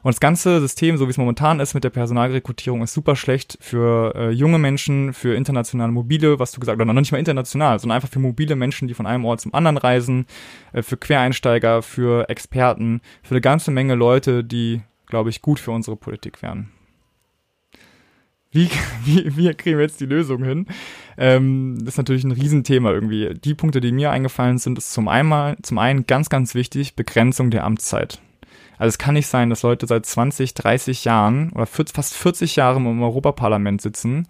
Und 0.03 0.09
das 0.09 0.19
ganze 0.19 0.59
System, 0.59 0.97
so 0.97 1.07
wie 1.07 1.11
es 1.11 1.17
momentan 1.17 1.59
ist 1.59 1.73
mit 1.73 1.83
der 1.83 1.91
Personalrekrutierung, 1.91 2.81
ist 2.81 2.93
super 2.93 3.15
schlecht 3.15 3.57
für 3.61 4.13
äh, 4.15 4.29
junge 4.31 4.57
Menschen, 4.57 5.13
für 5.13 5.35
internationale 5.35 5.91
Mobile, 5.91 6.39
was 6.39 6.51
du 6.51 6.59
gesagt 6.59 6.79
hast, 6.79 6.85
oder 6.85 6.93
noch 6.93 6.99
nicht 6.99 7.11
mal 7.11 7.19
international, 7.19 7.79
sondern 7.79 7.97
einfach 7.97 8.09
für 8.09 8.19
mobile 8.19 8.55
Menschen, 8.55 8.87
die 8.87 8.95
von 8.95 9.05
einem 9.05 9.25
Ort 9.25 9.41
zum 9.41 9.53
anderen 9.53 9.77
reisen, 9.77 10.25
äh, 10.73 10.81
für 10.81 10.97
Quereinsteiger, 10.97 11.83
für 11.83 12.29
Experten, 12.29 13.01
für 13.21 13.35
eine 13.35 13.41
ganze 13.41 13.69
Menge 13.69 13.95
Leute, 13.95 14.43
die, 14.43 14.81
glaube 15.05 15.29
ich, 15.29 15.41
gut 15.41 15.59
für 15.59 15.71
unsere 15.71 15.97
Politik 15.97 16.41
wären. 16.41 16.71
Wie, 18.51 18.69
wie, 19.05 19.37
wie 19.37 19.53
kriegen 19.53 19.77
wir 19.77 19.85
jetzt 19.85 20.01
die 20.01 20.05
Lösung 20.05 20.43
hin? 20.43 20.65
Ähm, 21.17 21.77
das 21.79 21.93
ist 21.93 21.97
natürlich 21.97 22.23
ein 22.23 22.31
Riesenthema 22.31 22.91
irgendwie. 22.91 23.33
Die 23.35 23.53
Punkte, 23.53 23.81
die 23.81 23.91
mir 23.91 24.09
eingefallen 24.09 24.57
sind, 24.57 24.77
ist 24.79 24.93
zum, 24.93 25.07
einmal, 25.07 25.57
zum 25.61 25.77
einen 25.77 26.07
ganz, 26.07 26.29
ganz 26.29 26.55
wichtig, 26.55 26.95
Begrenzung 26.95 27.51
der 27.51 27.65
Amtszeit. 27.65 28.19
Also 28.81 28.95
es 28.95 28.97
kann 28.97 29.13
nicht 29.13 29.27
sein, 29.27 29.51
dass 29.51 29.61
Leute 29.61 29.85
seit 29.85 30.07
20, 30.07 30.55
30 30.55 31.05
Jahren 31.05 31.51
oder 31.51 31.67
fast 31.67 32.15
40 32.15 32.55
Jahren 32.55 32.87
im 32.87 33.03
Europaparlament 33.03 33.79
sitzen 33.79 34.27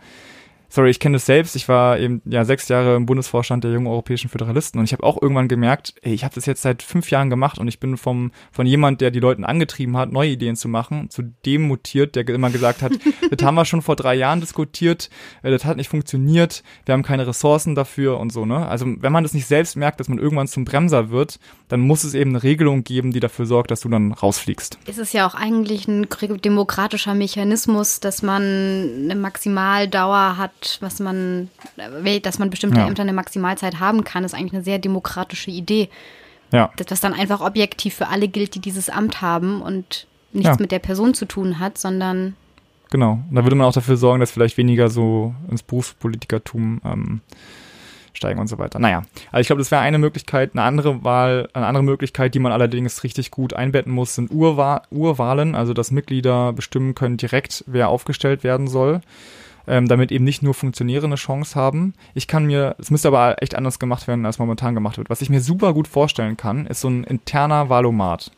sorry, 0.72 0.90
ich 0.90 1.00
kenne 1.00 1.18
das 1.18 1.26
selbst. 1.26 1.56
Ich 1.56 1.68
war 1.68 2.00
eben 2.00 2.22
ja 2.26 2.46
sechs 2.46 2.68
Jahre 2.70 2.96
im 2.96 3.06
Bundesvorstand 3.06 3.64
der 3.64 3.72
jungen 3.72 3.88
europäischen 3.88 4.30
Föderalisten 4.30 4.80
und 4.80 4.86
ich 4.86 4.94
habe 4.94 5.04
auch 5.04 5.22
irgendwann 5.22 5.48
gemerkt, 5.48 5.94
ey, 6.02 6.14
ich 6.14 6.24
habe 6.24 6.34
das 6.34 6.46
jetzt 6.46 6.62
seit 6.62 6.82
fünf 6.82 7.12
Jahren 7.12 7.30
gemacht 7.30 7.60
und 7.60 7.68
ich 7.68 7.80
bin 7.80 7.98
vom 7.98 8.32
von 8.52 8.66
jemand, 8.66 9.02
der 9.02 9.12
die 9.12 9.20
Leute 9.20 9.48
angetrieben 9.48 9.98
hat, 9.98 10.12
neue 10.12 10.32
Ideen 10.32 10.56
zu 10.56 10.68
machen, 10.70 11.10
zu 11.10 11.24
dem 11.46 11.64
mutiert, 11.64 12.16
der 12.16 12.28
immer 12.30 12.50
gesagt 12.50 12.82
hat, 12.82 12.94
das 13.32 13.46
haben 13.46 13.56
wir 13.56 13.66
schon 13.66 13.82
vor 13.82 13.96
drei 13.96 14.16
Jahren 14.16 14.40
diskutiert, 14.40 15.10
äh, 15.44 15.52
das 15.52 15.66
hat 15.66 15.78
nicht 15.78 15.90
funktioniert, 15.90 16.64
wir 16.86 16.94
haben 16.94 17.04
keine 17.04 17.28
Ressourcen 17.28 17.76
dafür 17.76 18.20
und 18.20 18.32
so 18.32 18.46
ne. 18.46 18.66
Also 18.68 18.86
wenn 18.88 19.12
man 19.12 19.24
das 19.24 19.34
nicht 19.34 19.48
selbst 19.48 19.76
merkt, 19.76 20.00
dass 20.00 20.08
man 20.08 20.20
irgendwann 20.20 20.48
zum 20.48 20.64
Bremser 20.64 21.10
wird, 21.10 21.40
dann 21.68 21.82
muss 21.82 22.04
es 22.04 22.14
eben 22.14 22.32
eine 22.32 22.44
Regelung 22.44 22.84
geben, 22.84 23.12
die 23.12 23.20
dafür 23.20 23.46
sorgt, 23.46 23.72
dass 23.72 23.82
du 23.82 23.90
dann 23.90 24.14
rausfliegst. 24.14 24.78
Es 24.88 24.98
ist 24.98 25.14
ja 25.14 25.28
auch 25.28 25.36
eigentlich 25.36 25.88
ein 25.88 26.08
demokratischer 26.44 27.14
Mechanismus, 27.14 28.00
dass 28.00 28.22
man 28.22 28.42
eine 28.42 29.16
Maximaldauer 29.16 30.38
hat 30.38 30.61
was 30.82 31.00
man, 31.00 31.50
dass 32.24 32.40
man 32.40 32.50
bestimmte 32.50 32.80
ja. 32.80 32.88
Ämter 32.88 33.04
eine 33.04 33.14
Maximalzeit 33.14 33.80
haben 33.80 34.04
kann, 34.04 34.24
ist 34.24 34.34
eigentlich 34.34 34.54
eine 34.54 34.64
sehr 34.64 34.80
demokratische 34.80 35.52
Idee. 35.52 35.90
Ja. 36.52 36.72
Das 36.76 37.00
dann 37.00 37.14
einfach 37.14 37.42
objektiv 37.42 37.96
für 37.96 38.08
alle 38.08 38.28
gilt, 38.28 38.56
die 38.56 38.60
dieses 38.60 38.90
Amt 38.90 39.22
haben 39.22 39.62
und 39.62 40.08
nichts 40.34 40.50
ja. 40.50 40.58
mit 40.60 40.72
der 40.72 40.80
Person 40.80 41.14
zu 41.14 41.26
tun 41.26 41.60
hat, 41.60 41.78
sondern. 41.78 42.36
Genau. 42.90 43.20
Und 43.30 43.36
da 43.36 43.44
würde 43.44 43.56
man 43.56 43.68
auch 43.68 43.74
dafür 43.74 43.98
sorgen, 43.98 44.20
dass 44.20 44.32
vielleicht 44.32 44.58
weniger 44.58 44.90
so 44.90 45.34
ins 45.50 45.64
Berufspolitikertum 45.64 46.82
ähm, 46.84 47.22
steigen 48.14 48.40
und 48.40 48.48
so 48.48 48.58
weiter. 48.58 48.80
Naja, 48.80 49.04
also 49.32 49.42
ich 49.42 49.48
glaube, 49.48 49.62
das 49.62 49.72
wäre 49.72 49.82
eine 49.82 49.98
Möglichkeit. 49.98 50.52
Eine 50.54 50.64
andere 50.64 51.04
Wahl, 51.06 51.50
eine 51.54 51.68
andere 51.68 51.84
Möglichkeit, 51.84 52.36
die 52.36 52.40
man 52.40 52.52
allerdings 52.52 53.04
richtig 53.06 53.32
gut 53.32 53.54
einbetten 53.54 53.94
muss, 53.94 54.16
sind 54.16 54.30
Urwahl, 54.32 54.82
Urwahlen, 54.92 55.56
also 55.56 55.74
dass 55.74 55.92
Mitglieder 55.92 56.52
bestimmen 56.52 56.96
können 56.96 57.16
direkt, 57.16 57.64
wer 57.68 57.88
aufgestellt 57.88 58.44
werden 58.44 58.68
soll 58.68 59.02
ähm, 59.68 59.88
damit 59.88 60.12
eben 60.12 60.26
nicht 60.26 60.44
nur 60.44 60.54
Funktionäre 60.54 61.06
eine 61.06 61.16
Chance 61.16 61.56
haben. 61.60 61.94
Ich 62.14 62.28
kann 62.28 62.46
mir, 62.46 62.76
es 62.80 62.92
müsste 62.92 63.08
aber 63.08 63.42
echt 63.42 63.56
anders 63.56 63.80
gemacht 63.80 64.08
werden, 64.08 64.26
als 64.26 64.40
momentan 64.40 64.76
gemacht 64.76 64.98
wird. 64.98 65.10
Was 65.10 65.22
ich 65.22 65.30
mir 65.30 65.42
super 65.42 65.74
gut 65.74 65.88
vorstellen 65.88 66.38
kann, 66.38 66.68
ist 66.68 66.82
so 66.82 66.90
ein 66.90 67.04
interner 67.04 67.70
Valomat. 67.70 68.32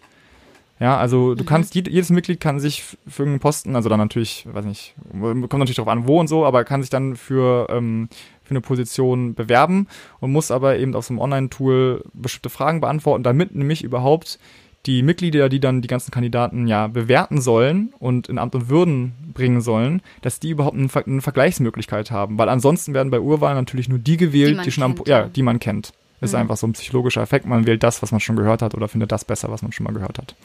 Ja, 0.79 0.97
also 0.97 1.35
du 1.35 1.43
mhm. 1.43 1.47
kannst, 1.47 1.75
jedes 1.75 2.09
Mitglied 2.09 2.39
kann 2.39 2.59
sich 2.59 2.83
für 2.83 3.23
irgendeinen 3.23 3.39
Posten, 3.39 3.75
also 3.75 3.89
dann 3.89 3.99
natürlich, 3.99 4.45
weiß 4.51 4.65
nicht, 4.65 4.95
kommt 5.11 5.53
natürlich 5.53 5.75
darauf 5.75 5.91
an, 5.91 6.07
wo 6.07 6.19
und 6.19 6.27
so, 6.27 6.45
aber 6.45 6.65
kann 6.65 6.81
sich 6.81 6.89
dann 6.89 7.15
für, 7.15 7.67
ähm, 7.69 8.09
für 8.43 8.49
eine 8.49 8.61
Position 8.61 9.33
bewerben 9.33 9.87
und 10.19 10.31
muss 10.31 10.51
aber 10.51 10.77
eben 10.77 10.95
auf 10.95 11.05
so 11.05 11.13
einem 11.13 11.21
Online-Tool 11.21 12.03
bestimmte 12.13 12.49
Fragen 12.49 12.81
beantworten, 12.81 13.23
damit 13.23 13.55
nämlich 13.55 13.83
überhaupt 13.83 14.39
die 14.85 15.01
Mitglieder, 15.01 15.49
die 15.49 15.59
dann 15.59 15.81
die 15.81 15.87
ganzen 15.87 16.11
Kandidaten 16.11 16.67
ja 16.67 16.87
bewerten 16.87 17.39
sollen 17.39 17.93
und 17.99 18.27
in 18.27 18.37
Amt 18.37 18.55
und 18.55 18.69
Würden 18.69 19.13
bringen 19.33 19.61
sollen, 19.61 20.01
dass 20.21 20.39
die 20.39 20.49
überhaupt 20.49 20.77
eine, 20.77 20.89
Ver 20.89 21.05
eine 21.05 21.21
Vergleichsmöglichkeit 21.21 22.11
haben. 22.11 22.37
Weil 22.37 22.49
ansonsten 22.49 22.93
werden 22.93 23.09
bei 23.09 23.19
Urwahlen 23.19 23.57
natürlich 23.57 23.87
nur 23.87 23.99
die 23.99 24.17
gewählt, 24.17 24.59
die, 24.59 24.63
die 24.63 24.71
schon 24.71 24.83
am, 24.83 24.95
ja, 25.05 25.23
die 25.23 25.41
man 25.41 25.59
kennt. 25.59 25.93
Das 26.19 26.31
ist 26.31 26.35
mhm. 26.35 26.41
einfach 26.41 26.57
so 26.57 26.67
ein 26.67 26.73
psychologischer 26.73 27.21
Effekt. 27.21 27.45
Man 27.45 27.65
wählt 27.65 27.83
das, 27.83 28.01
was 28.01 28.11
man 28.11 28.19
schon 28.19 28.35
gehört 28.35 28.61
hat 28.61 28.75
oder 28.75 28.87
findet 28.87 29.11
das 29.11 29.25
besser, 29.25 29.49
was 29.51 29.61
man 29.61 29.71
schon 29.71 29.85
mal 29.85 29.93
gehört 29.93 30.17
hat. 30.17 30.35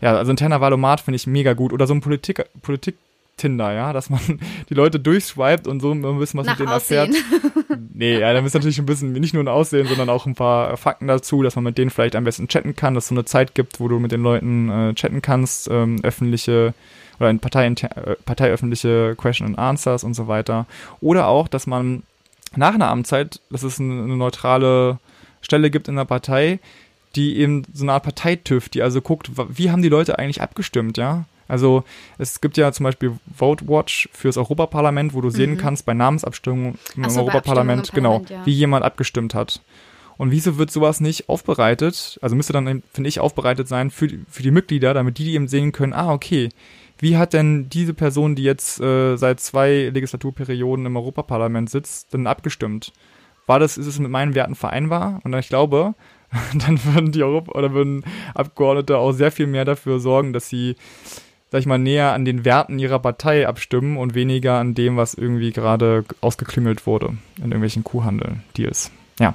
Ja, 0.00 0.16
also 0.16 0.30
interner 0.30 0.60
Valomat 0.60 1.00
finde 1.00 1.16
ich 1.16 1.26
mega 1.26 1.54
gut. 1.54 1.72
Oder 1.72 1.86
so 1.86 1.94
ein 1.94 2.00
Politik, 2.00 2.44
Politik 2.62 2.96
Tinder, 3.36 3.72
ja, 3.72 3.92
dass 3.92 4.10
man 4.10 4.20
die 4.68 4.74
Leute 4.74 5.00
durchswiped 5.00 5.66
und 5.66 5.80
so 5.80 5.92
ein 5.92 6.00
bisschen 6.18 6.40
was 6.40 6.46
Nach 6.46 6.58
mit 6.58 6.60
denen 6.60 6.74
Aussehen. 6.74 7.14
erfährt. 7.14 7.80
nee, 7.94 8.18
ja, 8.18 8.32
dann 8.32 8.46
ist 8.46 8.54
natürlich 8.54 8.78
ein 8.78 8.86
bisschen 8.86 9.12
nicht 9.12 9.34
nur 9.34 9.42
ein 9.42 9.48
Aussehen, 9.48 9.86
sondern 9.86 10.08
auch 10.08 10.26
ein 10.26 10.34
paar 10.34 10.76
Fakten 10.76 11.06
dazu, 11.06 11.42
dass 11.42 11.54
man 11.56 11.64
mit 11.64 11.78
denen 11.78 11.90
vielleicht 11.90 12.16
am 12.16 12.24
besten 12.24 12.48
chatten 12.48 12.76
kann, 12.76 12.94
dass 12.94 13.04
es 13.04 13.08
so 13.08 13.14
eine 13.14 13.24
Zeit 13.24 13.54
gibt, 13.54 13.80
wo 13.80 13.88
du 13.88 13.98
mit 13.98 14.12
den 14.12 14.22
Leuten 14.22 14.70
äh, 14.70 14.94
chatten 14.94 15.22
kannst, 15.22 15.68
ähm, 15.70 15.98
öffentliche 16.02 16.74
oder 17.20 17.30
in 17.30 17.38
Partei, 17.38 17.66
äh, 17.66 18.16
parteiöffentliche 18.24 19.14
Question 19.16 19.48
and 19.48 19.58
Answers 19.58 20.04
und 20.04 20.14
so 20.14 20.28
weiter. 20.28 20.66
Oder 21.00 21.28
auch, 21.28 21.48
dass 21.48 21.66
man 21.66 22.02
nach 22.56 22.74
einer 22.74 22.88
Amtszeit, 22.88 23.40
dass 23.50 23.62
es 23.62 23.80
eine, 23.80 24.02
eine 24.02 24.16
neutrale 24.16 24.98
Stelle 25.40 25.70
gibt 25.70 25.88
in 25.88 25.96
der 25.96 26.04
Partei, 26.04 26.60
die 27.16 27.36
eben 27.36 27.64
so 27.72 27.84
eine 27.84 27.92
Art 27.92 28.04
Parteitüv, 28.04 28.68
die 28.68 28.82
also 28.82 29.00
guckt, 29.00 29.30
wie 29.48 29.70
haben 29.70 29.82
die 29.82 29.88
Leute 29.88 30.18
eigentlich 30.18 30.42
abgestimmt, 30.42 30.96
ja? 30.98 31.24
Also 31.48 31.84
es 32.18 32.40
gibt 32.40 32.56
ja 32.56 32.72
zum 32.72 32.84
Beispiel 32.84 33.12
Vote 33.34 33.66
Watch 33.68 34.08
fürs 34.12 34.36
Europaparlament, 34.36 35.14
wo 35.14 35.20
du 35.20 35.30
sehen 35.30 35.52
Mhm. 35.52 35.58
kannst 35.58 35.84
bei 35.86 35.94
Namensabstimmungen 35.94 36.78
im 36.96 37.08
so, 37.10 37.20
Europaparlament, 37.20 37.92
genau, 37.92 38.24
ja. 38.28 38.44
wie 38.46 38.52
jemand 38.52 38.84
abgestimmt 38.84 39.34
hat. 39.34 39.60
Und 40.16 40.30
wieso 40.30 40.58
wird 40.58 40.70
sowas 40.70 41.00
nicht 41.00 41.28
aufbereitet? 41.28 42.18
Also 42.22 42.36
müsste 42.36 42.52
dann, 42.52 42.82
finde 42.92 43.08
ich, 43.08 43.18
aufbereitet 43.20 43.66
sein 43.68 43.90
für, 43.90 44.06
die- 44.06 44.24
für 44.28 44.42
die 44.44 44.52
Mitglieder, 44.52 44.94
damit 44.94 45.18
die, 45.18 45.24
die 45.24 45.34
eben 45.34 45.48
sehen 45.48 45.72
können, 45.72 45.92
ah, 45.92 46.12
okay, 46.12 46.50
wie 46.98 47.16
hat 47.16 47.32
denn 47.32 47.68
diese 47.68 47.94
Person, 47.94 48.36
die 48.36 48.44
jetzt 48.44 48.80
äh, 48.80 49.16
seit 49.16 49.40
zwei 49.40 49.90
Legislaturperioden 49.92 50.86
im 50.86 50.96
Europaparlament 50.96 51.68
sitzt, 51.68 52.14
denn 52.14 52.26
abgestimmt? 52.28 52.92
War 53.46 53.58
das, 53.58 53.76
ist 53.76 53.86
es 53.88 53.98
mit 53.98 54.10
meinen 54.10 54.34
Werten 54.36 54.54
vereinbar? 54.54 55.20
Und 55.24 55.34
ich 55.34 55.48
glaube, 55.48 55.94
dann 56.54 56.82
würden 56.84 57.10
die 57.12 57.22
Europa 57.24 57.52
oder 57.58 57.72
würden 57.72 58.04
Abgeordnete 58.34 58.96
auch 58.96 59.12
sehr 59.12 59.32
viel 59.32 59.48
mehr 59.48 59.64
dafür 59.64 59.98
sorgen, 59.98 60.32
dass 60.32 60.48
sie, 60.48 60.76
sag 61.50 61.60
ich 61.60 61.66
mal, 61.66 61.78
näher 61.78 62.12
an 62.12 62.24
den 62.24 62.44
Werten 62.44 62.78
ihrer 62.78 62.98
Partei 62.98 63.46
abstimmen 63.46 63.96
und 63.96 64.14
weniger 64.14 64.58
an 64.58 64.74
dem, 64.74 64.96
was 64.96 65.14
irgendwie 65.14 65.52
gerade 65.52 66.04
ausgeklüngelt 66.20 66.86
wurde 66.86 67.16
in 67.36 67.44
irgendwelchen 67.44 67.84
Kuhhandel-Deals. 67.84 68.90
Ja. 69.20 69.34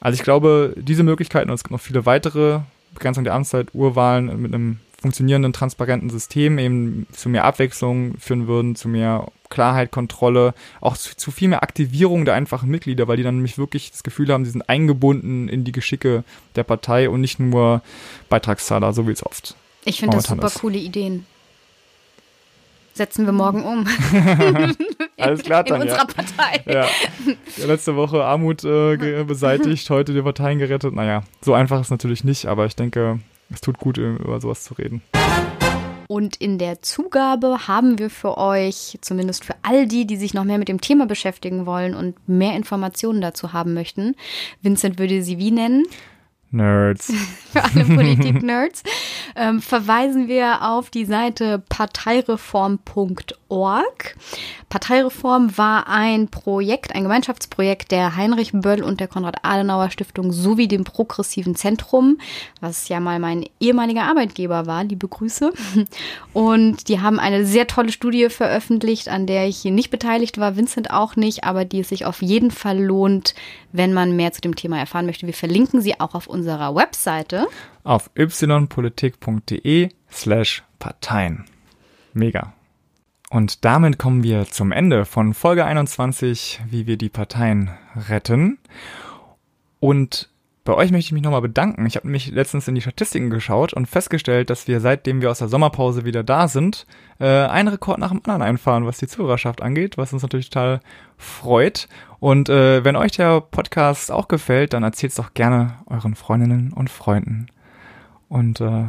Also 0.00 0.14
ich 0.14 0.22
glaube, 0.22 0.74
diese 0.76 1.02
Möglichkeiten 1.02 1.50
und 1.50 1.54
es 1.54 1.64
gibt 1.64 1.72
noch 1.72 1.80
viele 1.80 2.06
weitere 2.06 2.60
Begrenzung 2.94 3.24
der 3.24 3.34
Amtszeit, 3.34 3.74
Urwahlen 3.74 4.40
mit 4.40 4.54
einem 4.54 4.80
funktionierenden, 5.00 5.52
transparenten 5.52 6.10
System 6.10 6.58
eben 6.58 7.06
zu 7.12 7.28
mehr 7.28 7.44
Abwechslung 7.44 8.16
führen 8.18 8.46
würden, 8.46 8.76
zu 8.76 8.88
mehr 8.88 9.28
Klarheit, 9.48 9.90
Kontrolle, 9.90 10.54
auch 10.80 10.96
zu, 10.96 11.16
zu 11.16 11.30
viel 11.30 11.48
mehr 11.48 11.62
Aktivierung 11.62 12.24
der 12.24 12.34
einfachen 12.34 12.70
Mitglieder, 12.70 13.08
weil 13.08 13.16
die 13.16 13.22
dann 13.22 13.36
nämlich 13.36 13.58
wirklich 13.58 13.90
das 13.90 14.02
Gefühl 14.02 14.32
haben, 14.32 14.44
sie 14.44 14.50
sind 14.50 14.68
eingebunden 14.68 15.48
in 15.48 15.64
die 15.64 15.72
Geschicke 15.72 16.22
der 16.54 16.64
Partei 16.64 17.08
und 17.08 17.20
nicht 17.20 17.40
nur 17.40 17.82
Beitragszahler, 18.28 18.92
so 18.92 19.08
wie 19.08 19.12
es 19.12 19.24
oft. 19.24 19.56
Ich 19.84 20.00
finde 20.00 20.16
das 20.16 20.26
super 20.26 20.46
ist. 20.46 20.60
coole 20.60 20.78
Ideen. 20.78 21.26
Setzen 22.92 23.24
wir 23.24 23.32
morgen 23.32 23.62
um. 23.64 23.86
Alles 25.16 25.42
klar, 25.42 25.60
In 25.60 25.66
Tanja. 25.66 25.82
unserer 25.84 26.06
Partei. 26.06 26.62
Ja. 26.66 26.86
ja. 27.56 27.66
Letzte 27.66 27.96
Woche 27.96 28.24
Armut 28.24 28.64
äh, 28.64 29.24
beseitigt, 29.26 29.88
heute 29.90 30.12
die 30.12 30.22
Parteien 30.22 30.58
gerettet. 30.58 30.94
Naja, 30.94 31.22
so 31.40 31.54
einfach 31.54 31.80
ist 31.80 31.90
natürlich 31.90 32.24
nicht, 32.24 32.46
aber 32.46 32.66
ich 32.66 32.76
denke, 32.76 33.20
es 33.48 33.60
tut 33.60 33.78
gut, 33.78 33.96
über 33.96 34.40
sowas 34.40 34.64
zu 34.64 34.74
reden. 34.74 35.02
Und 36.08 36.36
in 36.36 36.58
der 36.58 36.82
Zugabe 36.82 37.68
haben 37.68 37.98
wir 38.00 38.10
für 38.10 38.36
euch, 38.36 38.98
zumindest 39.00 39.44
für 39.44 39.54
all 39.62 39.86
die, 39.86 40.06
die 40.08 40.16
sich 40.16 40.34
noch 40.34 40.42
mehr 40.42 40.58
mit 40.58 40.66
dem 40.68 40.80
Thema 40.80 41.06
beschäftigen 41.06 41.66
wollen 41.66 41.94
und 41.94 42.16
mehr 42.28 42.56
Informationen 42.56 43.20
dazu 43.20 43.52
haben 43.52 43.74
möchten, 43.74 44.16
Vincent 44.60 44.98
würde 44.98 45.22
sie 45.22 45.38
wie 45.38 45.52
nennen? 45.52 45.86
Nerds. 46.50 47.12
für 47.52 47.64
alle 47.64 47.84
Politik-Nerds, 47.96 48.82
ähm, 49.36 49.60
verweisen 49.60 50.28
wir 50.28 50.62
auf 50.62 50.90
die 50.90 51.04
Seite 51.04 51.62
parteireform.org. 51.68 53.39
Parteireform 54.68 55.58
war 55.58 55.88
ein 55.88 56.28
Projekt, 56.28 56.94
ein 56.94 57.02
Gemeinschaftsprojekt 57.02 57.90
der 57.90 58.16
Heinrich 58.16 58.52
Böll 58.52 58.82
und 58.82 59.00
der 59.00 59.08
Konrad-Adenauer-Stiftung 59.08 60.32
sowie 60.32 60.68
dem 60.68 60.84
Progressiven 60.84 61.56
Zentrum, 61.56 62.18
was 62.60 62.88
ja 62.88 63.00
mal 63.00 63.18
mein 63.18 63.44
ehemaliger 63.58 64.04
Arbeitgeber 64.04 64.66
war. 64.66 64.84
Liebe 64.84 65.08
Grüße. 65.08 65.52
Und 66.32 66.88
die 66.88 67.00
haben 67.00 67.18
eine 67.18 67.44
sehr 67.44 67.66
tolle 67.66 67.90
Studie 67.90 68.28
veröffentlicht, 68.28 69.08
an 69.08 69.26
der 69.26 69.48
ich 69.48 69.58
hier 69.58 69.72
nicht 69.72 69.90
beteiligt 69.90 70.38
war, 70.38 70.56
Vincent 70.56 70.92
auch 70.92 71.16
nicht, 71.16 71.44
aber 71.44 71.64
die 71.64 71.80
es 71.80 71.88
sich 71.88 72.06
auf 72.06 72.22
jeden 72.22 72.52
Fall 72.52 72.80
lohnt, 72.80 73.34
wenn 73.72 73.92
man 73.92 74.14
mehr 74.14 74.32
zu 74.32 74.40
dem 74.40 74.54
Thema 74.54 74.78
erfahren 74.78 75.06
möchte. 75.06 75.26
Wir 75.26 75.34
verlinken 75.34 75.80
sie 75.80 75.98
auch 75.98 76.14
auf 76.14 76.28
unserer 76.28 76.74
Webseite. 76.76 77.48
Auf 77.82 78.10
ypolitik.de 78.14 79.88
slash 80.10 80.62
Parteien. 80.78 81.44
Mega. 82.12 82.54
Und 83.30 83.64
damit 83.64 83.96
kommen 83.96 84.24
wir 84.24 84.46
zum 84.46 84.72
Ende 84.72 85.04
von 85.04 85.34
Folge 85.34 85.64
21, 85.64 86.60
wie 86.68 86.88
wir 86.88 86.96
die 86.96 87.08
Parteien 87.08 87.70
retten. 88.08 88.58
Und 89.78 90.28
bei 90.64 90.74
euch 90.74 90.90
möchte 90.90 91.06
ich 91.06 91.12
mich 91.12 91.22
nochmal 91.22 91.40
bedanken. 91.40 91.86
Ich 91.86 91.94
habe 91.94 92.08
nämlich 92.08 92.32
letztens 92.32 92.66
in 92.66 92.74
die 92.74 92.80
Statistiken 92.80 93.30
geschaut 93.30 93.72
und 93.72 93.86
festgestellt, 93.86 94.50
dass 94.50 94.66
wir 94.66 94.80
seitdem 94.80 95.22
wir 95.22 95.30
aus 95.30 95.38
der 95.38 95.48
Sommerpause 95.48 96.04
wieder 96.04 96.24
da 96.24 96.48
sind, 96.48 96.86
äh, 97.20 97.26
einen 97.26 97.68
Rekord 97.68 97.98
nach 97.98 98.10
dem 98.10 98.18
anderen 98.18 98.42
einfahren, 98.42 98.84
was 98.84 98.98
die 98.98 99.06
Zuhörerschaft 99.06 99.62
angeht, 99.62 99.96
was 99.96 100.12
uns 100.12 100.22
natürlich 100.22 100.50
total 100.50 100.80
freut. 101.16 101.88
Und 102.18 102.48
äh, 102.48 102.84
wenn 102.84 102.96
euch 102.96 103.12
der 103.12 103.40
Podcast 103.40 104.10
auch 104.10 104.26
gefällt, 104.26 104.72
dann 104.72 104.82
erzählt 104.82 105.10
es 105.10 105.16
doch 105.16 105.34
gerne 105.34 105.78
euren 105.86 106.16
Freundinnen 106.16 106.72
und 106.72 106.90
Freunden. 106.90 107.46
Und 108.28 108.60
äh, 108.60 108.88